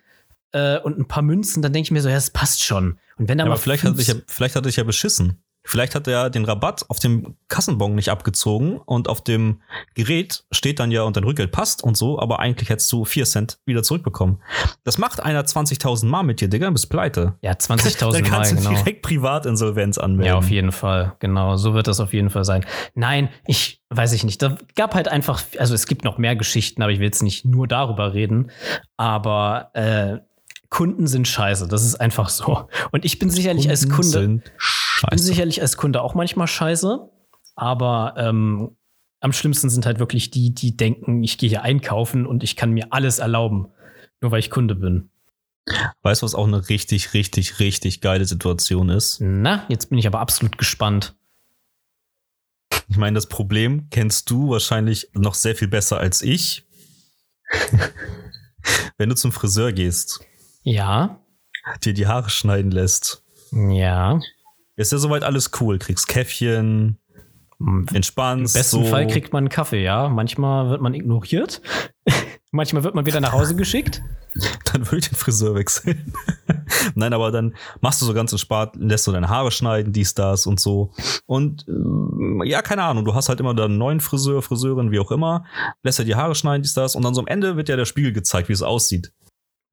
äh, 0.52 0.80
und 0.80 0.98
ein 0.98 1.08
paar 1.08 1.24
Münzen, 1.24 1.62
dann 1.62 1.74
denke 1.74 1.88
ich 1.88 1.92
mir 1.92 2.02
so, 2.02 2.10
ja, 2.10 2.16
das 2.16 2.32
passt 2.32 2.64
schon. 2.64 3.00
Und 3.18 3.30
wenn 3.30 3.38
da 3.38 3.46
ja, 3.46 3.52
aber 3.52 3.60
vielleicht 3.60 3.84
hat, 3.84 3.98
dich 3.98 4.08
ja, 4.08 4.16
vielleicht 4.28 4.56
hat 4.56 4.66
dich 4.66 4.76
ja 4.76 4.84
beschissen. 4.84 5.44
Vielleicht 5.66 5.96
hat 5.96 6.08
er 6.08 6.30
den 6.30 6.46
Rabatt 6.46 6.86
auf 6.90 7.00
dem 7.00 7.36
Kassenbon 7.48 7.96
nicht 7.96 8.10
abgezogen 8.10 8.78
und 8.78 9.08
auf 9.08 9.24
dem 9.24 9.62
Gerät 9.94 10.44
steht 10.52 10.80
dann 10.80 10.92
ja 10.92 11.04
und 11.04 11.16
dein 11.16 11.24
Rückgeld 11.24 11.52
passt 11.52 11.84
und 11.84 11.96
so, 11.96 12.20
aber 12.20 12.40
eigentlich 12.40 12.70
hättest 12.70 12.92
du 12.92 13.06
4 13.06 13.26
Cent 13.26 13.60
wieder 13.66 13.82
zurückbekommen. 13.82 14.42
Das 14.84 14.98
macht 14.98 15.24
einer 15.24 15.44
20.000 15.44 16.06
Mal 16.06 16.24
mit 16.24 16.42
dir, 16.42 16.50
Digga, 16.50 16.70
bist 16.70 16.90
pleite. 16.90 17.36
Ja, 17.42 17.54
20.000 17.54 18.04
Mal, 18.04 18.12
Dann 18.22 18.24
kannst 18.24 18.52
du 18.52 18.56
genau. 18.58 18.70
direkt 18.70 19.02
Privatinsolvenz 19.04 19.98
anmelden. 19.98 20.28
Ja, 20.28 20.36
auf 20.38 20.50
jeden 20.50 20.72
Fall. 20.72 21.16
Genau, 21.20 21.56
so 21.56 21.74
wird 21.74 21.88
das 21.88 22.00
auf 22.00 22.14
jeden 22.14 22.30
Fall 22.30 22.44
sein. 22.44 22.66
Nein, 22.94 23.30
ich 23.46 23.82
weiß 23.90 24.14
ich 24.14 24.24
nicht. 24.24 24.42
Da 24.42 24.58
gab 24.76 24.96
halt 24.96 25.08
einfach, 25.08 25.44
also 25.58 25.74
es 25.74 25.86
gibt 25.86 26.04
noch 26.04 26.18
mehr 26.18 26.36
Geschichten, 26.36 26.82
aber 26.82 26.92
ich 26.92 27.00
will 27.00 27.06
jetzt 27.06 27.24
nicht 27.24 27.46
nur 27.46 27.68
darüber 27.68 28.14
reden. 28.14 28.52
Aber 28.98 29.70
äh, 29.74 30.18
Kunden 30.70 31.06
sind 31.06 31.28
scheiße. 31.28 31.68
Das 31.68 31.86
ist 31.86 31.96
einfach 31.96 32.30
so. 32.30 32.68
Und 32.92 33.06
ich 33.06 33.20
bin 33.20 33.30
sicherlich 33.30 33.70
als 33.70 33.82
Kunden 33.82 33.96
Kunde, 33.96 34.10
sind 34.10 34.38
ich 34.38 34.44
bin 34.44 34.54
scheiße. 35.12 35.24
sicherlich 35.24 35.62
als 35.62 35.78
Kunde 35.78 36.02
auch 36.02 36.16
manchmal 36.16 36.48
scheiße. 36.48 37.10
Aber 37.56 38.16
ähm, 38.18 38.76
am 39.20 39.32
schlimmsten 39.32 39.70
sind 39.70 39.86
halt 39.86 40.00
wirklich 40.00 40.32
die, 40.32 40.54
die 40.54 40.76
denken, 40.76 41.24
ich 41.24 41.38
gehe 41.38 41.50
hier 41.50 41.62
einkaufen 41.62 42.26
und 42.26 42.44
ich 42.44 42.56
kann 42.56 42.72
mir 42.72 42.88
alles 42.92 43.20
erlauben, 43.20 43.68
nur 44.22 44.32
weil 44.32 44.40
ich 44.40 44.50
Kunde 44.50 44.76
bin. 44.76 45.10
Weißt 46.02 46.22
du, 46.22 46.26
was 46.26 46.36
auch 46.36 46.48
eine 46.48 46.68
richtig, 46.68 47.14
richtig, 47.14 47.60
richtig 47.60 48.02
geile 48.02 48.26
Situation 48.26 48.90
ist? 48.90 49.20
Na, 49.22 49.66
jetzt 49.70 49.90
bin 49.90 49.98
ich 49.98 50.08
aber 50.08 50.20
absolut 50.20 50.58
gespannt. 50.58 51.16
Ich 52.90 52.98
meine, 52.98 53.16
das 53.16 53.28
Problem 53.28 53.88
kennst 53.90 54.30
du 54.30 54.50
wahrscheinlich 54.50 55.10
noch 55.14 55.36
sehr 55.36 55.56
viel 55.56 55.68
besser 55.70 56.00
als 56.00 56.22
ich. 56.22 56.66
Wenn 58.98 59.10
du 59.10 59.16
zum 59.16 59.32
Friseur 59.32 59.72
gehst, 59.72 60.26
Ja, 60.64 61.22
dir 61.84 61.94
die 61.94 62.08
Haare 62.08 62.30
schneiden 62.30 62.72
lässt, 62.72 63.24
ja. 63.52 64.20
Ist 64.76 64.92
ja 64.92 64.98
soweit 64.98 65.24
alles 65.24 65.52
cool. 65.60 65.80
Kriegst 65.80 66.08
Käffchen, 66.08 66.98
Im 67.60 67.88
entspannst. 67.94 68.54
besten 68.54 68.84
so. 68.84 68.90
Fall 68.90 69.08
kriegt 69.08 69.34
man 69.34 69.44
einen 69.44 69.50
Kaffee, 69.50 69.84
ja. 69.84 70.10
Manchmal 70.10 70.70
wird 70.70 70.82
man 70.82 70.94
ignoriert. 70.94 71.62
Manchmal 72.52 72.84
wird 72.84 72.94
man 72.94 73.06
wieder 73.06 73.20
nach 73.20 73.32
Hause 73.34 73.56
geschickt. 73.56 74.02
dann 74.72 74.86
würde 74.86 74.98
ich 74.98 75.10
den 75.10 75.16
Friseur 75.16 75.56
wechseln. 75.56 76.14
Nein, 76.96 77.14
aber 77.14 77.32
dann 77.32 77.56
machst 77.82 78.02
du 78.02 78.06
so 78.06 78.14
ganz 78.14 78.32
entspannt, 78.32 78.76
lässt 78.76 79.06
du 79.08 79.12
deine 79.12 79.30
Haare 79.30 79.52
schneiden, 79.52 79.94
dies, 79.94 80.14
das 80.14 80.46
und 80.48 80.60
so. 80.60 80.92
Und 81.26 81.66
ähm, 81.68 82.42
ja, 82.46 82.62
keine 82.62 82.84
Ahnung, 82.84 83.06
du 83.06 83.14
hast 83.14 83.30
halt 83.30 83.40
immer 83.40 83.54
dann 83.54 83.72
einen 83.72 83.78
neuen 83.78 84.00
Friseur, 84.00 84.42
Friseurin, 84.42 84.92
wie 84.92 85.00
auch 85.00 85.12
immer, 85.12 85.46
lässt 85.84 86.00
er 86.00 86.06
die 86.06 86.16
Haare 86.16 86.36
schneiden, 86.36 86.64
dies, 86.64 86.74
das. 86.74 86.96
Und 86.96 87.04
dann 87.04 87.14
so 87.14 87.22
am 87.22 87.28
Ende 87.28 87.58
wird 87.58 87.70
ja 87.70 87.76
der 87.76 87.86
Spiegel 87.86 88.14
gezeigt, 88.14 88.50
wie 88.50 88.54
es 88.54 88.62
aussieht. 88.62 89.14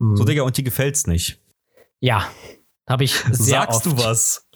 Hm. 0.00 0.16
So, 0.16 0.24
Digga, 0.24 0.42
und 0.42 0.56
dir 0.56 0.64
gefällt's 0.64 1.06
nicht. 1.06 1.40
Ja, 2.00 2.28
habe 2.88 3.04
ich 3.04 3.14
sehr 3.14 3.60
Sagst 3.60 3.86
oft. 3.86 3.98
du 3.98 4.04
was? 4.04 4.49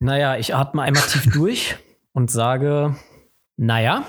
Naja, 0.00 0.36
ich 0.36 0.54
atme 0.54 0.82
einmal 0.82 1.02
tief 1.02 1.26
durch 1.32 1.76
und 2.12 2.30
sage, 2.30 2.96
naja. 3.56 4.04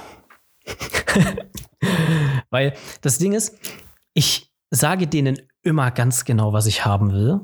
Weil 2.50 2.74
das 3.02 3.18
Ding 3.18 3.34
ist, 3.34 3.58
ich 4.14 4.52
sage 4.70 5.08
denen 5.08 5.42
immer 5.62 5.92
ganz 5.92 6.26
genau, 6.26 6.54
was 6.54 6.66
ich 6.66 6.86
haben 6.86 7.12
will. 7.12 7.42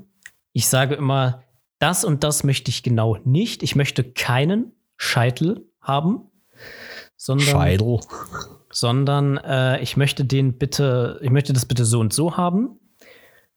Ich 0.54 0.68
sage 0.68 0.96
immer, 0.96 1.44
das 1.80 2.06
und 2.06 2.24
das 2.24 2.44
möchte 2.44 2.70
ich 2.70 2.84
genau 2.84 3.18
nicht. 3.24 3.64
Ich 3.64 3.76
möchte 3.76 4.04
keinen 4.04 4.72
Scheitel 4.96 5.70
haben, 5.82 6.32
sondern, 7.18 7.48
Scheidel. 7.48 8.00
sondern 8.72 9.38
äh, 9.38 9.82
ich 9.82 9.98
möchte 9.98 10.26
den 10.26 10.58
bitte, 10.58 11.20
ich 11.22 11.30
möchte 11.30 11.54
das 11.54 11.66
bitte 11.66 11.86
so 11.86 12.00
und 12.00 12.14
so 12.14 12.38
haben. 12.38 12.80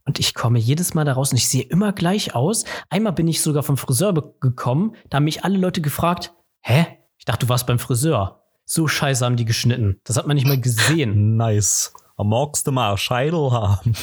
Und 0.04 0.18
ich 0.18 0.34
komme 0.34 0.58
jedes 0.58 0.94
Mal 0.94 1.04
da 1.04 1.12
raus 1.12 1.30
und 1.30 1.38
ich 1.38 1.48
sehe 1.48 1.62
immer 1.62 1.92
gleich 1.92 2.34
aus. 2.34 2.64
Einmal 2.88 3.12
bin 3.12 3.28
ich 3.28 3.42
sogar 3.42 3.62
vom 3.62 3.76
Friseur 3.76 4.34
gekommen, 4.40 4.94
da 5.08 5.16
haben 5.16 5.24
mich 5.24 5.44
alle 5.44 5.58
Leute 5.58 5.80
gefragt, 5.80 6.32
hä? 6.60 6.86
Ich 7.18 7.24
dachte, 7.24 7.46
du 7.46 7.50
warst 7.50 7.66
beim 7.66 7.78
Friseur. 7.78 8.42
So 8.64 8.86
scheiße 8.86 9.24
haben 9.24 9.36
die 9.36 9.44
geschnitten. 9.44 10.00
Das 10.04 10.16
hat 10.16 10.26
man 10.26 10.36
nicht 10.36 10.46
mal 10.46 10.60
gesehen. 10.60 11.36
Nice. 11.36 11.92
Am 12.20 12.28
magst 12.28 12.66
du 12.66 12.72
mal 12.72 12.96
Scheidel 12.98 13.50
haben. 13.50 13.94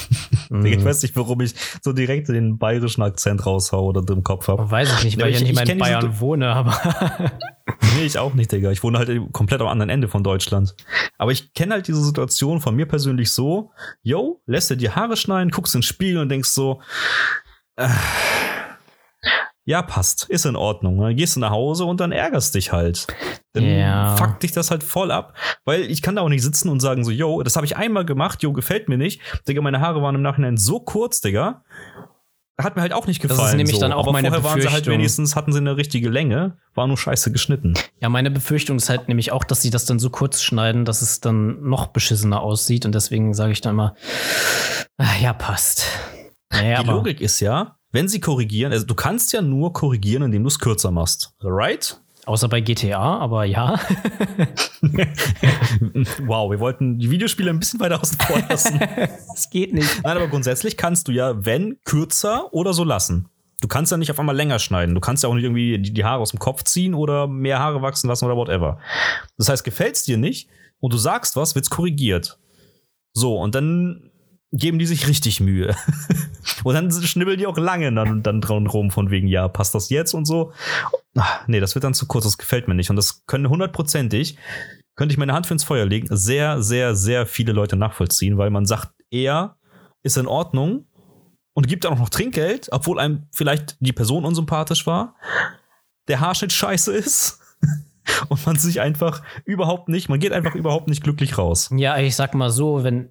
Mhm. 0.49 0.65
Ich 0.65 0.83
weiß 0.83 1.03
nicht, 1.03 1.15
warum 1.15 1.41
ich 1.41 1.53
so 1.81 1.93
direkt 1.93 2.29
den 2.29 2.57
bayerischen 2.57 3.03
Akzent 3.03 3.45
raushau 3.45 3.85
oder 3.87 4.01
im 4.13 4.23
Kopf 4.23 4.47
habe. 4.47 4.71
Weiß 4.71 4.91
ich 4.97 5.03
nicht, 5.03 5.19
weil 5.19 5.31
Ja, 5.31 5.35
ich, 5.35 5.41
ja 5.41 5.47
nicht 5.47 5.61
ich 5.61 5.69
in 5.69 5.77
Bayern 5.77 6.19
wohne, 6.19 6.47
aber 6.47 6.79
Nee, 7.95 8.05
ich 8.05 8.17
auch 8.17 8.33
nicht, 8.33 8.51
Digga. 8.51 8.71
Ich 8.71 8.83
wohne 8.83 8.97
halt 8.97 9.33
komplett 9.33 9.61
am 9.61 9.67
anderen 9.67 9.89
Ende 9.89 10.07
von 10.07 10.23
Deutschland. 10.23 10.75
Aber 11.17 11.31
ich 11.31 11.53
kenne 11.53 11.75
halt 11.75 11.87
diese 11.87 12.03
Situation 12.03 12.61
von 12.61 12.75
mir 12.75 12.85
persönlich 12.85 13.31
so, 13.31 13.71
yo, 14.03 14.41
lässt 14.45 14.69
dir 14.69 14.77
die 14.77 14.89
Haare 14.89 15.17
schneiden, 15.17 15.51
guckst 15.51 15.75
ins 15.75 15.85
Spiegel 15.85 16.21
und 16.21 16.29
denkst 16.29 16.49
so, 16.49 16.81
äh, 17.75 17.87
ja, 19.69 19.81
passt, 19.81 20.23
ist 20.29 20.45
in 20.45 20.55
Ordnung. 20.55 20.97
Dann 21.01 21.13
gehst 21.15 21.35
du 21.35 21.41
nach 21.41 21.49
Hause 21.51 21.83
und 21.83 21.99
dann 21.99 22.13
ärgerst 22.13 22.55
dich 22.55 22.71
halt. 22.71 23.05
Dann 23.51 23.63
Ja. 23.65 24.15
fuckt 24.15 24.41
dich 24.41 24.53
das 24.53 24.71
halt 24.71 24.81
voll 24.81 25.11
ab. 25.11 25.33
Weil 25.65 25.81
ich 25.81 26.01
kann 26.01 26.15
da 26.15 26.21
auch 26.21 26.29
nicht 26.29 26.41
sitzen 26.41 26.69
und 26.69 26.79
sagen 26.79 27.03
so, 27.03 27.11
yo, 27.11 27.43
das 27.43 27.57
habe 27.57 27.65
ich 27.65 27.75
einmal 27.75 28.05
gemacht, 28.05 28.41
yo, 28.43 28.53
gefällt 28.53 28.87
mir 28.87 28.97
nicht. 28.97 29.19
Digga, 29.47 29.61
meine 29.61 29.81
Haare 29.81 30.01
waren 30.01 30.15
im 30.15 30.21
Nachhinein 30.21 30.55
so 30.55 30.79
kurz, 30.79 31.19
Digga. 31.19 31.63
Hat 32.59 32.75
mir 32.75 32.81
halt 32.81 32.93
auch 32.93 33.05
nicht 33.07 33.21
ist 33.23 33.29
gefallen. 33.29 33.57
nämlich 33.57 33.75
so. 33.75 33.81
dann 33.81 33.91
auch 33.91 34.03
Aber 34.03 34.13
meine 34.13 34.29
vorher 34.29 34.43
waren 34.43 34.59
sie 34.61 34.67
halt 34.67 34.77
Befürchtung. 34.85 34.93
wenigstens, 34.93 35.35
hatten 35.35 35.51
sie 35.51 35.59
eine 35.59 35.75
richtige 35.77 36.09
Länge, 36.09 36.57
war 36.73 36.87
nur 36.87 36.97
scheiße 36.97 37.31
geschnitten. 37.33 37.73
ja, 37.99 38.09
meine 38.09 38.31
Befürchtung 38.31 38.77
ist 38.77 38.89
halt 38.89 39.09
nämlich 39.09 39.31
auch, 39.31 39.43
dass 39.43 39.61
sie 39.61 39.69
das 39.69 39.85
dann 39.85 39.99
so 39.99 40.09
kurz 40.09 40.41
schneiden, 40.41 40.83
dass 40.85 41.01
es 41.03 41.19
dann 41.19 41.61
noch 41.61 41.87
beschissener 41.87 42.41
aussieht. 42.41 42.85
Und 42.85 42.95
deswegen 42.95 43.33
sage 43.35 43.51
ich 43.51 43.61
dann 43.61 43.73
immer, 43.73 43.95
ja, 45.21 45.33
passt. 45.33 45.85
Naja, 46.51 46.81
Die 46.81 46.89
Logik 46.89 47.21
ist 47.21 47.41
ja, 47.41 47.76
wenn 47.91 48.07
sie 48.07 48.19
korrigieren, 48.19 48.71
also 48.71 48.85
du 48.85 48.95
kannst 48.95 49.33
ja 49.33 49.41
nur 49.41 49.73
korrigieren, 49.73 50.23
indem 50.23 50.43
du 50.43 50.47
es 50.47 50.59
kürzer 50.59 50.91
machst. 50.91 51.33
Right? 51.41 51.99
außer 52.27 52.49
bei 52.49 52.61
GTA, 52.61 53.17
aber 53.19 53.45
ja. 53.45 53.79
wow, 56.25 56.51
wir 56.51 56.59
wollten 56.59 56.99
die 56.99 57.09
Videospiele 57.09 57.49
ein 57.49 57.59
bisschen 57.59 57.79
weiter 57.79 58.01
außen 58.01 58.17
vor 58.19 58.43
lassen. 58.49 58.79
Es 59.33 59.49
geht 59.49 59.73
nicht. 59.73 60.03
Nein, 60.03 60.17
aber 60.17 60.27
grundsätzlich 60.27 60.77
kannst 60.77 61.07
du 61.07 61.11
ja, 61.11 61.45
wenn, 61.45 61.77
kürzer 61.83 62.53
oder 62.53 62.73
so 62.73 62.83
lassen. 62.83 63.29
Du 63.61 63.67
kannst 63.67 63.91
ja 63.91 63.97
nicht 63.97 64.11
auf 64.11 64.19
einmal 64.19 64.35
länger 64.35 64.59
schneiden. 64.59 64.93
Du 64.93 65.01
kannst 65.01 65.23
ja 65.23 65.29
auch 65.29 65.33
nicht 65.33 65.43
irgendwie 65.43 65.79
die, 65.79 65.93
die 65.93 66.03
Haare 66.03 66.21
aus 66.21 66.31
dem 66.31 66.39
Kopf 66.39 66.63
ziehen 66.63 66.93
oder 66.93 67.27
mehr 67.27 67.59
Haare 67.59 67.81
wachsen 67.81 68.07
lassen 68.07 68.25
oder 68.25 68.35
whatever. 68.35 68.79
Das 69.37 69.49
heißt, 69.49 69.63
gefällt's 69.63 70.03
dir 70.03 70.17
nicht 70.17 70.49
und 70.79 70.93
du 70.93 70.97
sagst 70.97 71.35
was, 71.35 71.55
wird's 71.55 71.69
korrigiert. 71.69 72.39
So, 73.13 73.39
und 73.39 73.55
dann 73.55 74.06
geben 74.51 74.79
die 74.79 74.85
sich 74.85 75.07
richtig 75.07 75.39
Mühe. 75.39 75.75
und 76.63 76.73
dann 76.73 76.91
schnibbeln 76.91 77.37
die 77.37 77.47
auch 77.47 77.57
lange 77.57 77.91
dann, 77.93 78.23
dann 78.23 78.41
dran 78.41 78.67
rum 78.67 78.91
von 78.91 79.09
wegen, 79.11 79.27
ja, 79.27 79.47
passt 79.47 79.75
das 79.75 79.89
jetzt 79.89 80.13
und 80.13 80.25
so. 80.25 80.53
Ach, 81.17 81.47
nee, 81.47 81.59
das 81.59 81.75
wird 81.75 81.83
dann 81.83 81.93
zu 81.93 82.07
kurz, 82.07 82.23
das 82.23 82.37
gefällt 82.37 82.67
mir 82.67 82.75
nicht. 82.75 82.89
Und 82.89 82.95
das 82.95 83.25
können 83.25 83.49
hundertprozentig, 83.49 84.37
könnte 84.95 85.13
ich 85.13 85.17
meine 85.17 85.33
Hand 85.33 85.47
für 85.47 85.53
ins 85.53 85.63
Feuer 85.63 85.85
legen, 85.85 86.07
sehr, 86.11 86.61
sehr, 86.61 86.95
sehr 86.95 87.25
viele 87.25 87.51
Leute 87.51 87.75
nachvollziehen, 87.75 88.37
weil 88.37 88.49
man 88.49 88.65
sagt, 88.65 88.93
er 89.11 89.57
ist 90.03 90.17
in 90.17 90.27
Ordnung 90.27 90.85
und 91.53 91.67
gibt 91.67 91.85
auch 91.85 91.97
noch 91.97 92.09
Trinkgeld, 92.09 92.69
obwohl 92.71 92.99
einem 92.99 93.27
vielleicht 93.31 93.77
die 93.79 93.93
Person 93.93 94.25
unsympathisch 94.25 94.85
war, 94.87 95.15
der 96.07 96.19
Haarschnitt 96.19 96.53
scheiße 96.53 96.93
ist 96.93 97.41
und 98.29 98.45
man 98.45 98.57
sich 98.57 98.79
einfach 98.79 99.23
überhaupt 99.43 99.89
nicht, 99.89 100.07
man 100.07 100.19
geht 100.19 100.31
einfach 100.31 100.55
überhaupt 100.55 100.87
nicht 100.87 101.03
glücklich 101.03 101.37
raus. 101.37 101.69
Ja, 101.75 101.97
ich 101.97 102.15
sag 102.15 102.33
mal 102.33 102.49
so, 102.49 102.83
wenn 102.83 103.09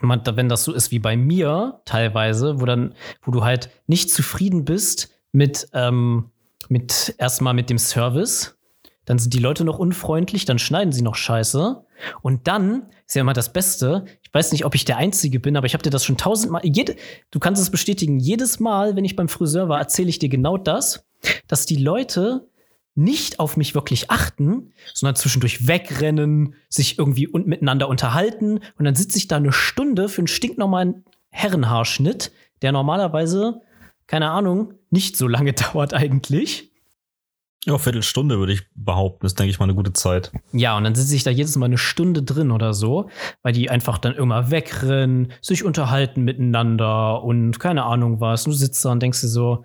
wenn 0.00 0.48
das 0.48 0.64
so 0.64 0.72
ist 0.72 0.90
wie 0.90 0.98
bei 0.98 1.16
mir 1.16 1.80
teilweise, 1.84 2.60
wo 2.60 2.66
dann, 2.66 2.94
wo 3.22 3.30
du 3.30 3.44
halt 3.44 3.70
nicht 3.86 4.10
zufrieden 4.10 4.64
bist 4.64 5.10
mit, 5.32 5.68
ähm, 5.72 6.30
mit 6.68 7.14
erstmal 7.18 7.54
mit 7.54 7.70
dem 7.70 7.78
Service, 7.78 8.58
dann 9.04 9.18
sind 9.18 9.34
die 9.34 9.38
Leute 9.38 9.64
noch 9.64 9.78
unfreundlich, 9.78 10.44
dann 10.44 10.58
schneiden 10.58 10.92
sie 10.92 11.02
noch 11.02 11.14
scheiße. 11.14 11.84
Und 12.22 12.48
dann 12.48 12.86
ist 13.06 13.14
ja 13.14 13.20
immer 13.20 13.34
das 13.34 13.52
Beste. 13.52 14.04
Ich 14.22 14.32
weiß 14.32 14.52
nicht, 14.52 14.64
ob 14.64 14.74
ich 14.74 14.84
der 14.84 14.96
Einzige 14.96 15.40
bin, 15.40 15.56
aber 15.56 15.66
ich 15.66 15.74
habe 15.74 15.82
dir 15.82 15.90
das 15.90 16.04
schon 16.04 16.16
tausendmal. 16.16 16.62
Jede, 16.64 16.96
du 17.30 17.38
kannst 17.38 17.60
es 17.60 17.70
bestätigen. 17.70 18.18
Jedes 18.18 18.60
Mal, 18.60 18.96
wenn 18.96 19.04
ich 19.04 19.16
beim 19.16 19.28
Friseur 19.28 19.68
war, 19.68 19.78
erzähle 19.78 20.08
ich 20.08 20.18
dir 20.18 20.28
genau 20.28 20.56
das, 20.56 21.06
dass 21.46 21.66
die 21.66 21.76
Leute 21.76 22.48
nicht 22.94 23.40
auf 23.40 23.56
mich 23.56 23.74
wirklich 23.74 24.10
achten, 24.10 24.72
sondern 24.92 25.16
zwischendurch 25.16 25.66
wegrennen, 25.66 26.54
sich 26.68 26.98
irgendwie 26.98 27.26
und 27.26 27.46
miteinander 27.46 27.88
unterhalten. 27.88 28.60
Und 28.78 28.84
dann 28.84 28.94
sitze 28.94 29.18
ich 29.18 29.28
da 29.28 29.36
eine 29.36 29.52
Stunde 29.52 30.08
für 30.08 30.18
einen 30.18 30.28
stinknormalen 30.28 31.04
Herrenhaarschnitt, 31.30 32.32
der 32.62 32.72
normalerweise, 32.72 33.60
keine 34.06 34.30
Ahnung, 34.30 34.74
nicht 34.90 35.16
so 35.16 35.26
lange 35.26 35.52
dauert 35.72 35.94
eigentlich. 35.94 36.70
Ja, 37.66 37.78
Viertelstunde 37.78 38.38
würde 38.38 38.52
ich 38.52 38.62
behaupten, 38.74 39.24
ist, 39.24 39.38
denke 39.38 39.50
ich 39.50 39.58
mal, 39.58 39.64
eine 39.64 39.74
gute 39.74 39.94
Zeit. 39.94 40.32
Ja, 40.52 40.76
und 40.76 40.84
dann 40.84 40.94
sitze 40.94 41.16
ich 41.16 41.24
da 41.24 41.30
jedes 41.30 41.56
Mal 41.56 41.66
eine 41.66 41.78
Stunde 41.78 42.22
drin 42.22 42.50
oder 42.50 42.74
so, 42.74 43.08
weil 43.42 43.54
die 43.54 43.70
einfach 43.70 43.96
dann 43.96 44.14
immer 44.14 44.50
wegrennen, 44.50 45.32
sich 45.40 45.64
unterhalten 45.64 46.22
miteinander 46.22 47.22
und 47.22 47.58
keine 47.58 47.84
Ahnung 47.84 48.20
was. 48.20 48.44
Und 48.44 48.52
du 48.52 48.58
sitzt 48.58 48.84
da 48.84 48.92
und 48.92 49.02
denkst 49.02 49.22
dir 49.22 49.28
so, 49.28 49.64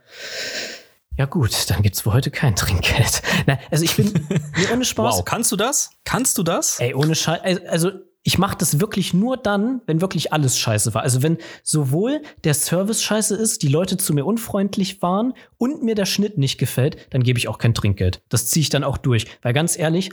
ja 1.20 1.26
gut, 1.26 1.70
dann 1.70 1.82
gibt's 1.82 2.00
für 2.00 2.14
heute 2.14 2.32
kein 2.32 2.56
Trinkgeld. 2.56 3.22
Nein, 3.46 3.60
also 3.70 3.84
ich 3.84 3.98
bin 3.98 4.14
nee, 4.30 4.68
ohne 4.74 4.86
Spaß. 4.86 5.18
Wow, 5.18 5.26
kannst 5.26 5.52
du 5.52 5.58
das? 5.58 5.90
Kannst 6.06 6.38
du 6.38 6.44
das? 6.44 6.80
Ey, 6.80 6.94
ohne 6.94 7.14
Scheiß. 7.14 7.42
Also 7.68 7.92
ich 8.24 8.38
mache 8.38 8.56
das 8.58 8.80
wirklich 8.80 9.14
nur 9.14 9.36
dann, 9.36 9.82
wenn 9.86 10.00
wirklich 10.00 10.32
alles 10.32 10.58
scheiße 10.58 10.94
war. 10.94 11.02
Also 11.02 11.22
wenn 11.22 11.38
sowohl 11.62 12.22
der 12.46 12.54
Service 12.54 13.04
scheiße 13.04 13.36
ist, 13.36 13.64
die 13.64 13.68
Leute 13.68 13.98
zu 13.98 14.14
mir 14.14 14.26
unfreundlich 14.26 15.02
waren 15.02 15.34
und 15.58 15.84
mir 15.84 15.96
der 15.96 16.06
Schnitt 16.06 16.38
nicht 16.38 16.58
gefällt, 16.58 16.96
dann 17.10 17.22
gebe 17.24 17.38
ich 17.38 17.50
auch 17.50 17.58
kein 17.58 17.74
Trinkgeld. 17.74 18.22
Das 18.30 18.48
ziehe 18.48 18.62
ich 18.62 18.70
dann 18.70 18.86
auch 18.86 18.98
durch. 18.98 19.26
Weil 19.42 19.52
ganz 19.52 19.78
ehrlich, 19.78 20.12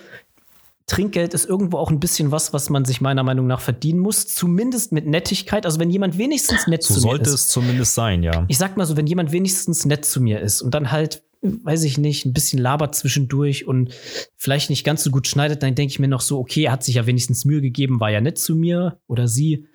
Trinkgeld 0.86 1.34
ist 1.34 1.46
irgendwo 1.46 1.78
auch 1.78 1.90
ein 1.90 1.98
bisschen 1.98 2.30
was, 2.30 2.52
was 2.52 2.70
man 2.70 2.84
sich 2.84 3.00
meiner 3.00 3.24
Meinung 3.24 3.48
nach 3.48 3.60
verdienen 3.60 3.98
muss. 3.98 4.28
Zumindest 4.28 4.92
mit 4.92 5.04
Nettigkeit. 5.06 5.66
Also 5.66 5.80
wenn 5.80 5.90
jemand 5.90 6.16
wenigstens 6.16 6.68
nett 6.68 6.84
so 6.84 6.94
zu 6.94 6.94
mir 6.94 6.98
ist. 6.98 7.02
sollte 7.02 7.30
es 7.30 7.48
zumindest 7.48 7.94
sein, 7.94 8.22
ja. 8.22 8.44
Ich 8.46 8.58
sag 8.58 8.76
mal 8.76 8.86
so, 8.86 8.96
wenn 8.96 9.08
jemand 9.08 9.32
wenigstens 9.32 9.84
nett 9.84 10.04
zu 10.04 10.20
mir 10.20 10.40
ist 10.40 10.62
und 10.62 10.74
dann 10.74 10.92
halt, 10.92 11.24
weiß 11.42 11.82
ich 11.82 11.98
nicht, 11.98 12.24
ein 12.24 12.32
bisschen 12.32 12.60
labert 12.60 12.94
zwischendurch 12.94 13.66
und 13.66 13.92
vielleicht 14.36 14.70
nicht 14.70 14.84
ganz 14.84 15.02
so 15.02 15.10
gut 15.10 15.26
schneidet, 15.26 15.64
dann 15.64 15.74
denke 15.74 15.90
ich 15.90 15.98
mir 15.98 16.08
noch 16.08 16.20
so, 16.20 16.38
okay, 16.38 16.64
er 16.64 16.72
hat 16.72 16.84
sich 16.84 16.94
ja 16.94 17.06
wenigstens 17.06 17.44
Mühe 17.44 17.60
gegeben, 17.60 17.98
war 17.98 18.10
ja 18.10 18.20
nett 18.20 18.38
zu 18.38 18.54
mir 18.54 19.00
oder 19.08 19.26
sie. 19.26 19.66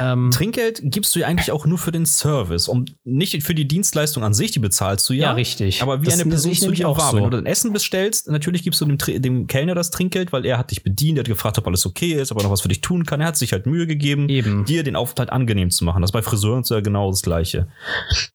Ähm, 0.00 0.30
Trinkgeld 0.30 0.80
gibst 0.84 1.14
du 1.14 1.20
ja 1.20 1.26
eigentlich 1.26 1.52
auch 1.52 1.66
nur 1.66 1.78
für 1.78 1.92
den 1.92 2.06
Service, 2.06 2.68
um 2.68 2.84
nicht 3.04 3.42
für 3.42 3.54
die 3.54 3.66
Dienstleistung 3.68 4.24
an 4.24 4.34
sich, 4.34 4.50
die 4.50 4.58
bezahlst 4.58 5.08
du 5.08 5.12
ja. 5.12 5.28
Ja, 5.28 5.32
richtig. 5.32 5.82
Aber 5.82 6.00
wie 6.02 6.06
Das 6.06 6.14
eine 6.14 6.28
Person 6.28 6.54
zu 6.54 6.70
dir 6.72 6.88
auch 6.88 6.98
war. 6.98 7.10
so. 7.10 7.16
Wenn 7.16 7.24
du 7.24 7.30
dein 7.30 7.46
Essen 7.46 7.72
bestellst, 7.72 8.28
natürlich 8.28 8.62
gibst 8.62 8.80
du 8.80 8.86
dem, 8.86 8.98
dem 9.22 9.46
Kellner 9.46 9.74
das 9.74 9.90
Trinkgeld, 9.90 10.32
weil 10.32 10.44
er 10.46 10.58
hat 10.58 10.70
dich 10.70 10.82
bedient, 10.82 11.18
er 11.18 11.20
hat 11.20 11.28
gefragt, 11.28 11.58
ob 11.58 11.66
alles 11.66 11.86
okay 11.86 12.12
ist, 12.12 12.32
ob 12.32 12.38
er 12.38 12.44
noch 12.44 12.50
was 12.50 12.60
für 12.62 12.68
dich 12.68 12.80
tun 12.80 13.04
kann. 13.04 13.20
Er 13.20 13.28
hat 13.28 13.36
sich 13.36 13.52
halt 13.52 13.66
Mühe 13.66 13.86
gegeben, 13.86 14.28
Eben. 14.28 14.64
dir 14.64 14.82
den 14.82 14.96
Aufenthalt 14.96 15.30
angenehm 15.30 15.70
zu 15.70 15.84
machen. 15.84 16.02
Das 16.02 16.08
ist 16.10 16.12
bei 16.12 16.22
Friseuren 16.22 16.64
so 16.64 16.74
ja 16.74 16.80
genau 16.80 17.10
das 17.10 17.22
Gleiche. 17.22 17.68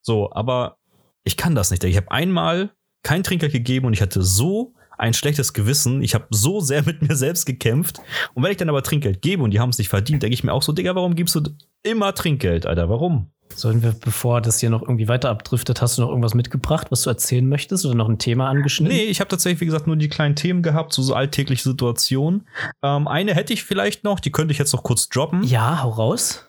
So, 0.02 0.32
aber 0.32 0.78
ich 1.24 1.38
kann 1.38 1.56
das 1.56 1.72
nicht. 1.72 1.84
Ich 1.84 1.98
habe 1.98 2.12
einmal 2.12 2.72
kein 3.04 3.24
Trinkgeld 3.24 3.52
gegeben 3.52 3.86
und 3.88 3.94
ich 3.94 4.02
hatte 4.02 4.22
so 4.24 4.74
ein 4.98 5.14
schlechtes 5.14 5.54
Gewissen. 5.54 6.02
Ich 6.02 6.16
habe 6.16 6.26
so 6.30 6.60
sehr 6.60 6.84
mit 6.84 7.02
mir 7.02 7.16
selbst 7.16 7.46
gekämpft. 7.46 8.00
Und 8.34 8.44
wenn 8.44 8.52
ich 8.52 8.58
dann 8.58 8.70
aber 8.70 8.84
Trinkgeld 8.84 9.22
gebe 9.22 9.44
und 9.44 9.52
die 9.52 9.60
haben 9.60 9.70
es 9.70 9.78
nicht 9.78 9.90
verdient, 9.90 10.24
denke 10.24 10.34
ich 10.34 10.44
mir 10.44 10.54
auch 10.54 10.64
so, 10.64 10.72
Digga, 10.72 10.96
warum 10.96 11.16
gibst 11.16 11.36
du 11.36 11.42
immer 11.84 12.14
Trinkgeld, 12.14 12.66
Alter? 12.66 12.90
Warum? 12.90 13.32
Sollen 13.54 13.84
wir, 13.84 13.94
bevor 13.94 14.42
das 14.42 14.60
hier 14.60 14.70
noch 14.70 14.82
irgendwie 14.82 15.08
weiter 15.08 15.30
abdriftet, 15.30 15.82
hast 15.82 15.98
du 15.98 16.02
noch 16.02 16.10
irgendwas 16.10 16.34
mitgebracht, 16.34 16.88
was 16.90 17.04
du 17.04 17.10
erzählen 17.10 17.48
möchtest 17.48 17.86
oder 17.86 17.96
noch 17.96 18.10
ein 18.10 18.18
Thema 18.18 18.50
angeschnitten? 18.50 18.98
Nee, 18.98 19.04
ich 19.04 19.20
habe 19.20 19.30
tatsächlich, 19.30 19.62
wie 19.62 19.66
gesagt, 19.66 19.88
nur 19.88 19.96
die 19.96 20.10
kleinen 20.10 20.36
Themen 20.36 20.62
gehabt, 20.62 20.94
so, 20.94 21.02
so 21.02 21.14
alltägliche 21.14 21.64
Situationen. 21.64 22.48
Ähm, 22.84 23.08
eine 23.08 23.34
hätte 23.34 23.54
ich 23.54 23.64
vielleicht 23.64 24.04
noch, 24.04 24.20
die 24.20 24.32
könnte 24.32 24.52
ich 24.52 24.58
jetzt 24.58 24.74
noch 24.74 24.84
kurz 24.84 25.08
droppen. 25.08 25.44
Ja, 25.44 25.84
hau 25.84 25.90
raus. 25.90 26.46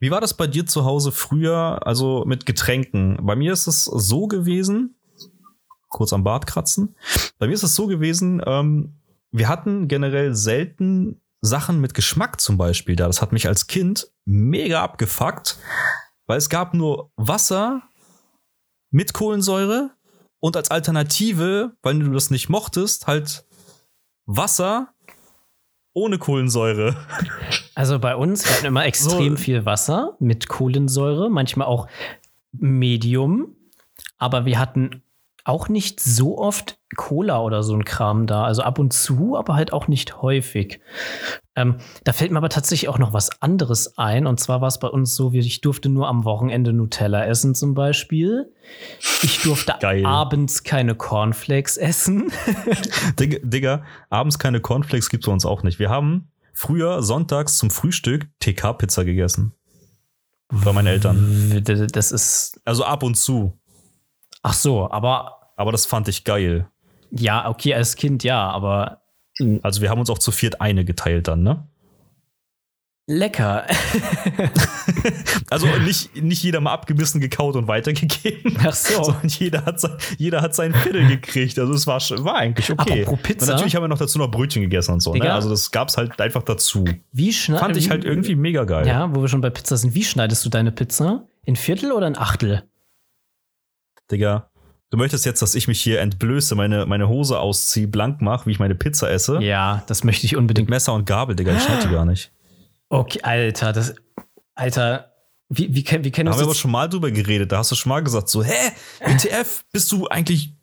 Wie 0.00 0.10
war 0.10 0.20
das 0.20 0.34
bei 0.34 0.46
dir 0.46 0.66
zu 0.66 0.84
Hause 0.84 1.12
früher, 1.12 1.86
also 1.86 2.24
mit 2.26 2.46
Getränken? 2.46 3.18
Bei 3.22 3.36
mir 3.36 3.52
ist 3.52 3.66
es 3.66 3.84
so 3.84 4.26
gewesen, 4.26 4.93
kurz 5.94 6.12
am 6.12 6.24
Bart 6.24 6.46
kratzen. 6.46 6.94
Bei 7.38 7.46
mir 7.46 7.54
ist 7.54 7.62
es 7.62 7.74
so 7.74 7.86
gewesen, 7.86 8.42
ähm, 8.44 8.96
wir 9.30 9.48
hatten 9.48 9.88
generell 9.88 10.34
selten 10.34 11.20
Sachen 11.40 11.80
mit 11.80 11.94
Geschmack 11.94 12.40
zum 12.40 12.56
Beispiel 12.56 12.96
da. 12.96 13.06
Das 13.06 13.22
hat 13.22 13.32
mich 13.32 13.48
als 13.48 13.66
Kind 13.66 14.08
mega 14.24 14.82
abgefuckt, 14.82 15.58
weil 16.26 16.38
es 16.38 16.48
gab 16.48 16.74
nur 16.74 17.10
Wasser 17.16 17.82
mit 18.90 19.12
Kohlensäure 19.12 19.90
und 20.40 20.56
als 20.56 20.70
Alternative, 20.70 21.72
weil 21.82 21.98
du 21.98 22.12
das 22.12 22.30
nicht 22.30 22.48
mochtest, 22.48 23.06
halt 23.06 23.44
Wasser 24.26 24.94
ohne 25.92 26.18
Kohlensäure. 26.18 26.96
Also 27.74 27.98
bei 27.98 28.16
uns, 28.16 28.44
wir 28.44 28.54
hatten 28.54 28.66
immer 28.66 28.84
extrem 28.86 29.36
So. 29.36 29.42
viel 29.42 29.64
Wasser 29.64 30.16
mit 30.20 30.48
Kohlensäure, 30.48 31.30
manchmal 31.30 31.66
auch 31.66 31.88
Medium, 32.52 33.54
aber 34.18 34.44
wir 34.44 34.58
hatten 34.58 35.02
auch 35.44 35.68
nicht 35.68 36.00
so 36.00 36.38
oft 36.38 36.78
Cola 36.96 37.40
oder 37.40 37.62
so 37.62 37.74
ein 37.74 37.84
Kram 37.84 38.26
da. 38.26 38.44
Also 38.44 38.62
ab 38.62 38.78
und 38.78 38.92
zu, 38.92 39.36
aber 39.36 39.54
halt 39.54 39.72
auch 39.72 39.88
nicht 39.88 40.22
häufig. 40.22 40.80
Ähm, 41.54 41.76
da 42.04 42.12
fällt 42.12 42.32
mir 42.32 42.38
aber 42.38 42.48
tatsächlich 42.48 42.88
auch 42.88 42.98
noch 42.98 43.12
was 43.12 43.42
anderes 43.42 43.98
ein. 43.98 44.26
Und 44.26 44.40
zwar 44.40 44.60
war 44.62 44.68
es 44.68 44.78
bei 44.78 44.88
uns 44.88 45.14
so, 45.14 45.32
wie 45.32 45.40
ich 45.40 45.60
durfte 45.60 45.90
nur 45.90 46.08
am 46.08 46.24
Wochenende 46.24 46.72
Nutella 46.72 47.26
essen 47.26 47.54
zum 47.54 47.74
Beispiel. 47.74 48.52
Ich 49.22 49.42
durfte 49.42 49.74
Geil. 49.80 50.06
abends 50.06 50.64
keine 50.64 50.94
Cornflakes 50.94 51.76
essen. 51.76 52.32
Digga, 53.20 53.38
Digga, 53.42 53.84
abends 54.08 54.38
keine 54.38 54.60
Cornflakes 54.60 55.10
gibt's 55.10 55.26
bei 55.26 55.32
uns 55.32 55.44
auch 55.44 55.62
nicht. 55.62 55.78
Wir 55.78 55.90
haben 55.90 56.28
früher 56.54 57.02
sonntags 57.02 57.58
zum 57.58 57.70
Frühstück 57.70 58.28
TK-Pizza 58.40 59.04
gegessen. 59.04 59.52
Bei 60.48 60.72
meinen 60.72 60.86
Eltern. 60.86 61.62
Das 61.64 62.12
ist. 62.12 62.60
Also 62.64 62.84
ab 62.84 63.02
und 63.02 63.16
zu. 63.16 63.58
Ach 64.44 64.52
so, 64.54 64.88
aber 64.90 65.50
Aber 65.56 65.72
das 65.72 65.86
fand 65.86 66.06
ich 66.06 66.22
geil. 66.24 66.68
ja, 67.10 67.48
okay, 67.48 67.74
als 67.74 67.96
Kind 67.96 68.22
ja, 68.22 68.48
aber 68.50 69.02
Also 69.62 69.80
wir 69.80 69.90
haben 69.90 69.98
uns 69.98 70.10
auch 70.10 70.18
zu 70.20 70.30
viert 70.30 70.60
eine 70.60 70.84
geteilt 70.84 71.26
dann, 71.26 71.42
ne? 71.42 71.66
lecker. 73.06 73.66
Also 75.50 75.66
nicht, 75.84 76.16
nicht 76.16 76.42
jeder 76.42 76.60
mal 76.60 76.72
abgebissen, 76.72 77.20
gekaut 77.20 77.54
und 77.54 77.68
weitergegeben. 77.68 78.56
Ach 78.64 78.72
so. 78.72 79.04
Sondern 79.04 79.28
jeder 79.28 79.64
hat, 79.66 79.78
sein, 79.78 79.92
jeder 80.16 80.40
hat 80.40 80.54
seinen 80.54 80.74
Viertel 80.74 81.06
gekriegt. 81.06 81.58
Also 81.58 81.74
es 81.74 81.86
war, 81.86 82.00
war 82.24 82.36
eigentlich 82.36 82.70
okay. 82.70 83.02
Apropos 83.02 83.22
Pizza. 83.22 83.44
Und 83.44 83.48
natürlich 83.50 83.76
haben 83.76 83.84
wir 83.84 83.88
noch 83.88 83.98
dazu 83.98 84.18
noch 84.18 84.30
Brötchen 84.30 84.62
gegessen 84.62 84.92
und 84.92 85.00
so. 85.00 85.14
Ne? 85.14 85.32
Also 85.32 85.50
das 85.50 85.70
gab's 85.70 85.96
halt 85.96 86.18
einfach 86.20 86.42
dazu. 86.42 86.84
Wie 87.12 87.32
schneidest 87.32 87.64
Fand 87.64 87.76
ich 87.76 87.90
halt 87.90 88.04
irgendwie 88.04 88.34
mega 88.34 88.64
geil. 88.64 88.86
Ja, 88.86 89.14
wo 89.14 89.20
wir 89.20 89.28
schon 89.28 89.42
bei 89.42 89.50
Pizza 89.50 89.76
sind. 89.76 89.94
Wie 89.94 90.04
schneidest 90.04 90.44
du 90.44 90.48
deine 90.48 90.72
Pizza? 90.72 91.24
In 91.44 91.56
Viertel 91.56 91.92
oder 91.92 92.06
in 92.06 92.16
Achtel? 92.16 92.64
Digga, 94.10 94.50
du 94.90 94.98
möchtest 94.98 95.24
jetzt, 95.24 95.42
dass 95.42 95.54
ich 95.54 95.68
mich 95.68 95.80
hier 95.80 96.00
entblöße, 96.00 96.54
meine, 96.54 96.86
meine 96.86 97.08
Hose 97.08 97.38
ausziehe, 97.38 97.88
blank 97.88 98.20
mache, 98.20 98.46
wie 98.46 98.52
ich 98.52 98.58
meine 98.58 98.74
Pizza 98.74 99.10
esse? 99.10 99.40
Ja, 99.40 99.82
das 99.86 100.04
möchte 100.04 100.26
ich 100.26 100.36
unbedingt. 100.36 100.68
Messer 100.68 100.92
und 100.92 101.06
Gabel, 101.06 101.36
Digga, 101.36 101.54
ich 101.54 101.62
schneide 101.62 101.88
die 101.88 101.92
gar 101.92 102.04
nicht. 102.04 102.32
Okay, 102.88 103.20
Alter, 103.22 103.72
das. 103.72 103.94
Alter, 104.54 105.12
wie, 105.48 105.68
wie, 105.74 105.76
wie 105.76 105.82
kennen 105.84 106.02
Da 106.04 106.12
wir 106.14 106.30
haben 106.30 106.38
wir 106.38 106.44
aber 106.44 106.54
schon 106.54 106.70
mal 106.70 106.88
drüber 106.88 107.10
geredet. 107.10 107.52
Da 107.52 107.58
hast 107.58 107.70
du 107.70 107.74
schon 107.74 107.90
mal 107.90 108.02
gesagt, 108.02 108.28
so, 108.28 108.42
hä, 108.42 108.72
WTF, 109.00 109.64
bist 109.72 109.90
du 109.92 110.06
eigentlich 110.08 110.53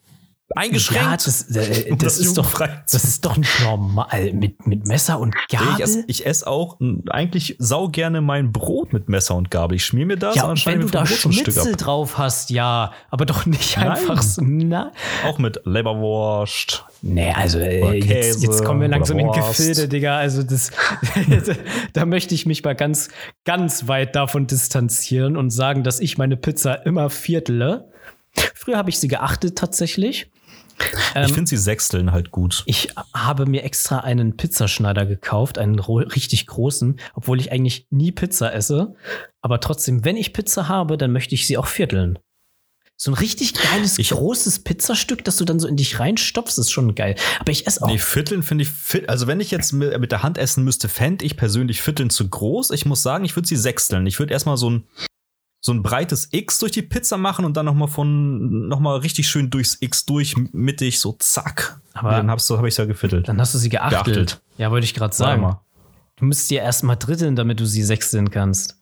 eingeschränkt? 0.55 1.03
Ja, 1.03 1.17
das, 1.17 1.43
äh, 1.55 1.89
das, 1.95 1.97
das 1.97 2.17
ist 2.19 2.37
doch, 2.37 2.59
das 2.59 3.03
ist 3.03 3.25
doch 3.25 3.37
nicht 3.37 3.61
normal. 3.63 4.33
Mit, 4.33 4.67
mit 4.67 4.85
Messer 4.85 5.19
und 5.19 5.35
Gabel? 5.49 5.67
ich 5.75 5.83
esse 5.83 6.03
ich 6.07 6.25
ess 6.25 6.43
auch 6.43 6.79
mm, 6.79 7.09
eigentlich 7.09 7.55
sau 7.59 7.89
gerne 7.89 8.21
mein 8.21 8.51
Brot 8.51 8.93
mit 8.93 9.09
Messer 9.09 9.35
und 9.35 9.51
Gabel. 9.51 9.75
Ich 9.75 9.85
schmier 9.85 10.05
mir 10.05 10.17
das 10.17 10.35
ja, 10.35 10.45
und 10.45 10.59
schneide 10.59 10.79
wenn 10.79 10.85
mir 10.85 10.91
du 10.91 10.97
da 10.97 11.05
Schnitzel 11.05 11.75
drauf 11.75 12.17
hast, 12.17 12.49
ja, 12.49 12.91
aber 13.09 13.25
doch 13.25 13.45
nicht 13.45 13.77
Nein. 13.77 13.89
einfach 13.89 14.21
so. 14.21 14.41
Na, 14.45 14.91
Auch 15.25 15.39
mit 15.39 15.61
Leberwurst. 15.65 16.85
Nee, 17.01 17.31
also 17.31 17.57
äh, 17.59 17.95
jetzt, 17.97 18.43
jetzt 18.43 18.63
kommen 18.63 18.81
wir 18.81 18.87
langsam 18.87 19.17
in. 19.17 19.31
Gefilde, 19.31 19.87
Digga. 19.87 20.17
Also 20.17 20.43
das, 20.43 20.71
da 21.93 22.05
möchte 22.05 22.35
ich 22.35 22.45
mich 22.45 22.63
mal 22.63 22.75
ganz, 22.75 23.09
ganz 23.45 23.87
weit 23.87 24.15
davon 24.15 24.47
distanzieren 24.47 25.37
und 25.37 25.49
sagen, 25.49 25.83
dass 25.83 25.99
ich 25.99 26.17
meine 26.17 26.37
Pizza 26.37 26.85
immer 26.85 27.09
viertele. 27.09 27.89
Früher 28.53 28.77
habe 28.77 28.89
ich 28.89 28.99
sie 28.99 29.07
geachtet 29.07 29.57
tatsächlich. 29.57 30.30
Ähm, 31.15 31.25
ich 31.25 31.33
finde 31.33 31.49
sie 31.49 31.57
sechsteln 31.57 32.11
halt 32.11 32.31
gut. 32.31 32.63
Ich 32.65 32.89
habe 33.13 33.45
mir 33.45 33.63
extra 33.63 33.99
einen 33.99 34.37
Pizzaschneider 34.37 35.05
gekauft, 35.05 35.57
einen 35.57 35.79
richtig 35.79 36.47
großen, 36.47 36.99
obwohl 37.13 37.39
ich 37.39 37.51
eigentlich 37.51 37.87
nie 37.89 38.11
Pizza 38.11 38.53
esse. 38.53 38.95
Aber 39.41 39.59
trotzdem, 39.59 40.05
wenn 40.05 40.15
ich 40.17 40.33
Pizza 40.33 40.67
habe, 40.67 40.97
dann 40.97 41.11
möchte 41.11 41.35
ich 41.35 41.47
sie 41.47 41.57
auch 41.57 41.67
vierteln. 41.67 42.17
So 42.97 43.09
ein 43.09 43.15
richtig 43.15 43.55
geiles, 43.55 43.97
Ich- 43.97 44.11
großes 44.11 44.59
Pizzastück, 44.63 45.23
das 45.25 45.37
du 45.37 45.43
dann 45.45 45.59
so 45.59 45.67
in 45.67 45.75
dich 45.75 45.99
reinstopfst, 45.99 46.59
ist 46.59 46.71
schon 46.71 46.93
geil. 46.93 47.15
Aber 47.39 47.51
ich 47.51 47.65
esse 47.65 47.81
auch 47.83 47.87
Nee, 47.87 47.97
Vierteln 47.97 48.43
finde 48.43 48.63
ich, 48.63 49.09
also 49.09 49.25
wenn 49.25 49.39
ich 49.39 49.49
jetzt 49.49 49.71
mit, 49.73 49.99
mit 49.99 50.11
der 50.11 50.21
Hand 50.21 50.37
essen 50.37 50.63
müsste, 50.63 50.87
fände 50.87 51.25
ich 51.25 51.35
persönlich 51.35 51.81
Vierteln 51.81 52.11
zu 52.11 52.29
groß. 52.29 52.69
Ich 52.69 52.85
muss 52.85 53.01
sagen, 53.01 53.25
ich 53.25 53.35
würde 53.35 53.47
sie 53.47 53.55
sechsteln. 53.55 54.05
Ich 54.05 54.19
würde 54.19 54.33
erstmal 54.33 54.55
so 54.57 54.69
ein, 54.69 54.83
so 55.63 55.71
ein 55.71 55.83
breites 55.83 56.29
X 56.31 56.57
durch 56.57 56.71
die 56.71 56.81
Pizza 56.81 57.17
machen 57.17 57.45
und 57.45 57.55
dann 57.55 57.67
nochmal 57.67 57.87
von, 57.87 58.67
nochmal 58.67 58.97
richtig 58.99 59.29
schön 59.29 59.51
durchs 59.51 59.77
X 59.79 60.05
durch, 60.05 60.35
mittig, 60.51 60.99
so 60.99 61.15
zack. 61.19 61.79
Aber 61.93 62.11
dann 62.11 62.31
hab's, 62.31 62.49
hab 62.49 62.65
ich 62.65 62.75
ja 62.75 62.85
gefittelt. 62.85 63.27
Dann 63.27 63.39
hast 63.39 63.53
du 63.53 63.59
sie 63.59 63.69
geachtelt. 63.69 64.05
geachtelt. 64.05 64.41
Ja, 64.57 64.71
wollte 64.71 64.85
ich 64.85 64.95
gerade 64.95 65.15
sagen. 65.15 65.43
Mal. 65.43 65.61
Du 66.15 66.25
müsstest 66.25 66.49
dir 66.49 66.61
erstmal 66.61 66.97
dritteln, 66.97 67.35
damit 67.35 67.59
du 67.59 67.65
sie 67.65 67.83
sechsteln 67.83 68.31
kannst. 68.31 68.77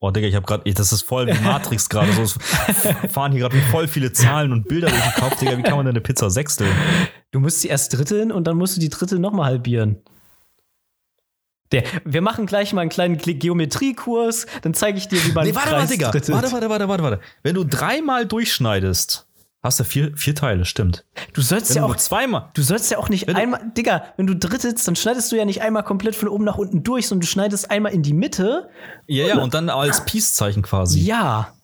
Oh, 0.00 0.10
Digga, 0.10 0.28
ich 0.28 0.34
hab 0.34 0.46
grad, 0.46 0.62
das 0.78 0.92
ist 0.92 1.02
voll 1.02 1.26
wie 1.26 1.38
Matrix 1.40 1.88
gerade. 1.88 2.12
So 2.12 2.26
fahren 3.08 3.32
hier 3.32 3.40
gerade 3.40 3.60
voll 3.70 3.88
viele 3.88 4.12
Zahlen 4.12 4.52
und 4.52 4.68
Bilder 4.68 4.90
durch 4.90 5.02
den 5.02 5.14
Kopf, 5.14 5.38
Digga. 5.38 5.58
Wie 5.58 5.62
kann 5.62 5.76
man 5.76 5.86
denn 5.86 5.94
eine 5.94 6.02
Pizza 6.02 6.30
sechsteln? 6.30 6.70
Du 7.32 7.40
musst 7.40 7.62
sie 7.62 7.68
erst 7.68 7.96
dritteln 7.96 8.30
und 8.30 8.46
dann 8.46 8.56
musst 8.56 8.76
du 8.76 8.80
die 8.80 8.90
Drittel 8.90 9.18
nochmal 9.18 9.46
halbieren. 9.46 10.02
Der, 11.72 11.82
wir 12.04 12.20
machen 12.20 12.46
gleich 12.46 12.72
mal 12.72 12.82
einen 12.82 12.90
kleinen 12.90 13.16
Geometriekurs, 13.18 14.46
dann 14.62 14.74
zeige 14.74 14.98
ich 14.98 15.08
dir, 15.08 15.24
wie 15.24 15.32
man 15.32 15.46
nee, 15.46 15.54
warte 15.54 15.70
mal, 15.72 15.86
Digga. 15.86 16.12
Warte, 16.12 16.32
warte, 16.32 16.70
warte, 16.70 16.88
warte, 16.88 17.02
warte. 17.02 17.20
Wenn 17.42 17.54
du 17.54 17.64
dreimal 17.64 18.26
durchschneidest, 18.26 19.26
hast 19.62 19.80
du 19.80 19.84
vier, 19.84 20.16
vier 20.16 20.34
Teile, 20.34 20.66
stimmt. 20.66 21.04
Du 21.32 21.40
sollst 21.40 21.70
wenn 21.70 21.82
ja 21.82 21.84
auch 21.84 21.96
zweimal. 21.96 22.50
Du 22.54 22.62
sollst 22.62 22.90
ja 22.90 22.98
auch 22.98 23.08
nicht 23.08 23.26
wenn 23.26 23.36
einmal, 23.36 23.72
Digga, 23.76 24.04
wenn 24.16 24.26
du 24.26 24.36
drittelst, 24.36 24.86
dann 24.86 24.94
schneidest 24.94 25.32
du 25.32 25.36
ja 25.36 25.44
nicht 25.44 25.62
einmal 25.62 25.82
komplett 25.82 26.14
von 26.14 26.28
oben 26.28 26.44
nach 26.44 26.58
unten 26.58 26.82
durch, 26.82 27.08
sondern 27.08 27.22
du 27.22 27.26
schneidest 27.26 27.70
einmal 27.70 27.92
in 27.92 28.02
die 28.02 28.12
Mitte. 28.12 28.68
Ja, 29.06 29.26
ja, 29.26 29.38
und 29.38 29.54
dann 29.54 29.68
als 29.70 30.04
Peace-Zeichen 30.04 30.62
quasi. 30.62 31.00
Ja. 31.00 31.54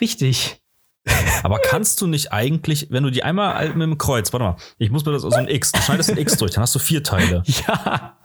Richtig. 0.00 0.60
Aber 1.42 1.58
kannst 1.58 2.00
du 2.00 2.06
nicht 2.06 2.32
eigentlich, 2.32 2.88
wenn 2.90 3.02
du 3.02 3.10
die 3.10 3.24
einmal 3.24 3.68
mit 3.70 3.82
dem 3.82 3.98
Kreuz, 3.98 4.32
warte 4.32 4.44
mal, 4.44 4.56
ich 4.78 4.90
muss 4.90 5.04
mir 5.04 5.12
das 5.12 5.22
so 5.22 5.30
ein 5.30 5.48
X, 5.48 5.72
du 5.72 5.80
schneidest 5.80 6.10
ein 6.10 6.18
X 6.18 6.36
durch, 6.36 6.52
dann 6.52 6.62
hast 6.62 6.74
du 6.74 6.78
vier 6.78 7.02
Teile. 7.02 7.42
Ja. 7.66 8.16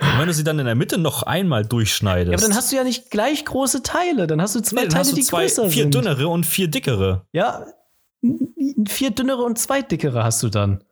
Und 0.00 0.18
wenn 0.18 0.26
du 0.26 0.32
sie 0.32 0.44
dann 0.44 0.58
in 0.58 0.66
der 0.66 0.74
Mitte 0.74 0.96
noch 0.96 1.24
einmal 1.24 1.64
durchschneidest. 1.64 2.30
Ja, 2.30 2.38
aber 2.38 2.46
dann 2.46 2.56
hast 2.56 2.70
du 2.70 2.76
ja 2.76 2.84
nicht 2.84 3.10
gleich 3.10 3.44
große 3.44 3.82
Teile. 3.82 4.26
Dann 4.26 4.40
hast 4.40 4.54
du 4.54 4.60
zwei 4.60 4.82
nee, 4.82 4.88
Teile, 4.88 5.12
die 5.12 5.22
zwei, 5.22 5.42
größer 5.42 5.62
vier 5.64 5.82
sind. 5.82 5.94
Vier 5.94 6.02
dünnere 6.02 6.28
und 6.28 6.46
vier 6.46 6.68
dickere. 6.68 7.26
Ja, 7.32 7.66
vier 8.86 9.10
dünnere 9.10 9.42
und 9.42 9.58
zwei 9.58 9.82
dickere 9.82 10.22
hast 10.22 10.42
du 10.42 10.48
dann. 10.48 10.84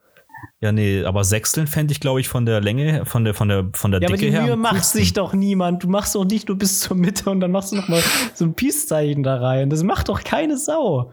Ja, 0.61 0.73
nee, 0.73 1.05
aber 1.05 1.25
Sechsteln 1.25 1.67
fände 1.67 1.93
ich, 1.93 2.01
glaube 2.01 2.21
ich, 2.21 2.29
von 2.29 2.47
der 2.47 2.61
Länge, 2.61 3.05
von 3.05 3.25
der, 3.25 3.35
von 3.35 3.49
der, 3.49 3.69
von 3.75 3.91
der 3.91 4.01
ja, 4.01 4.09
Dicke 4.09 4.27
her. 4.27 4.41
Aber 4.41 4.47
die 4.47 4.53
Mühe 4.53 4.57
macht 4.57 4.85
sich 4.85 5.13
doch 5.13 5.33
niemand. 5.33 5.83
Du 5.83 5.89
machst 5.89 6.15
doch 6.15 6.25
nicht 6.25 6.49
nur 6.49 6.59
bis 6.59 6.81
zur 6.81 6.97
Mitte 6.97 7.31
und 7.31 7.41
dann 7.41 7.53
machst 7.53 7.73
du 7.73 7.77
noch 7.77 7.89
mal 7.89 8.03
so 8.35 8.45
ein 8.45 8.55
Peace-Zeichen 8.55 9.23
da 9.23 9.37
rein. 9.37 9.71
Das 9.71 9.83
macht 9.83 10.09
doch 10.09 10.25
keine 10.25 10.57
Sau. 10.57 11.13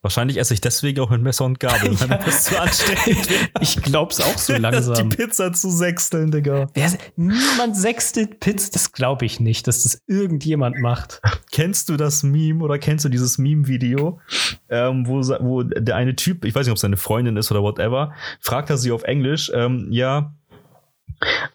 Wahrscheinlich 0.00 0.38
esse 0.38 0.54
ich 0.54 0.60
deswegen 0.60 1.00
auch 1.00 1.10
mit 1.10 1.22
Messer 1.22 1.44
und 1.44 1.58
Gabel, 1.58 1.92
ja. 2.00 2.00
weil 2.00 2.18
das 2.24 2.44
zu 2.44 2.60
anstrengend. 2.60 3.28
Ich 3.60 3.82
glaub's 3.82 4.20
auch 4.20 4.38
so 4.38 4.54
langsam. 4.54 5.10
Die 5.10 5.16
Pizza 5.16 5.52
zu 5.52 5.70
sechsteln, 5.70 6.30
Digga. 6.30 6.68
Wer, 6.74 6.92
niemand 7.16 7.76
sechstelt 7.76 8.38
Pizza, 8.38 8.70
das 8.72 8.92
glaube 8.92 9.24
ich 9.24 9.40
nicht, 9.40 9.66
dass 9.66 9.82
das 9.82 10.00
irgendjemand 10.06 10.78
macht. 10.78 11.20
Kennst 11.50 11.88
du 11.88 11.96
das 11.96 12.22
Meme 12.22 12.62
oder 12.62 12.78
kennst 12.78 13.04
du 13.04 13.08
dieses 13.08 13.38
Meme-Video, 13.38 14.20
ähm, 14.68 15.06
wo, 15.08 15.20
wo 15.40 15.64
der 15.64 15.96
eine 15.96 16.14
Typ, 16.14 16.44
ich 16.44 16.54
weiß 16.54 16.66
nicht, 16.66 16.72
ob 16.72 16.76
es 16.76 16.82
seine 16.82 16.96
Freundin 16.96 17.36
ist 17.36 17.50
oder 17.50 17.62
whatever, 17.62 18.12
fragt 18.40 18.70
er 18.70 18.78
sie 18.78 18.92
auf 18.92 19.02
Englisch, 19.02 19.50
ähm, 19.52 19.88
ja, 19.90 20.32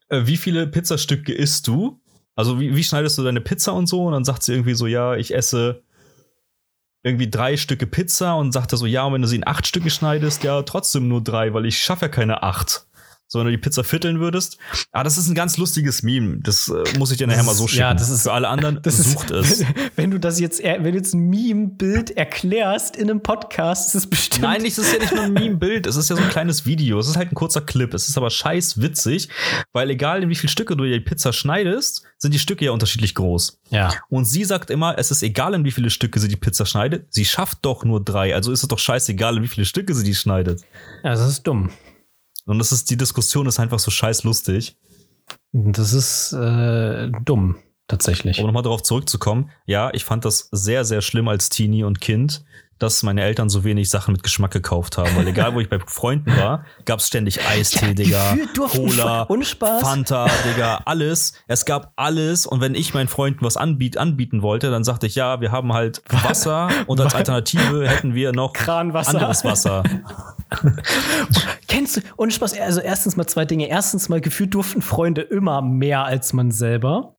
äh, 0.09 0.21
wie 0.25 0.37
viele 0.37 0.67
Pizzastücke 0.67 1.33
isst 1.33 1.67
du? 1.67 2.01
Also 2.35 2.59
wie, 2.59 2.75
wie 2.75 2.83
schneidest 2.83 3.17
du 3.17 3.23
deine 3.23 3.41
Pizza 3.41 3.73
und 3.73 3.87
so? 3.87 4.03
Und 4.05 4.13
dann 4.13 4.25
sagt 4.25 4.43
sie 4.43 4.53
irgendwie 4.53 4.73
so, 4.73 4.87
ja, 4.87 5.15
ich 5.15 5.33
esse 5.33 5.83
irgendwie 7.03 7.29
drei 7.29 7.57
Stücke 7.57 7.85
Pizza 7.85 8.35
und 8.35 8.53
sagte 8.53 8.77
so, 8.77 8.85
ja, 8.85 9.03
und 9.03 9.13
wenn 9.13 9.21
du 9.21 9.27
sie 9.27 9.35
in 9.35 9.47
acht 9.47 9.67
Stücke 9.67 9.89
schneidest, 9.89 10.43
ja, 10.43 10.63
trotzdem 10.63 11.09
nur 11.09 11.21
drei, 11.21 11.53
weil 11.53 11.65
ich 11.65 11.77
schaffe 11.77 12.05
ja 12.05 12.09
keine 12.09 12.43
acht 12.43 12.85
so 13.27 13.39
wenn 13.39 13.45
du 13.45 13.51
die 13.51 13.57
Pizza 13.57 13.83
vierteln 13.83 14.19
würdest. 14.19 14.57
Ah, 14.91 15.03
das 15.03 15.17
ist 15.17 15.27
ein 15.27 15.35
ganz 15.35 15.57
lustiges 15.57 16.03
Meme. 16.03 16.37
Das 16.41 16.69
äh, 16.69 16.97
muss 16.99 17.11
ich 17.11 17.17
dir 17.17 17.27
nachher 17.27 17.43
mal 17.43 17.55
so 17.55 17.67
schicken. 17.67 17.81
Ja, 17.81 17.93
das 17.93 18.09
ist 18.09 18.23
für 18.23 18.31
alle 18.31 18.47
anderen. 18.47 18.79
Das 18.83 18.97
sucht 18.97 19.31
ist, 19.31 19.61
es. 19.61 19.65
Wenn 19.95 20.11
du 20.11 20.19
das 20.19 20.39
jetzt, 20.39 20.63
wenn 20.63 20.83
du 20.83 20.93
jetzt 20.93 21.13
ein 21.13 21.29
Meme-Bild 21.29 22.11
erklärst 22.11 22.95
in 22.95 23.09
einem 23.09 23.21
Podcast, 23.21 23.89
ist 23.89 23.95
es 23.95 24.07
bestimmt. 24.07 24.43
Nein, 24.43 24.63
das 24.63 24.77
ist 24.77 24.93
ja 24.93 24.99
nicht 24.99 25.13
nur 25.13 25.23
ein 25.23 25.33
Meme-Bild. 25.33 25.87
Es 25.87 25.95
ist 25.95 26.09
ja 26.09 26.15
so 26.15 26.21
ein 26.21 26.29
kleines 26.29 26.65
Video. 26.65 26.99
Es 26.99 27.07
ist 27.07 27.17
halt 27.17 27.31
ein 27.31 27.35
kurzer 27.35 27.61
Clip. 27.61 27.93
Es 27.93 28.09
ist 28.09 28.17
aber 28.17 28.29
scheiß 28.29 28.81
witzig, 28.81 29.29
weil 29.71 29.89
egal 29.89 30.23
in 30.23 30.29
wie 30.29 30.35
viele 30.35 30.51
Stücke 30.51 30.75
du 30.75 30.83
die 30.83 30.99
Pizza 30.99 31.33
schneidest, 31.33 32.03
sind 32.17 32.33
die 32.33 32.39
Stücke 32.39 32.65
ja 32.65 32.71
unterschiedlich 32.71 33.15
groß. 33.15 33.59
Ja. 33.69 33.93
Und 34.09 34.25
sie 34.25 34.43
sagt 34.43 34.69
immer, 34.69 34.97
es 34.97 35.11
ist 35.11 35.23
egal 35.23 35.53
in 35.53 35.65
wie 35.65 35.71
viele 35.71 35.89
Stücke 35.89 36.19
sie 36.19 36.27
die 36.27 36.35
Pizza 36.35 36.65
schneidet. 36.65 37.07
Sie 37.09 37.25
schafft 37.25 37.59
doch 37.63 37.83
nur 37.83 38.03
drei. 38.03 38.35
Also 38.35 38.51
ist 38.51 38.63
es 38.63 38.67
doch 38.67 38.79
scheißegal, 38.79 39.37
in 39.37 39.43
wie 39.43 39.47
viele 39.47 39.65
Stücke 39.65 39.93
sie 39.93 40.03
die 40.03 40.15
schneidet. 40.15 40.61
Ja, 41.03 41.11
das 41.11 41.27
ist 41.27 41.43
dumm. 41.43 41.69
Und 42.45 42.59
das 42.59 42.71
ist, 42.71 42.89
die 42.89 42.97
Diskussion 42.97 43.47
ist 43.47 43.59
einfach 43.59 43.79
so 43.79 43.91
scheiß 43.91 44.23
lustig. 44.23 44.77
Das 45.51 45.93
ist 45.93 46.33
äh, 46.33 47.09
dumm, 47.23 47.57
tatsächlich. 47.87 48.39
Um 48.39 48.45
nochmal 48.45 48.63
darauf 48.63 48.83
zurückzukommen, 48.83 49.51
ja, 49.65 49.91
ich 49.93 50.03
fand 50.03 50.25
das 50.25 50.49
sehr, 50.51 50.83
sehr 50.83 51.01
schlimm 51.01 51.27
als 51.27 51.49
Teenie 51.49 51.83
und 51.83 52.01
Kind, 52.01 52.43
dass 52.79 53.03
meine 53.03 53.23
Eltern 53.23 53.49
so 53.49 53.63
wenig 53.63 53.89
Sachen 53.89 54.11
mit 54.11 54.23
Geschmack 54.23 54.51
gekauft 54.51 54.97
haben. 54.97 55.15
Weil 55.15 55.27
egal, 55.27 55.53
wo 55.53 55.59
ich 55.59 55.69
bei 55.69 55.79
Freunden 55.79 56.35
war, 56.35 56.65
gab 56.85 56.99
es 56.99 57.07
ständig 57.07 57.45
Eistee, 57.45 57.87
ja, 57.87 57.93
Digga, 57.93 58.37
Cola. 58.67 59.27
Fanta, 59.81 60.27
Digga, 60.45 60.81
alles. 60.85 61.33
Es 61.47 61.65
gab 61.65 61.93
alles. 61.95 62.45
Und 62.45 62.61
wenn 62.61 62.75
ich 62.75 62.93
meinen 62.93 63.07
Freunden 63.07 63.45
was 63.45 63.57
anbiet, 63.57 63.97
anbieten 63.97 64.41
wollte, 64.41 64.71
dann 64.71 64.83
sagte 64.83 65.07
ich, 65.07 65.15
ja, 65.15 65.41
wir 65.41 65.51
haben 65.51 65.73
halt 65.73 66.01
Wasser 66.09 66.69
und 66.87 66.99
als 66.99 67.15
Alternative 67.15 67.87
hätten 67.87 68.15
wir 68.15 68.31
noch 68.33 68.53
Kranwasser. 68.53 69.15
anderes 69.15 69.43
Wasser. 69.43 69.83
Kennst 71.67 71.97
du, 71.97 72.01
ohne 72.17 72.31
Spaß, 72.31 72.59
also 72.59 72.81
erstens 72.81 73.15
mal 73.15 73.27
zwei 73.27 73.45
Dinge. 73.45 73.67
Erstens 73.67 74.09
mal, 74.09 74.21
gefühlt 74.21 74.53
durften 74.53 74.81
Freunde 74.81 75.21
immer 75.21 75.61
mehr 75.61 76.05
als 76.05 76.33
man 76.33 76.51
selber. 76.51 77.12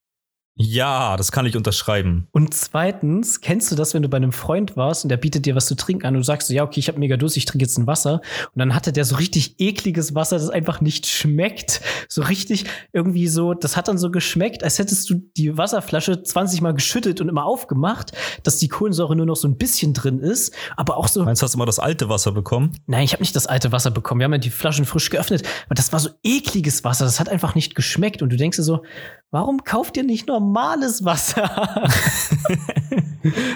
Ja, 0.57 1.17
das 1.17 1.33
kann 1.33 1.45
ich 1.45 1.57
unterschreiben. 1.57 2.29
Und 2.31 2.53
zweitens, 2.53 3.41
kennst 3.41 3.69
du 3.71 3.75
das, 3.75 3.93
wenn 3.93 4.03
du 4.03 4.07
bei 4.07 4.15
einem 4.15 4.31
Freund 4.31 4.77
warst 4.77 5.03
und 5.03 5.09
der 5.09 5.17
bietet 5.17 5.45
dir 5.45 5.53
was 5.53 5.65
zu 5.65 5.75
trinken 5.75 6.05
an 6.05 6.15
und 6.15 6.21
du 6.21 6.25
sagst, 6.25 6.49
ja, 6.49 6.63
okay, 6.63 6.79
ich 6.79 6.87
habe 6.87 6.97
mega 6.97 7.17
Durst, 7.17 7.35
ich 7.35 7.43
trinke 7.43 7.65
jetzt 7.65 7.77
ein 7.77 7.87
Wasser. 7.87 8.21
Und 8.53 8.59
dann 8.59 8.73
hatte 8.73 8.93
der 8.93 9.03
so 9.03 9.17
richtig 9.17 9.55
ekliges 9.59 10.15
Wasser, 10.15 10.37
das 10.37 10.49
einfach 10.49 10.79
nicht 10.79 11.07
schmeckt. 11.07 11.81
So 12.07 12.21
richtig 12.21 12.65
irgendwie 12.93 13.27
so, 13.27 13.53
das 13.53 13.75
hat 13.75 13.89
dann 13.89 13.97
so 13.97 14.11
geschmeckt, 14.11 14.63
als 14.63 14.79
hättest 14.79 15.09
du 15.09 15.15
die 15.35 15.57
Wasserflasche 15.57 16.23
20 16.23 16.61
Mal 16.61 16.73
geschüttet 16.73 17.19
und 17.19 17.27
immer 17.27 17.45
aufgemacht, 17.45 18.13
dass 18.43 18.57
die 18.57 18.69
Kohlensäure 18.69 19.15
nur 19.17 19.25
noch 19.25 19.35
so 19.35 19.49
ein 19.49 19.57
bisschen 19.57 19.93
drin 19.93 20.19
ist. 20.19 20.55
Aber 20.77 20.95
auch 20.95 21.09
so. 21.09 21.25
Meinst 21.25 21.41
du, 21.41 21.43
hast 21.43 21.55
du 21.55 21.57
immer 21.57 21.65
das 21.65 21.79
alte 21.79 22.07
Wasser 22.07 22.31
bekommen? 22.31 22.71
Nein, 22.87 23.03
ich 23.03 23.11
habe 23.11 23.21
nicht 23.21 23.35
das 23.35 23.45
alte 23.45 23.73
Wasser 23.73 23.91
bekommen. 23.91 24.21
Wir 24.21 24.25
haben 24.25 24.33
ja 24.33 24.37
die 24.37 24.51
Flaschen 24.51 24.85
frisch 24.85 25.09
geöffnet. 25.09 25.43
Aber 25.65 25.75
das 25.75 25.91
war 25.91 25.99
so 25.99 26.11
ekliges 26.23 26.85
Wasser, 26.85 27.03
das 27.03 27.19
hat 27.19 27.27
einfach 27.27 27.55
nicht 27.55 27.75
geschmeckt. 27.75 28.21
Und 28.21 28.29
du 28.29 28.37
denkst 28.37 28.55
dir 28.55 28.63
so, 28.63 28.83
warum 29.31 29.65
kauft 29.65 29.97
ihr 29.97 30.03
nicht 30.03 30.29
normales 30.45 31.03
Wasser? 31.03 31.43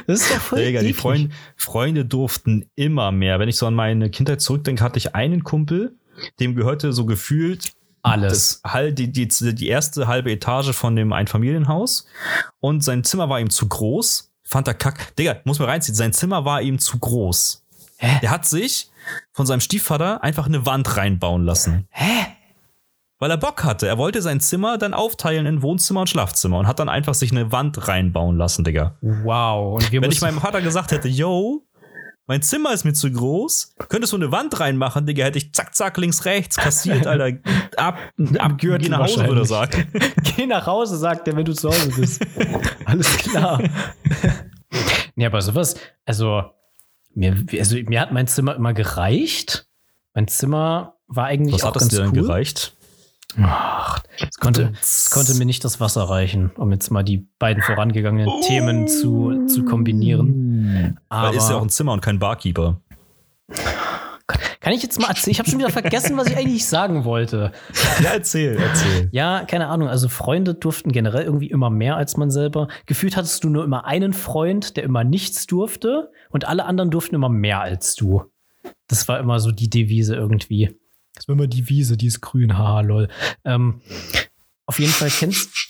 das 0.08 0.22
ist 0.22 0.32
doch 0.32 0.42
voll 0.42 0.64
Digga, 0.64 0.82
die 0.82 0.94
Freund, 0.94 1.32
Freunde 1.56 2.06
durften 2.06 2.70
immer 2.76 3.12
mehr. 3.12 3.40
Wenn 3.40 3.50
ich 3.50 3.58
so 3.58 3.68
an 3.68 3.76
meine 3.76 4.10
Kindheit 4.10 4.42
zurückdenke, 4.42 4.84
hatte 4.84 4.98
ich 4.98 5.16
einen 5.16 5.44
Kumpel, 5.44 5.96
dem 6.40 6.56
gehörte 6.56 6.94
so 6.94 7.06
gefühlt 7.06 7.72
alles. 8.02 8.62
Das, 8.64 8.94
die, 8.94 9.12
die, 9.12 9.28
die 9.28 9.68
erste 9.68 10.08
halbe 10.08 10.32
Etage 10.32 10.74
von 10.74 10.96
dem 10.96 11.14
Einfamilienhaus. 11.14 12.08
Und 12.60 12.84
sein 12.84 13.04
Zimmer 13.04 13.30
war 13.30 13.40
ihm 13.40 13.50
zu 13.50 13.68
groß. 13.68 14.32
Fand 14.44 14.68
er 14.68 14.74
kack. 14.74 15.16
Digga, 15.18 15.42
muss 15.44 15.60
man 15.60 15.70
reinziehen. 15.70 15.96
Sein 15.96 16.14
Zimmer 16.14 16.46
war 16.46 16.62
ihm 16.62 16.80
zu 16.80 16.98
groß. 16.98 17.66
Hä? 17.98 18.20
Der 18.22 18.32
hat 18.32 18.48
sich 18.48 18.90
von 19.34 19.46
seinem 19.46 19.60
Stiefvater 19.60 20.24
einfach 20.24 20.46
eine 20.46 20.66
Wand 20.66 20.96
reinbauen 20.96 21.44
lassen. 21.44 21.88
Hä? 21.90 22.39
Weil 23.20 23.30
er 23.30 23.38
Bock 23.38 23.64
hatte. 23.64 23.88
Er 23.88 23.98
wollte 23.98 24.22
sein 24.22 24.40
Zimmer 24.40 24.78
dann 24.78 24.94
aufteilen 24.94 25.46
in 25.46 25.62
Wohnzimmer 25.62 26.02
und 26.02 26.10
Schlafzimmer 26.10 26.58
und 26.58 26.68
hat 26.68 26.80
dann 26.80 26.90
einfach 26.90 27.14
sich 27.14 27.32
eine 27.32 27.52
Wand 27.52 27.88
reinbauen 27.88 28.38
lassen, 28.38 28.64
Digga. 28.64 28.96
Wow. 29.02 29.76
Und 29.76 29.92
Wenn 29.92 30.12
ich 30.12 30.22
meinem 30.22 30.40
Vater 30.40 30.62
gesagt 30.62 30.92
hätte, 30.92 31.10
yo, 31.10 31.66
mein 32.28 32.42
Zimmer 32.42 32.74
ist 32.74 32.86
mir 32.86 32.94
zu 32.94 33.12
groß, 33.12 33.76
könntest 33.90 34.14
du 34.14 34.18
eine 34.18 34.32
Wand 34.32 34.60
reinmachen, 34.60 35.06
Digga, 35.06 35.26
hätte 35.26 35.38
ich 35.38 35.54
zack, 35.54 35.76
zack, 35.76 35.98
links, 35.98 36.26
rechts 36.26 36.56
kassiert, 36.56 37.06
Alter. 37.08 37.38
Ab, 37.78 37.98
ab, 38.38 38.52
geh 38.58 38.78
nach 38.90 39.00
Hause, 39.00 39.28
würde 39.28 39.42
er 39.42 39.46
sagen. 39.46 39.88
geh 40.36 40.46
nach 40.46 40.66
Hause, 40.66 40.98
sagt 40.98 41.28
er, 41.28 41.36
wenn 41.36 41.46
du 41.46 41.54
zu 41.54 41.70
Hause 41.70 41.92
bist. 41.96 42.26
Alles 42.86 43.18
klar. 43.18 43.62
ja, 45.16 45.28
aber 45.28 45.42
sowas, 45.42 45.76
also 46.06 46.44
mir, 47.16 47.36
also 47.58 47.78
mir 47.84 48.00
hat 48.00 48.12
mein 48.12 48.28
Zimmer 48.28 48.56
immer 48.56 48.74
gereicht. 48.74 49.68
Mein 50.14 50.28
Zimmer 50.28 50.98
war 51.08 51.26
eigentlich 51.26 51.56
Was 51.56 51.64
auch 51.64 51.74
ganz 51.74 51.86
cool. 51.86 52.00
Was 52.00 52.00
hat 52.00 52.06
es 52.06 52.12
dir 52.12 52.20
denn 52.20 52.28
gereicht? 52.28 52.78
Ach, 53.38 54.02
es 54.18 54.38
konnte, 54.38 54.74
es 54.82 55.10
konnte 55.12 55.36
mir 55.36 55.46
nicht 55.46 55.64
das 55.64 55.80
Wasser 55.80 56.04
reichen, 56.04 56.52
um 56.56 56.72
jetzt 56.72 56.90
mal 56.90 57.04
die 57.04 57.28
beiden 57.38 57.62
vorangegangenen 57.62 58.28
oh. 58.28 58.42
Themen 58.46 58.88
zu, 58.88 59.46
zu 59.46 59.64
kombinieren. 59.66 61.00
Aber 61.10 61.30
Weil 61.30 61.36
ist 61.36 61.50
ja 61.50 61.58
auch 61.58 61.62
ein 61.62 61.70
Zimmer 61.70 61.94
und 61.94 62.02
kein 62.02 62.20
Barkeeper. 62.20 62.82
Kann 64.62 64.74
ich 64.74 64.84
jetzt 64.84 65.00
mal 65.00 65.08
erzählen? 65.08 65.32
Ich 65.32 65.40
habe 65.40 65.50
schon 65.50 65.60
wieder 65.60 65.70
vergessen, 65.70 66.18
was 66.18 66.28
ich 66.28 66.38
eigentlich 66.38 66.68
sagen 66.68 67.06
wollte. 67.06 67.52
Ja, 68.04 68.12
erzähl, 68.12 68.58
erzähl. 68.58 69.10
Ja, 69.12 69.44
keine 69.46 69.68
Ahnung. 69.68 69.90
Also 69.90 70.08
Freunde 70.08 70.54
durften 70.54 70.92
generell 70.92 71.24
irgendwie 71.24 71.50
immer 71.50 71.70
mehr 71.70 71.98
als 71.98 72.16
man 72.16 72.32
selber. 72.32 72.70
Gefühlt 72.86 73.18
hattest 73.18 73.44
du 73.44 73.50
nur 73.50 73.64
immer 73.66 73.86
einen 73.86 74.14
Freund, 74.14 74.78
der 74.78 74.84
immer 74.84 75.04
nichts 75.04 75.48
durfte 75.48 76.12
und 76.30 76.48
alle 76.48 76.66
anderen 76.66 76.92
durften 76.92 77.16
immer 77.16 77.28
mehr 77.28 77.62
als 77.62 77.96
du. 77.96 78.24
Das 78.88 79.08
war 79.08 79.20
immer 79.20 79.40
so 79.40 79.52
die 79.52 79.70
Devise 79.70 80.16
irgendwie. 80.16 80.78
Das 81.14 81.28
war 81.28 81.34
immer 81.34 81.48
die 81.48 81.70
Wiese, 81.70 81.98
die 81.98 82.08
ist 82.08 82.22
grün, 82.22 82.58
haha, 82.58 82.82
lol. 82.82 83.10
Ähm, 83.44 83.82
auf 84.66 84.80
jeden 84.80 84.92
Fall 84.92 85.10
kennst 85.10 85.70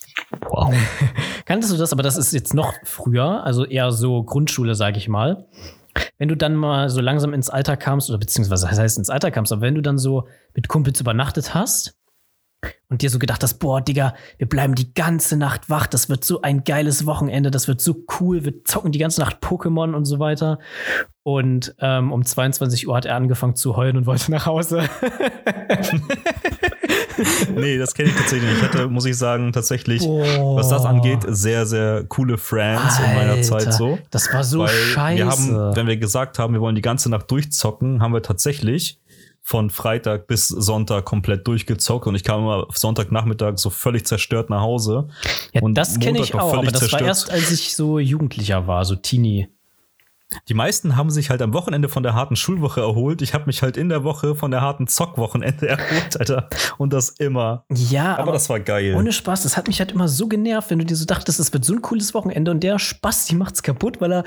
Wow. 0.49 0.73
Kanntest 1.45 1.73
du 1.73 1.77
das? 1.77 1.91
Aber 1.91 2.03
das 2.03 2.17
ist 2.17 2.33
jetzt 2.33 2.53
noch 2.53 2.73
früher, 2.83 3.43
also 3.43 3.65
eher 3.65 3.91
so 3.91 4.23
Grundschule, 4.23 4.75
sage 4.75 4.97
ich 4.97 5.07
mal. 5.07 5.47
Wenn 6.17 6.29
du 6.29 6.37
dann 6.37 6.55
mal 6.55 6.89
so 6.89 7.01
langsam 7.01 7.33
ins 7.33 7.49
Alter 7.49 7.77
kamst, 7.77 8.09
oder 8.09 8.19
beziehungsweise 8.19 8.67
das 8.67 8.77
heißt 8.77 8.97
ins 8.97 9.09
Alter 9.09 9.31
kamst, 9.31 9.51
aber 9.51 9.61
wenn 9.61 9.75
du 9.75 9.81
dann 9.81 9.97
so 9.97 10.27
mit 10.53 10.67
Kumpels 10.67 11.01
übernachtet 11.01 11.53
hast 11.53 11.98
und 12.89 13.01
dir 13.01 13.09
so 13.09 13.19
gedacht 13.19 13.43
hast, 13.43 13.59
boah, 13.59 13.81
Digga, 13.81 14.13
wir 14.37 14.49
bleiben 14.49 14.75
die 14.75 14.93
ganze 14.93 15.37
Nacht 15.37 15.69
wach, 15.69 15.87
das 15.87 16.09
wird 16.09 16.25
so 16.25 16.41
ein 16.41 16.63
geiles 16.63 17.05
Wochenende, 17.05 17.51
das 17.51 17.67
wird 17.67 17.81
so 17.81 18.03
cool, 18.19 18.43
wir 18.43 18.63
zocken 18.63 18.91
die 18.91 18.99
ganze 18.99 19.21
Nacht 19.21 19.43
Pokémon 19.43 19.93
und 19.93 20.05
so 20.05 20.19
weiter. 20.19 20.59
Und 21.23 21.75
ähm, 21.79 22.11
um 22.11 22.25
22 22.25 22.87
Uhr 22.87 22.95
hat 22.95 23.05
er 23.05 23.15
angefangen 23.15 23.55
zu 23.55 23.75
heulen 23.75 23.97
und 23.97 24.07
wollte 24.07 24.31
nach 24.31 24.47
Hause. 24.47 24.89
nee, 27.55 27.77
das 27.77 27.93
kenne 27.93 28.09
ich 28.09 28.15
tatsächlich 28.15 28.49
nicht. 28.49 28.57
Ich 28.57 28.63
hatte, 28.67 28.87
muss 28.87 29.05
ich 29.05 29.17
sagen, 29.17 29.53
tatsächlich, 29.53 30.01
Boah. 30.01 30.55
was 30.55 30.69
das 30.69 30.85
angeht, 30.85 31.19
sehr, 31.27 31.67
sehr 31.67 32.05
coole 32.05 32.37
Friends 32.37 32.97
Alter, 32.97 33.11
in 33.11 33.15
meiner 33.15 33.41
Zeit 33.43 33.73
so. 33.73 33.99
Das 34.09 34.33
war 34.33 34.43
so 34.43 34.65
scheiße. 34.67 35.17
Wir 35.17 35.27
haben, 35.27 35.75
wenn 35.75 35.87
wir 35.87 35.97
gesagt 35.97 36.39
haben, 36.39 36.53
wir 36.53 36.61
wollen 36.61 36.75
die 36.75 36.81
ganze 36.81 37.09
Nacht 37.09 37.29
durchzocken, 37.29 38.01
haben 38.01 38.13
wir 38.13 38.23
tatsächlich 38.23 38.99
von 39.49 39.71
Freitag 39.71 40.27
bis 40.27 40.47
Sonntag 40.47 41.05
komplett 41.05 41.47
durchgezockt 41.47 42.05
und 42.05 42.13
ich 42.13 42.23
kam 42.23 42.41
immer 42.41 42.67
Sonntagnachmittag 42.71 43.57
so 43.57 43.71
völlig 43.71 44.05
zerstört 44.05 44.51
nach 44.51 44.61
Hause. 44.61 45.07
Ja, 45.53 45.63
und 45.63 45.73
das 45.73 45.99
kenne 45.99 46.19
ich 46.19 46.35
auch, 46.35 46.53
aber 46.53 46.67
das 46.67 46.81
zerstört. 46.81 47.01
war 47.01 47.07
erst, 47.07 47.31
als 47.31 47.49
ich 47.49 47.75
so 47.75 47.97
Jugendlicher 47.97 48.67
war, 48.67 48.85
so 48.85 48.95
Teenie. 48.95 49.47
Die 50.47 50.53
meisten 50.53 50.95
haben 50.95 51.09
sich 51.09 51.31
halt 51.31 51.41
am 51.41 51.53
Wochenende 51.53 51.89
von 51.89 52.03
der 52.03 52.13
harten 52.13 52.35
Schulwoche 52.35 52.81
erholt. 52.81 53.23
Ich 53.23 53.33
habe 53.33 53.45
mich 53.47 53.63
halt 53.63 53.77
in 53.77 53.89
der 53.89 54.03
Woche 54.03 54.35
von 54.35 54.51
der 54.51 54.61
harten 54.61 54.85
Zockwochenende 54.85 55.67
erholt, 55.67 56.19
Alter. 56.19 56.49
Und 56.77 56.93
das 56.93 57.09
immer. 57.09 57.65
Ja, 57.73 58.13
aber, 58.13 58.23
aber, 58.23 58.31
das 58.33 58.47
war 58.49 58.59
geil. 58.59 58.93
Ohne 58.95 59.11
Spaß, 59.11 59.43
das 59.43 59.57
hat 59.57 59.67
mich 59.67 59.79
halt 59.79 59.91
immer 59.91 60.07
so 60.07 60.27
genervt, 60.27 60.69
wenn 60.69 60.79
du 60.79 60.85
dir 60.85 60.95
so 60.95 61.05
dachtest, 61.05 61.39
es 61.39 61.51
wird 61.51 61.65
so 61.65 61.73
ein 61.73 61.81
cooles 61.81 62.13
Wochenende 62.13 62.51
und 62.51 62.61
der 62.61 62.77
Spaß, 62.77 63.25
die 63.25 63.35
macht's 63.35 63.63
kaputt, 63.63 64.01
weil 64.01 64.11
er 64.11 64.23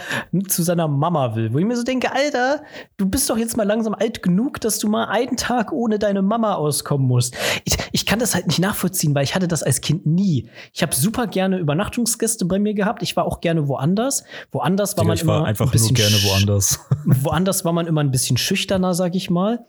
zu 0.48 0.64
seiner 0.64 0.88
Mama 0.88 1.36
will. 1.36 1.53
Wo 1.53 1.59
ich 1.59 1.64
mir 1.64 1.76
so 1.76 1.84
denke, 1.84 2.12
Alter, 2.12 2.62
du 2.96 3.07
bist 3.07 3.30
doch 3.30 3.36
jetzt 3.36 3.57
mal 3.57 3.66
langsam 3.66 3.94
alt 3.94 4.22
genug, 4.22 4.61
dass 4.61 4.78
du 4.80 4.88
mal 4.88 5.05
einen 5.05 5.36
Tag 5.36 5.70
ohne 5.72 6.00
deine 6.00 6.22
Mama 6.22 6.55
auskommen 6.55 7.07
musst. 7.07 7.36
Ich, 7.64 7.76
ich 7.92 8.07
kann 8.07 8.18
das 8.18 8.34
halt 8.34 8.48
nicht 8.48 8.59
nachvollziehen, 8.59 9.14
weil 9.14 9.22
ich 9.22 9.36
hatte 9.36 9.46
das 9.46 9.62
als 9.62 9.80
Kind 9.80 10.05
nie. 10.05 10.48
Ich 10.72 10.82
habe 10.82 10.94
super 10.94 11.28
gerne 11.28 11.59
Übernachtungsgäste 11.59 12.44
bei 12.44 12.59
mir 12.59 12.74
gehabt. 12.74 13.03
Ich 13.03 13.14
war 13.14 13.24
auch 13.24 13.40
gerne 13.40 13.68
woanders. 13.68 14.24
Woanders 14.50 14.96
war 14.96 15.05
man 15.05 15.16
ich 15.16 15.26
war 15.26 15.44
einfach 15.44 15.66
ein 15.66 15.70
bisschen 15.70 15.91
gerne 15.95 16.16
woanders. 16.24 16.80
woanders 17.05 17.64
war 17.64 17.72
man 17.72 17.86
immer 17.86 18.01
ein 18.01 18.11
bisschen 18.11 18.36
schüchterner, 18.36 18.95
sag 18.95 19.14
ich 19.14 19.30
mal. 19.30 19.66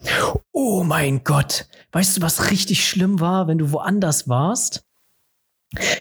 Oh 0.52 0.84
mein 0.84 1.24
Gott. 1.24 1.68
Weißt 1.92 2.18
du, 2.18 2.22
was 2.22 2.52
richtig 2.52 2.88
schlimm 2.88 3.20
war, 3.20 3.48
wenn 3.48 3.58
du 3.58 3.72
woanders 3.72 4.28
warst? 4.28 4.86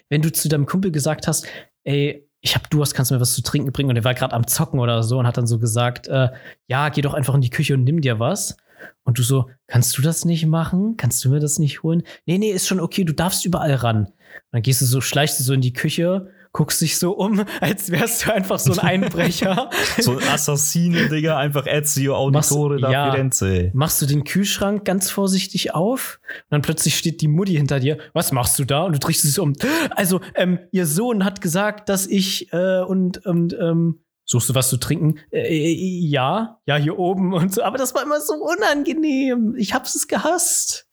Wenn 0.09 0.21
du 0.21 0.31
zu 0.31 0.49
deinem 0.49 0.65
Kumpel 0.65 0.91
gesagt 0.91 1.27
hast, 1.27 1.47
ey, 1.83 2.29
ich 2.41 2.55
hab 2.55 2.69
Durst, 2.69 2.93
kannst 2.93 3.09
du 3.09 3.15
mir 3.15 3.21
was 3.21 3.33
zu 3.33 3.41
trinken 3.41 3.71
bringen? 3.71 3.89
Und 3.89 3.95
er 3.95 4.03
war 4.03 4.13
gerade 4.13 4.33
am 4.33 4.45
Zocken 4.45 4.79
oder 4.79 5.01
so 5.01 5.17
und 5.17 5.25
hat 5.25 5.37
dann 5.37 5.47
so 5.47 5.59
gesagt, 5.59 6.07
äh, 6.07 6.29
ja, 6.67 6.89
geh 6.89 7.01
doch 7.01 7.13
einfach 7.13 7.33
in 7.33 7.41
die 7.41 7.49
Küche 7.49 7.73
und 7.73 7.83
nimm 7.83 8.01
dir 8.01 8.19
was. 8.19 8.57
Und 9.03 9.17
du 9.17 9.23
so, 9.23 9.49
kannst 9.67 9.97
du 9.97 10.01
das 10.01 10.25
nicht 10.25 10.45
machen? 10.45 10.97
Kannst 10.97 11.23
du 11.23 11.29
mir 11.29 11.39
das 11.39 11.57
nicht 11.57 11.83
holen? 11.83 12.03
Nee, 12.25 12.37
nee, 12.37 12.51
ist 12.51 12.67
schon 12.67 12.81
okay, 12.81 13.05
du 13.05 13.13
darfst 13.13 13.45
überall 13.45 13.73
ran. 13.75 14.05
Und 14.05 14.13
dann 14.51 14.61
gehst 14.61 14.81
du 14.81 14.85
so, 14.85 14.99
schleichst 14.99 15.39
du 15.39 15.43
so 15.43 15.53
in 15.53 15.61
die 15.61 15.73
Küche 15.73 16.31
guckst 16.53 16.81
dich 16.81 16.97
so 16.97 17.11
um, 17.11 17.43
als 17.59 17.91
wärst 17.91 18.25
du 18.25 18.33
einfach 18.33 18.59
so 18.59 18.73
ein 18.73 18.79
Einbrecher. 18.79 19.69
so 19.99 20.17
ein 20.17 20.27
Assassine, 20.29 21.09
Digga, 21.09 21.37
einfach 21.37 21.65
Ezio 21.65 22.15
Auditore 22.15 22.79
da 22.79 22.91
ja, 22.91 23.11
Firenze. 23.11 23.71
Machst 23.73 24.01
du 24.01 24.05
den 24.05 24.23
Kühlschrank 24.23 24.85
ganz 24.85 25.09
vorsichtig 25.09 25.73
auf 25.73 26.19
und 26.29 26.51
dann 26.51 26.61
plötzlich 26.61 26.95
steht 26.95 27.21
die 27.21 27.27
Mutti 27.27 27.53
hinter 27.55 27.79
dir. 27.79 27.97
Was 28.13 28.31
machst 28.31 28.57
du 28.59 28.65
da? 28.65 28.83
Und 28.83 28.93
du 28.93 28.99
drehst 28.99 29.23
dich 29.23 29.39
um. 29.39 29.53
Also, 29.89 30.21
ähm, 30.35 30.59
ihr 30.71 30.85
Sohn 30.85 31.25
hat 31.25 31.41
gesagt, 31.41 31.89
dass 31.89 32.05
ich 32.05 32.53
äh, 32.53 32.81
und, 32.81 33.25
und 33.25 33.53
ähm, 33.59 33.99
Suchst 34.25 34.49
du 34.49 34.55
was 34.55 34.69
zu 34.69 34.77
trinken? 34.77 35.19
Äh, 35.31 35.41
äh, 35.41 35.73
ja, 35.73 36.61
ja, 36.65 36.77
hier 36.77 36.97
oben 36.97 37.33
und 37.33 37.53
so. 37.53 37.63
Aber 37.63 37.77
das 37.77 37.93
war 37.93 38.03
immer 38.03 38.21
so 38.21 38.35
unangenehm. 38.35 39.55
Ich 39.57 39.73
hab's 39.73 39.95
es 39.95 40.07
gehasst. 40.07 40.87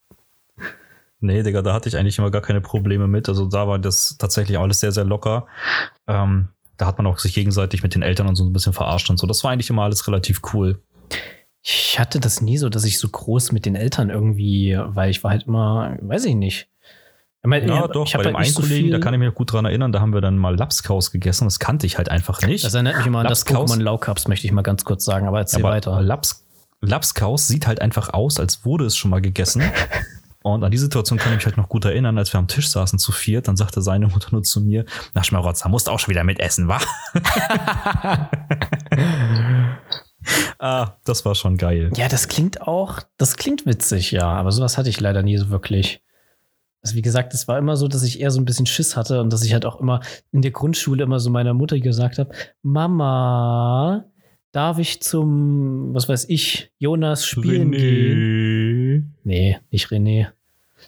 Nee, 1.21 1.43
Digga, 1.43 1.61
da 1.61 1.73
hatte 1.73 1.87
ich 1.87 1.97
eigentlich 1.97 2.17
immer 2.17 2.31
gar 2.31 2.41
keine 2.41 2.61
Probleme 2.61 3.07
mit. 3.07 3.29
Also 3.29 3.45
da 3.45 3.67
war 3.67 3.77
das 3.77 4.17
tatsächlich 4.17 4.57
alles 4.57 4.79
sehr, 4.79 4.91
sehr 4.91 5.05
locker. 5.05 5.45
Ähm, 6.07 6.49
da 6.77 6.87
hat 6.87 6.97
man 6.97 7.05
auch 7.05 7.19
sich 7.19 7.35
gegenseitig 7.35 7.83
mit 7.83 7.93
den 7.93 8.01
Eltern 8.01 8.27
und 8.27 8.35
so 8.35 8.43
ein 8.43 8.51
bisschen 8.51 8.73
verarscht 8.73 9.09
und 9.11 9.17
so. 9.17 9.27
Das 9.27 9.43
war 9.43 9.51
eigentlich 9.51 9.69
immer 9.69 9.83
alles 9.83 10.07
relativ 10.07 10.41
cool. 10.51 10.81
Ich 11.61 11.99
hatte 11.99 12.19
das 12.19 12.41
nie 12.41 12.57
so, 12.57 12.69
dass 12.69 12.85
ich 12.85 12.97
so 12.97 13.07
groß 13.07 13.51
mit 13.51 13.67
den 13.67 13.75
Eltern 13.75 14.09
irgendwie, 14.09 14.75
weil 14.79 15.11
ich 15.11 15.23
war 15.23 15.29
halt 15.29 15.43
immer, 15.43 15.95
weiß 16.01 16.25
ich 16.25 16.33
nicht. 16.33 16.69
Ich 17.43 17.47
mein, 17.47 17.67
ja, 17.67 17.87
doch, 17.87 18.07
ich 18.07 18.13
bei 18.13 18.23
dem 18.23 18.35
halt 18.35 18.47
einen 18.47 18.55
Kollegen, 18.55 18.87
so 18.87 18.93
da 18.93 18.99
kann 18.99 19.13
ich 19.13 19.19
mich 19.19 19.33
gut 19.35 19.53
dran 19.53 19.65
erinnern, 19.65 19.91
da 19.91 19.99
haben 19.99 20.13
wir 20.13 20.21
dann 20.21 20.39
mal 20.39 20.55
Lapskaus 20.55 21.11
gegessen. 21.11 21.45
Das 21.45 21.59
kannte 21.59 21.85
ich 21.85 21.99
halt 21.99 22.09
einfach 22.09 22.41
nicht. 22.41 22.63
Das 22.63 22.73
erinnert 22.73 22.97
mich 22.97 23.05
immer 23.05 23.19
an 23.19 23.27
das 23.27 23.45
Pokémon 23.45 23.79
Laukaps, 23.79 24.27
möchte 24.27 24.47
ich 24.47 24.53
mal 24.53 24.63
ganz 24.63 24.85
kurz 24.85 25.05
sagen, 25.05 25.27
aber 25.27 25.39
erzähl 25.39 25.59
aber 25.59 25.75
weiter. 25.75 26.01
Laps, 26.01 26.47
Lapskaus 26.81 27.47
sieht 27.47 27.67
halt 27.67 27.79
einfach 27.79 28.09
aus, 28.09 28.39
als 28.39 28.65
wurde 28.65 28.85
es 28.85 28.97
schon 28.97 29.11
mal 29.11 29.21
gegessen. 29.21 29.61
Und 30.43 30.63
an 30.63 30.71
die 30.71 30.77
Situation 30.77 31.19
kann 31.19 31.33
ich 31.33 31.37
mich 31.37 31.45
halt 31.45 31.57
noch 31.57 31.69
gut 31.69 31.85
erinnern, 31.85 32.17
als 32.17 32.33
wir 32.33 32.39
am 32.39 32.47
Tisch 32.47 32.69
saßen 32.69 32.97
zu 32.97 33.11
viert, 33.11 33.47
dann 33.47 33.57
sagte 33.57 33.81
seine 33.81 34.07
Mutter 34.07 34.29
nur 34.31 34.41
zu 34.41 34.61
mir, 34.61 34.85
na 35.13 35.23
Schmarotzer, 35.23 35.69
musst 35.69 35.87
auch 35.87 35.99
schon 35.99 36.11
wieder 36.11 36.23
mitessen, 36.23 36.67
wa? 36.67 36.79
ah, 40.59 40.93
das 41.05 41.25
war 41.25 41.35
schon 41.35 41.57
geil. 41.57 41.91
Ja, 41.95 42.07
das 42.07 42.27
klingt 42.27 42.61
auch, 42.61 43.01
das 43.17 43.37
klingt 43.37 43.67
witzig, 43.67 44.11
ja, 44.11 44.27
aber 44.27 44.51
sowas 44.51 44.79
hatte 44.79 44.89
ich 44.89 44.99
leider 44.99 45.21
nie 45.21 45.37
so 45.37 45.49
wirklich. 45.51 46.01
Also 46.83 46.95
wie 46.95 47.03
gesagt, 47.03 47.35
es 47.35 47.47
war 47.47 47.59
immer 47.59 47.77
so, 47.77 47.87
dass 47.87 48.01
ich 48.01 48.19
eher 48.19 48.31
so 48.31 48.41
ein 48.41 48.45
bisschen 48.45 48.65
Schiss 48.65 48.97
hatte 48.97 49.21
und 49.21 49.31
dass 49.31 49.43
ich 49.43 49.53
halt 49.53 49.67
auch 49.67 49.79
immer 49.79 50.01
in 50.31 50.41
der 50.41 50.49
Grundschule 50.49 51.03
immer 51.03 51.19
so 51.19 51.29
meiner 51.29 51.53
Mutter 51.53 51.79
gesagt 51.79 52.17
habe, 52.17 52.33
Mama, 52.63 54.05
darf 54.51 54.79
ich 54.79 55.01
zum, 55.01 55.93
was 55.93 56.09
weiß 56.09 56.25
ich, 56.29 56.71
Jonas 56.79 57.25
spielen 57.25 57.71
René. 57.71 57.77
gehen? 57.77 58.30
Nee, 59.23 59.57
nicht 59.71 59.87
René. 59.87 60.27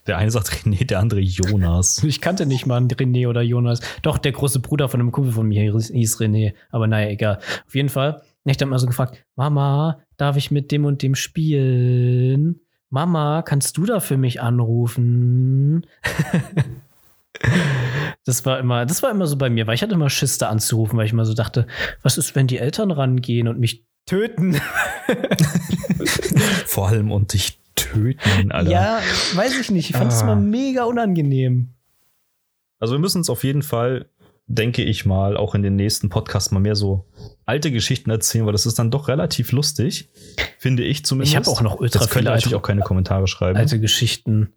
Der 0.07 0.17
eine 0.17 0.31
sagt 0.31 0.49
René, 0.49 0.86
der 0.86 0.99
andere 0.99 1.19
Jonas. 1.19 2.03
Ich 2.07 2.21
kannte 2.21 2.45
nicht 2.45 2.65
mal 2.65 2.81
René 2.81 3.27
oder 3.27 3.41
Jonas. 3.41 3.81
Doch, 4.01 4.17
der 4.17 4.31
große 4.31 4.59
Bruder 4.59 4.89
von 4.89 4.99
einem 4.99 5.11
Kumpel 5.11 5.34
von 5.34 5.47
mir 5.47 5.61
hieß 5.61 6.19
René. 6.19 6.53
Aber 6.71 6.88
naja, 6.88 7.09
egal. 7.09 7.39
Auf 7.67 7.75
jeden 7.75 7.89
Fall. 7.89 8.21
Ich 8.45 8.57
habe 8.59 8.65
mal 8.65 8.79
so 8.79 8.88
gefragt, 8.88 9.23
Mama, 9.36 10.01
darf 10.17 10.36
ich 10.36 10.51
mit 10.51 10.71
dem 10.71 10.86
und 10.86 11.01
dem 11.01 11.15
spielen? 11.15 12.59
Mama, 12.89 13.41
kannst 13.41 13.77
du 13.77 13.86
da 13.86 13.99
für 13.99 14.17
mich 14.17 14.41
anrufen? 14.41 15.86
Das 18.25 18.45
war 18.45 18.59
immer, 18.59 18.86
das 18.86 19.03
war 19.03 19.11
immer 19.11 19.27
so 19.27 19.36
bei 19.38 19.49
mir, 19.49 19.67
weil 19.67 19.75
ich 19.75 19.81
hatte 19.81 19.95
immer 19.95 20.09
Schiss 20.09 20.38
da 20.38 20.49
anzurufen, 20.49 20.97
weil 20.97 21.05
ich 21.05 21.11
immer 21.11 21.25
so 21.25 21.34
dachte, 21.34 21.67
was 22.01 22.17
ist, 22.17 22.36
wenn 22.36 22.47
die 22.47 22.57
Eltern 22.59 22.91
rangehen 22.91 23.47
und 23.49 23.59
mich 23.59 23.84
töten? 24.05 24.61
Vor 26.65 26.88
allem 26.88 27.11
und 27.11 27.34
dich 27.34 27.59
töten, 27.76 28.51
Alter. 28.51 28.71
Ja, 28.71 28.99
weiß 29.34 29.59
ich 29.59 29.71
nicht. 29.71 29.89
Ich 29.89 29.95
fand 29.95 30.11
es 30.11 30.19
ah. 30.19 30.24
immer 30.24 30.36
mega 30.36 30.84
unangenehm. 30.84 31.69
Also 32.80 32.95
wir 32.95 32.99
müssen 32.99 33.19
uns 33.19 33.30
auf 33.30 33.43
jeden 33.43 33.61
Fall, 33.61 34.09
denke 34.47 34.84
ich 34.84 35.05
mal, 35.05 35.38
auch 35.38 35.55
in 35.55 35.63
den 35.63 35.76
nächsten 35.76 36.09
Podcasts 36.09 36.51
mal 36.51 36.59
mehr 36.59 36.76
so 36.76 37.05
alte 37.45 37.71
Geschichten 37.71 38.09
erzählen, 38.09 38.45
weil 38.45 38.51
das 38.51 38.65
ist 38.65 38.78
dann 38.78 38.91
doch 38.91 39.07
relativ 39.07 39.51
lustig, 39.51 40.09
finde 40.59 40.84
ich 40.84 41.05
zumindest. 41.05 41.32
Ich 41.32 41.36
habe 41.38 41.47
auch 41.47 41.61
noch 41.61 41.80
ultra 41.80 41.99
das 41.99 42.09
viele 42.09 42.26
natürlich 42.26 42.55
auch 42.55 42.61
keine 42.61 42.82
Kommentare 42.82 43.28
schreiben. 43.28 43.57
Alte 43.57 43.80
Geschichten. 43.80 44.53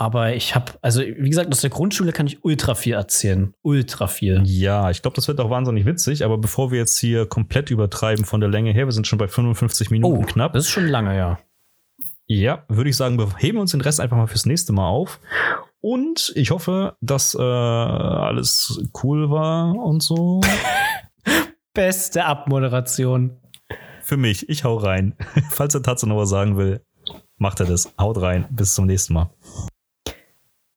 Aber 0.00 0.32
ich 0.34 0.54
habe, 0.54 0.72
also 0.80 1.00
wie 1.00 1.28
gesagt, 1.28 1.50
aus 1.50 1.60
der 1.60 1.70
Grundschule 1.70 2.12
kann 2.12 2.28
ich 2.28 2.44
ultra 2.44 2.76
viel 2.76 2.94
erzählen. 2.94 3.52
Ultra 3.62 4.06
viel. 4.06 4.42
Ja, 4.44 4.90
ich 4.90 5.02
glaube, 5.02 5.16
das 5.16 5.26
wird 5.26 5.40
auch 5.40 5.50
wahnsinnig 5.50 5.86
witzig. 5.86 6.24
Aber 6.24 6.38
bevor 6.38 6.70
wir 6.70 6.78
jetzt 6.78 6.98
hier 6.98 7.26
komplett 7.26 7.70
übertreiben 7.70 8.24
von 8.24 8.40
der 8.40 8.48
Länge 8.48 8.72
her, 8.72 8.86
wir 8.86 8.92
sind 8.92 9.08
schon 9.08 9.18
bei 9.18 9.26
55 9.26 9.90
Minuten 9.90 10.22
oh, 10.22 10.24
knapp. 10.24 10.52
Das 10.52 10.66
ist 10.66 10.70
schon 10.70 10.86
lange, 10.86 11.16
ja. 11.16 11.40
Ja, 12.30 12.62
würde 12.68 12.90
ich 12.90 12.96
sagen, 12.96 13.18
wir 13.18 13.34
heben 13.38 13.56
uns 13.56 13.70
den 13.70 13.80
Rest 13.80 14.00
einfach 14.00 14.18
mal 14.18 14.26
fürs 14.26 14.44
nächste 14.44 14.74
Mal 14.74 14.86
auf. 14.86 15.18
Und 15.80 16.30
ich 16.36 16.50
hoffe, 16.50 16.94
dass 17.00 17.34
äh, 17.34 17.40
alles 17.40 18.86
cool 19.02 19.30
war 19.30 19.74
und 19.74 20.02
so. 20.02 20.42
Beste 21.72 22.26
Abmoderation. 22.26 23.38
Für 24.02 24.18
mich, 24.18 24.46
ich 24.50 24.62
hau 24.62 24.76
rein. 24.76 25.16
Falls 25.50 25.72
der 25.72 25.82
Tatze 25.82 26.06
noch 26.06 26.18
was 26.18 26.28
sagen 26.28 26.58
will, 26.58 26.82
macht 27.38 27.60
er 27.60 27.66
das. 27.66 27.94
Haut 27.98 28.20
rein. 28.20 28.44
Bis 28.50 28.74
zum 28.74 28.84
nächsten 28.84 29.14
Mal. 29.14 29.30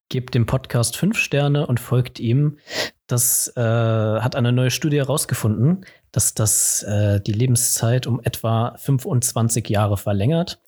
Gebt 0.07 0.33
dem 0.33 0.45
Podcast 0.45 0.95
fünf 0.95 1.17
Sterne 1.17 1.67
und 1.67 1.81
folgt 1.81 2.21
ihm. 2.21 2.59
Das 3.07 3.51
äh, 3.57 3.61
hat 3.61 4.37
eine 4.37 4.53
neue 4.53 4.71
Studie 4.71 4.99
herausgefunden, 4.99 5.85
dass 6.13 6.33
das 6.33 6.83
äh, 6.83 7.19
die 7.19 7.33
Lebenszeit 7.33 8.07
um 8.07 8.21
etwa 8.23 8.73
25 8.77 9.67
Jahre 9.67 9.97
verlängert. 9.97 10.61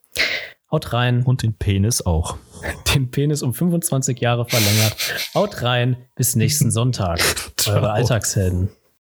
Haut 0.74 0.92
rein. 0.92 1.22
Und 1.22 1.44
den 1.44 1.54
Penis 1.54 2.02
auch. 2.02 2.36
Den 2.96 3.12
Penis 3.12 3.44
um 3.44 3.54
25 3.54 4.20
Jahre 4.20 4.46
verlängert. 4.46 4.96
Haut 5.36 5.62
rein. 5.62 5.98
Bis 6.16 6.36
nächsten 6.36 6.72
Sonntag. 6.72 7.20
Eure 7.68 7.92
Alltagshelden. 7.92 8.70